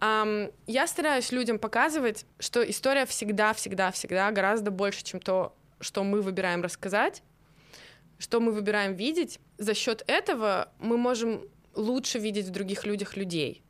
Um, 0.00 0.52
я 0.66 0.86
стараюсь 0.86 1.30
людям 1.30 1.58
показывать, 1.58 2.24
что 2.38 2.68
история 2.68 3.04
всегда, 3.06 3.52
всегда, 3.52 3.92
всегда 3.92 4.30
гораздо 4.32 4.70
больше, 4.70 5.04
чем 5.04 5.20
то, 5.20 5.54
что 5.78 6.02
мы 6.02 6.22
выбираем 6.22 6.62
рассказать, 6.62 7.22
что 8.18 8.40
мы 8.40 8.50
выбираем 8.50 8.94
видеть. 8.94 9.38
За 9.58 9.74
счет 9.74 10.02
этого 10.06 10.72
мы 10.78 10.96
можем 10.96 11.42
лучше 11.74 12.18
видеть 12.18 12.46
в 12.46 12.50
других 12.50 12.84
людях 12.86 13.16
людей. 13.16 13.62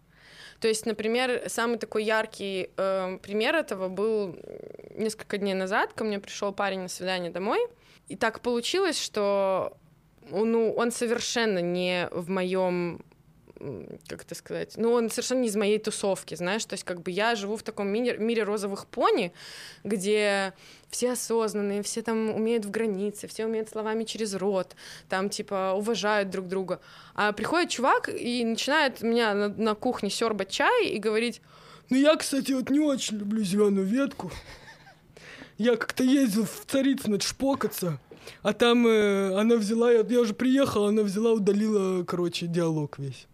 То 0.61 0.69
есть, 0.69 0.85
например, 0.87 1.45
самый 1.47 1.79
такой 1.79 2.05
яркий 2.05 2.71
э, 2.77 3.19
пример 3.23 3.55
этого 3.57 3.89
был 3.89 4.37
несколько 4.95 5.39
дней 5.39 5.55
назад. 5.55 5.93
Ко 5.95 6.05
мне 6.05 6.21
пришел 6.21 6.53
парень 6.53 6.81
на 6.81 6.89
свидание 6.89 7.31
домой, 7.31 7.61
и 8.09 8.17
так 8.17 8.41
получилось, 8.41 9.01
что 9.01 9.79
ну, 10.31 10.73
он 10.73 10.93
совершенно 10.93 11.61
не 11.61 12.09
в 12.13 12.29
моем 12.29 13.03
как 14.09 14.23
это 14.23 14.35
сказать, 14.35 14.75
ну, 14.77 14.93
он 14.93 15.11
совершенно 15.11 15.41
не 15.41 15.49
из 15.49 15.57
моей 15.57 15.79
тусовки, 15.79 16.35
знаешь, 16.35 16.65
то 16.65 16.75
есть 16.75 16.85
как 16.85 17.03
бы 17.03 17.11
я 17.11 17.35
живу 17.35 17.57
в 17.57 17.63
таком 17.63 17.89
мире, 17.89 18.17
мире 18.17 18.43
розовых 18.43 18.87
пони, 18.87 19.33
где 19.85 20.55
все 20.89 21.13
осознанные, 21.13 21.83
все 21.83 22.03
там 22.03 22.31
умеют 22.31 22.65
в 22.65 22.71
границе, 22.71 23.29
все 23.29 23.47
умеют 23.47 23.69
словами 23.69 24.05
через 24.05 24.35
рот, 24.35 24.75
там 25.09 25.29
типа 25.29 25.75
уважают 25.77 26.31
друг 26.31 26.49
друга. 26.49 26.81
А 27.15 27.33
приходит 27.33 27.71
чувак 27.71 28.09
и 28.09 28.45
начинает 28.45 29.03
меня 29.03 29.35
на, 29.35 29.49
на 29.49 29.75
кухне 29.75 30.09
сербать 30.11 30.51
чай 30.51 30.89
и 30.89 30.99
говорить, 30.99 31.43
ну 31.91 31.97
я, 31.97 32.17
кстати, 32.17 32.53
вот 32.53 32.71
не 32.71 32.81
очень 32.81 33.19
люблю 33.19 33.43
зеленую 33.43 33.87
ветку. 33.87 34.31
Я 35.59 35.77
как-то 35.77 36.03
ездил 36.03 36.47
в 36.47 36.65
Царицыно 36.67 37.21
шпокаться, 37.21 38.01
а 38.43 38.55
там 38.55 38.87
э, 38.87 39.39
она 39.39 39.57
взяла, 39.57 39.93
я, 39.93 40.01
я 40.09 40.21
уже 40.21 40.33
приехала, 40.33 40.89
она 40.89 41.03
взяла, 41.03 41.33
удалила, 41.33 42.03
короче, 42.05 42.47
диалог 42.47 42.99
весь. 42.99 43.27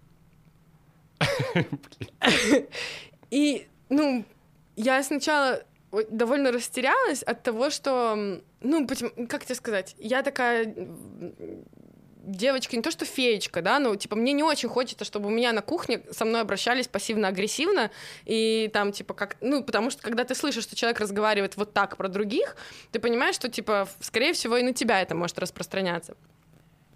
И, 3.31 3.67
ну, 3.89 4.25
я 4.77 5.03
сначала 5.03 5.63
довольно 6.11 6.53
растерялась 6.53 7.23
от 7.23 7.43
того, 7.43 7.71
что, 7.71 8.41
ну, 8.61 8.87
как 9.29 9.45
тебе 9.45 9.55
сказать, 9.55 9.95
я 9.99 10.23
такая 10.23 10.75
девочка, 12.27 12.77
не 12.77 12.83
то 12.83 12.91
что 12.91 13.05
феечка, 13.05 13.63
да, 13.63 13.79
но, 13.79 13.95
типа, 13.95 14.17
мне 14.17 14.33
не 14.33 14.43
очень 14.43 14.69
хочется, 14.69 15.05
чтобы 15.05 15.29
у 15.29 15.31
меня 15.31 15.53
на 15.53 15.63
кухне 15.63 16.03
со 16.11 16.25
мной 16.25 16.41
обращались 16.41 16.89
пассивно-агрессивно, 16.89 17.91
и 18.25 18.69
там, 18.73 18.93
типа, 18.93 19.15
как, 19.15 19.37
ну, 19.41 19.63
потому 19.63 19.91
что, 19.91 20.03
когда 20.03 20.25
ты 20.25 20.35
слышишь, 20.35 20.65
что 20.65 20.77
человек 20.77 21.01
разговаривает 21.01 21.57
вот 21.57 21.73
так 21.73 21.97
про 21.97 22.09
других, 22.09 22.57
ты 22.91 22.99
понимаешь, 22.99 23.37
что, 23.37 23.49
типа, 23.49 23.89
скорее 24.01 24.33
всего, 24.33 24.57
и 24.57 24.63
на 24.63 24.73
тебя 24.73 25.01
это 25.01 25.15
может 25.15 25.39
распространяться. 25.39 26.17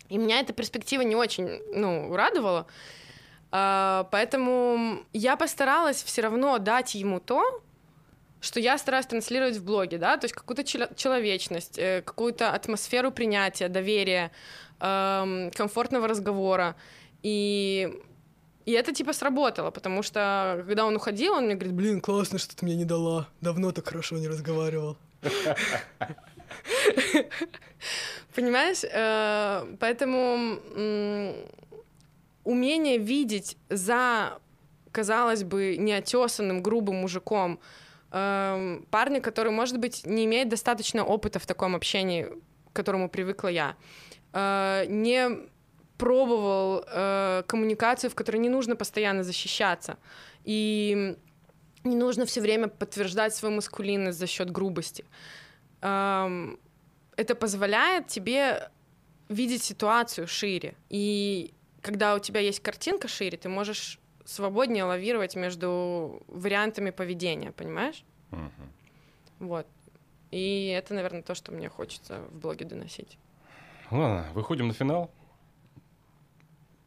И 0.09 0.19
меня 0.19 0.41
эта 0.41 0.53
перспектива 0.53 1.03
не 1.03 1.15
очень, 1.15 1.63
ну, 1.73 2.15
радовала, 2.15 2.67
поэтому 3.51 5.05
я 5.13 5.37
постаралась 5.37 6.03
все 6.03 6.23
равно 6.23 6.59
дать 6.59 6.95
ему 6.95 7.21
то, 7.21 7.63
что 8.41 8.59
я 8.61 8.79
стараюсь 8.79 9.07
транслировать 9.07 9.57
в 9.57 9.65
блоге, 9.65 9.99
да, 9.99 10.17
то 10.17 10.25
есть 10.25 10.35
какую-то 10.35 10.65
человечность, 10.65 11.79
э, 11.79 12.03
какую-то 12.03 12.51
атмосферу 12.53 13.13
принятия, 13.13 13.69
доверия, 13.69 14.31
эм, 14.81 15.51
комфортного 15.51 16.09
разговора. 16.09 16.75
И 17.23 17.93
и 18.67 18.73
это 18.73 18.93
типа 18.93 19.13
сработало, 19.13 19.71
потому 19.71 20.03
что 20.03 20.63
когда 20.67 20.85
он 20.87 20.95
уходил, 20.97 21.33
он 21.33 21.47
мне 21.47 21.55
говорит, 21.55 21.75
блин, 21.75 22.01
классно, 22.01 22.39
что 22.39 22.55
ты 22.55 22.65
мне 22.65 22.77
не 22.77 22.85
дала. 22.85 23.27
Давно 23.41 23.73
так 23.73 23.89
хорошо 23.89 24.17
не 24.17 24.29
разговаривал. 24.29 24.97
Понимаешь? 28.35 28.85
Э, 28.85 29.67
поэтому 29.81 30.61
умение 32.51 32.99
видеть 32.99 33.57
за, 33.69 34.39
казалось 34.93 35.45
бы, 35.45 35.77
неотесанным, 35.79 36.63
грубым 36.63 36.97
мужиком 36.97 37.61
э, 38.13 38.81
парня, 38.91 39.21
который, 39.21 39.53
может 39.53 39.79
быть, 39.79 40.07
не 40.07 40.25
имеет 40.25 40.49
достаточно 40.49 41.05
опыта 41.05 41.39
в 41.39 41.47
таком 41.47 41.77
общении, 41.77 42.27
к 42.73 42.77
которому 42.77 43.09
привыкла 43.09 43.49
я, 43.49 43.77
э, 44.33 44.87
не 44.89 45.49
пробовал 45.97 46.85
э, 46.87 47.43
коммуникацию, 47.47 48.11
в 48.11 48.15
которой 48.15 48.39
не 48.39 48.49
нужно 48.49 48.75
постоянно 48.75 49.23
защищаться. 49.23 49.97
И 50.45 51.17
не 51.85 51.97
нужно 51.97 52.25
все 52.25 52.41
время 52.41 52.69
подтверждать 52.69 53.35
свою 53.35 53.55
маскулинность 53.55 54.19
за 54.19 54.27
счет 54.27 54.51
грубости. 54.51 55.05
Эм, 55.83 56.59
это 57.17 57.35
позволяет 57.35 58.07
тебе 58.07 58.71
видеть 59.29 59.63
ситуацию 59.63 60.27
шире. 60.27 60.75
И 60.89 61.53
когда 61.83 62.15
у 62.15 62.19
тебя 62.19 62.41
есть 62.41 62.61
картинка 62.61 63.09
шире, 63.09 63.39
ты 63.39 63.49
можешь 63.49 63.99
свободнее 64.25 64.85
лавировать 64.85 65.35
между 65.37 66.23
вариантами 66.29 66.91
поведения, 66.91 67.53
понимаешь? 67.53 68.05
Угу. 68.33 69.47
Вот. 69.47 69.67
И 70.31 70.69
это, 70.69 70.95
наверное, 70.95 71.23
то, 71.23 71.35
что 71.35 71.53
мне 71.53 71.69
хочется 71.69 72.21
в 72.31 72.39
блоге 72.39 72.65
доносить. 72.65 73.19
Ладно, 73.91 74.29
выходим 74.35 74.69
на 74.69 74.75
финал. 74.75 75.11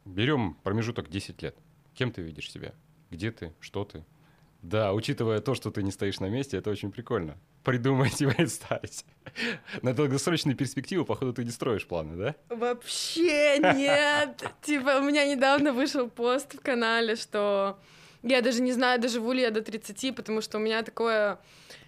Берем 0.05 0.55
промежуток 0.63 1.09
10 1.09 1.41
лет. 1.41 1.55
Кем 1.93 2.11
ты 2.11 2.21
видишь 2.21 2.51
себя? 2.51 2.73
Где 3.09 3.31
ты? 3.31 3.53
Что 3.59 3.83
ты? 3.83 4.03
Да, 4.63 4.93
учитывая 4.93 5.41
то, 5.41 5.55
что 5.55 5.71
ты 5.71 5.83
не 5.83 5.91
стоишь 5.91 6.21
на 6.21 6.29
месте, 6.29 6.57
это 6.57 6.69
очень 6.69 6.89
прикольно 6.89 7.37
придумать 7.63 8.21
и 8.21 8.25
представить. 8.25 9.05
На 9.81 9.93
долгосрочную 9.93 10.55
перспективу, 10.55 11.03
походу, 11.03 11.33
ты 11.33 11.43
не 11.43 11.51
строишь 11.51 11.85
планы, 11.85 12.15
да? 12.15 12.55
Вообще 12.55 13.59
нет. 13.59 14.41
Типа, 14.61 14.99
у 14.99 15.03
меня 15.03 15.25
недавно 15.25 15.73
вышел 15.73 16.09
пост 16.09 16.53
в 16.53 16.61
канале, 16.61 17.17
что 17.17 17.77
я 18.21 18.41
даже 18.41 18.61
не 18.61 18.71
знаю, 18.71 19.01
доживу 19.01 19.33
ли 19.33 19.41
я 19.41 19.51
до 19.51 19.61
30, 19.61 20.15
потому 20.15 20.39
что 20.39 20.57
у 20.57 20.61
меня 20.61 20.81
такое 20.81 21.39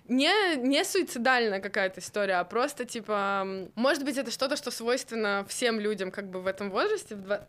не, 0.09 0.29
не 0.57 0.83
суицидальная 0.83 1.61
какая-то 1.61 2.01
история, 2.01 2.35
а 2.35 2.43
просто, 2.43 2.83
типа, 2.83 3.47
может 3.75 4.03
быть, 4.03 4.17
это 4.17 4.31
что-то, 4.31 4.57
что 4.57 4.69
свойственно 4.69 5.45
всем 5.47 5.79
людям 5.79 6.11
как 6.11 6.29
бы 6.29 6.41
в 6.41 6.47
этом 6.47 6.69
возрасте, 6.71 7.15
в, 7.15 7.21
20, 7.21 7.47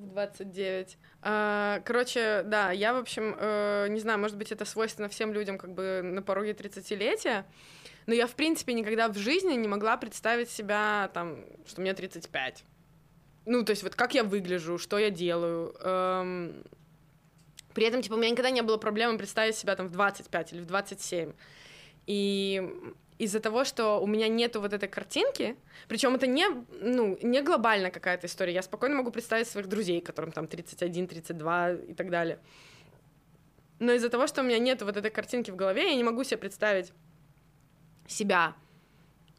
в 0.00 0.06
29. 0.06 0.98
А, 1.22 1.80
короче, 1.84 2.42
да, 2.44 2.70
я, 2.70 2.94
в 2.94 2.96
общем, 2.96 3.34
э, 3.38 3.86
не 3.88 4.00
знаю, 4.00 4.18
может 4.18 4.36
быть, 4.36 4.52
это 4.52 4.64
свойственно 4.64 5.08
всем 5.08 5.32
людям 5.32 5.58
как 5.58 5.72
бы 5.72 6.00
на 6.02 6.22
пороге 6.22 6.52
30-летия, 6.52 7.44
но 8.06 8.14
я, 8.14 8.26
в 8.26 8.34
принципе, 8.34 8.74
никогда 8.74 9.08
в 9.08 9.16
жизни 9.16 9.54
не 9.54 9.68
могла 9.68 9.96
представить 9.96 10.50
себя, 10.50 11.10
там, 11.14 11.44
что 11.66 11.80
мне 11.80 11.94
35. 11.94 12.64
Ну, 13.46 13.64
то 13.64 13.70
есть 13.70 13.82
вот 13.82 13.94
как 13.94 14.14
я 14.14 14.24
выгляжу, 14.24 14.78
что 14.78 14.98
я 14.98 15.10
делаю. 15.10 15.74
Эм... 15.80 16.64
При 17.74 17.86
этом, 17.86 18.02
типа, 18.02 18.14
у 18.14 18.16
меня 18.18 18.30
никогда 18.30 18.50
не 18.50 18.62
было 18.62 18.76
проблемы 18.76 19.18
представить 19.18 19.56
себя 19.56 19.74
там 19.74 19.88
в 19.88 19.90
25 19.90 20.52
или 20.52 20.60
в 20.60 20.66
27. 20.66 21.32
И 22.06 22.62
из-за 23.18 23.40
того, 23.40 23.64
что 23.64 24.00
у 24.00 24.06
меня 24.06 24.28
нету 24.28 24.60
вот 24.60 24.72
этой 24.72 24.88
картинки, 24.88 25.56
причем 25.88 26.14
это 26.14 26.26
не, 26.26 26.46
ну, 26.80 27.18
не 27.22 27.42
глобальная 27.42 27.90
какая-то 27.90 28.26
история, 28.26 28.54
я 28.54 28.62
спокойно 28.62 28.96
могу 28.96 29.10
представить 29.10 29.46
своих 29.46 29.68
друзей, 29.68 30.00
которым 30.00 30.32
там 30.32 30.46
31, 30.46 31.06
32 31.06 31.72
и 31.72 31.94
так 31.94 32.10
далее. 32.10 32.38
Но 33.78 33.92
из-за 33.92 34.08
того, 34.08 34.26
что 34.26 34.40
у 34.40 34.44
меня 34.44 34.58
нет 34.58 34.82
вот 34.82 34.96
этой 34.96 35.10
картинки 35.10 35.50
в 35.50 35.56
голове, 35.56 35.90
я 35.90 35.96
не 35.96 36.04
могу 36.04 36.24
себе 36.24 36.38
представить 36.38 36.92
себя 38.06 38.54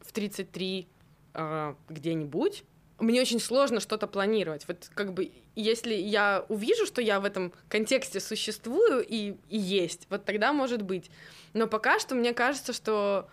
в 0.00 0.12
33 0.12 0.88
э, 1.34 1.74
где-нибудь. 1.88 2.64
Мне 2.98 3.20
очень 3.20 3.40
сложно 3.40 3.80
что-то 3.80 4.06
планировать. 4.06 4.66
Вот 4.68 4.90
как 4.94 5.12
бы 5.12 5.30
если 5.54 5.94
я 5.94 6.44
увижу, 6.48 6.86
что 6.86 7.02
я 7.02 7.20
в 7.20 7.24
этом 7.24 7.52
контексте 7.68 8.20
существую 8.20 9.04
и, 9.06 9.36
и 9.48 9.58
есть, 9.58 10.06
вот 10.08 10.24
тогда 10.24 10.52
может 10.52 10.82
быть. 10.82 11.10
Но 11.52 11.66
пока 11.66 11.98
что 11.98 12.14
мне 12.14 12.32
кажется, 12.32 12.72
что 12.72 13.28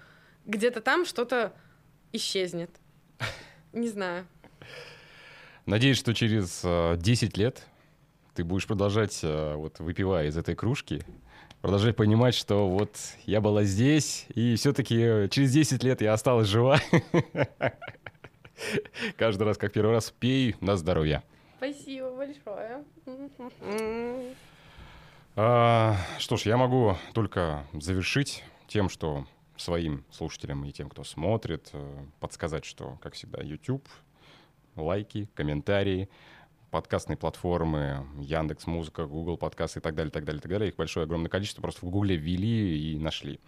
где-то 0.45 0.81
там 0.81 1.05
что-то 1.05 1.53
исчезнет. 2.11 2.69
Не 3.73 3.89
знаю. 3.89 4.27
Надеюсь, 5.65 5.97
что 5.97 6.13
через 6.13 6.65
10 7.01 7.37
э, 7.37 7.41
лет 7.41 7.65
ты 8.35 8.43
будешь 8.43 8.67
продолжать, 8.67 9.19
э, 9.23 9.55
вот 9.55 9.79
выпивая 9.79 10.27
из 10.27 10.37
этой 10.37 10.55
кружки, 10.55 11.01
продолжать 11.61 11.95
понимать, 11.95 12.35
что 12.35 12.67
вот 12.67 12.97
я 13.25 13.39
была 13.39 13.63
здесь, 13.63 14.25
и 14.35 14.55
все-таки 14.55 15.29
через 15.29 15.53
10 15.53 15.83
лет 15.83 16.01
я 16.01 16.13
осталась 16.13 16.47
жива. 16.47 16.79
Каждый 19.17 19.43
раз, 19.43 19.57
как 19.57 19.71
первый 19.71 19.93
раз, 19.93 20.11
пей 20.11 20.55
на 20.59 20.77
здоровье. 20.77 21.23
Спасибо 21.57 22.15
большое. 22.15 22.83
А, 25.35 25.97
что 26.19 26.37
ж, 26.37 26.41
я 26.41 26.57
могу 26.57 26.97
только 27.13 27.65
завершить 27.73 28.43
тем, 28.67 28.89
что 28.89 29.25
своим 29.57 30.05
слушателям 30.11 30.65
и 30.65 30.71
тем, 30.71 30.89
кто 30.89 31.03
смотрит, 31.03 31.69
э, 31.73 32.05
подсказать, 32.19 32.65
что, 32.65 32.97
как 33.01 33.13
всегда, 33.13 33.41
YouTube, 33.41 33.87
лайки, 34.75 35.29
комментарии, 35.35 36.09
подкастные 36.73 37.17
платформы, 37.17 38.07
Яндекс 38.19 38.65
Музыка, 38.65 39.05
Google 39.05 39.37
Подкасты 39.37 39.77
и 39.77 39.81
так 39.81 39.93
далее, 39.93 40.09
так 40.09 40.25
далее, 40.25 40.41
так 40.41 40.49
далее. 40.49 40.69
Их 40.69 40.75
большое 40.75 41.03
огромное 41.03 41.29
количество. 41.29 41.61
Просто 41.61 41.85
в 41.85 41.89
Гугле 41.91 42.15
ввели 42.15 42.93
и 42.93 42.97
нашли. 42.97 43.39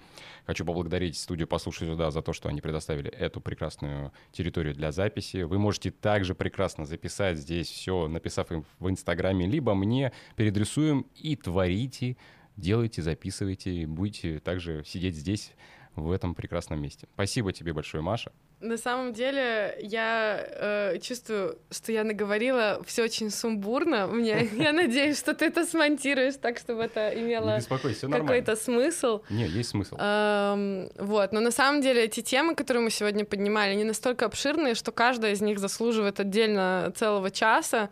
Хочу 0.45 0.63
поблагодарить 0.63 1.17
студию 1.17 1.47
«Послушай 1.47 1.87
сюда» 1.87 2.11
за 2.11 2.21
то, 2.21 2.33
что 2.33 2.49
они 2.49 2.61
предоставили 2.61 3.09
эту 3.09 3.41
прекрасную 3.41 4.13
территорию 4.31 4.75
для 4.75 4.91
записи. 4.91 5.41
Вы 5.41 5.57
можете 5.57 5.89
также 5.89 6.35
прекрасно 6.35 6.85
записать 6.85 7.39
здесь 7.39 7.67
все, 7.67 8.07
написав 8.07 8.51
им 8.51 8.63
в 8.77 8.91
Инстаграме, 8.91 9.47
либо 9.47 9.73
мне 9.73 10.11
передрисуем 10.35 11.07
и 11.15 11.35
творите, 11.35 12.17
делайте, 12.57 13.01
записывайте, 13.01 13.87
будете 13.87 14.39
также 14.39 14.83
сидеть 14.85 15.15
здесь 15.15 15.51
в 15.95 16.11
этом 16.11 16.35
прекрасном 16.35 16.81
месте. 16.81 17.07
Спасибо 17.13 17.53
тебе 17.53 17.73
большое, 17.73 18.03
Маша. 18.03 18.31
На 18.59 18.77
самом 18.77 19.13
деле 19.13 19.77
я 19.81 20.45
э, 20.47 20.99
чувствую, 20.99 21.57
что 21.71 21.91
я 21.91 22.03
наговорила 22.03 22.81
все 22.85 23.03
очень 23.03 23.29
сумбурно. 23.29 24.07
Мне, 24.07 24.49
я 24.53 24.73
надеюсь, 24.73 25.17
что 25.17 25.33
ты 25.33 25.45
это 25.45 25.65
смонтируешь 25.65 26.35
так, 26.35 26.57
чтобы 26.57 26.83
это 26.83 27.09
имело 27.09 27.59
какой-то 28.01 28.55
смысл. 28.55 29.21
Не, 29.29 29.47
есть 29.47 29.69
смысл. 29.69 29.95
Эм, 29.99 30.89
вот, 30.97 31.31
но 31.31 31.39
на 31.39 31.51
самом 31.51 31.81
деле 31.81 32.03
эти 32.03 32.21
темы, 32.21 32.55
которые 32.55 32.83
мы 32.83 32.89
сегодня 32.89 33.25
поднимали, 33.25 33.71
они 33.71 33.83
настолько 33.83 34.25
обширные, 34.25 34.75
что 34.75 34.91
каждая 34.91 35.33
из 35.33 35.41
них 35.41 35.59
заслуживает 35.59 36.19
отдельно 36.19 36.93
целого 36.95 37.31
часа. 37.31 37.89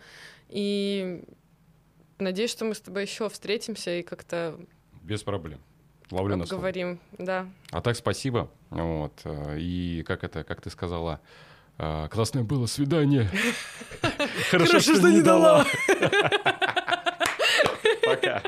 И 0.50 1.24
надеюсь, 2.20 2.52
что 2.52 2.66
мы 2.66 2.76
с 2.76 2.82
тобой 2.82 3.04
еще 3.04 3.30
встретимся 3.30 3.92
и 4.00 4.04
как-то 4.04 4.60
без 5.04 5.24
проблем. 5.24 5.60
Ловлю 6.12 6.36
на 6.36 6.46
Говорим, 6.46 7.00
да. 7.18 7.48
А 7.72 7.82
так 7.82 7.96
спасибо. 7.96 8.50
Вот. 8.70 9.14
Э, 9.24 9.58
и 9.60 10.04
как 10.06 10.24
это, 10.24 10.44
как 10.44 10.62
ты 10.62 10.70
сказала, 10.70 11.20
э, 11.78 12.08
классное 12.10 12.44
было 12.44 12.66
свидание. 12.66 13.30
Хорошо, 14.52 14.80
что 14.80 15.10
не 15.10 15.22
дала. 15.22 15.66
Пока. 18.06 18.44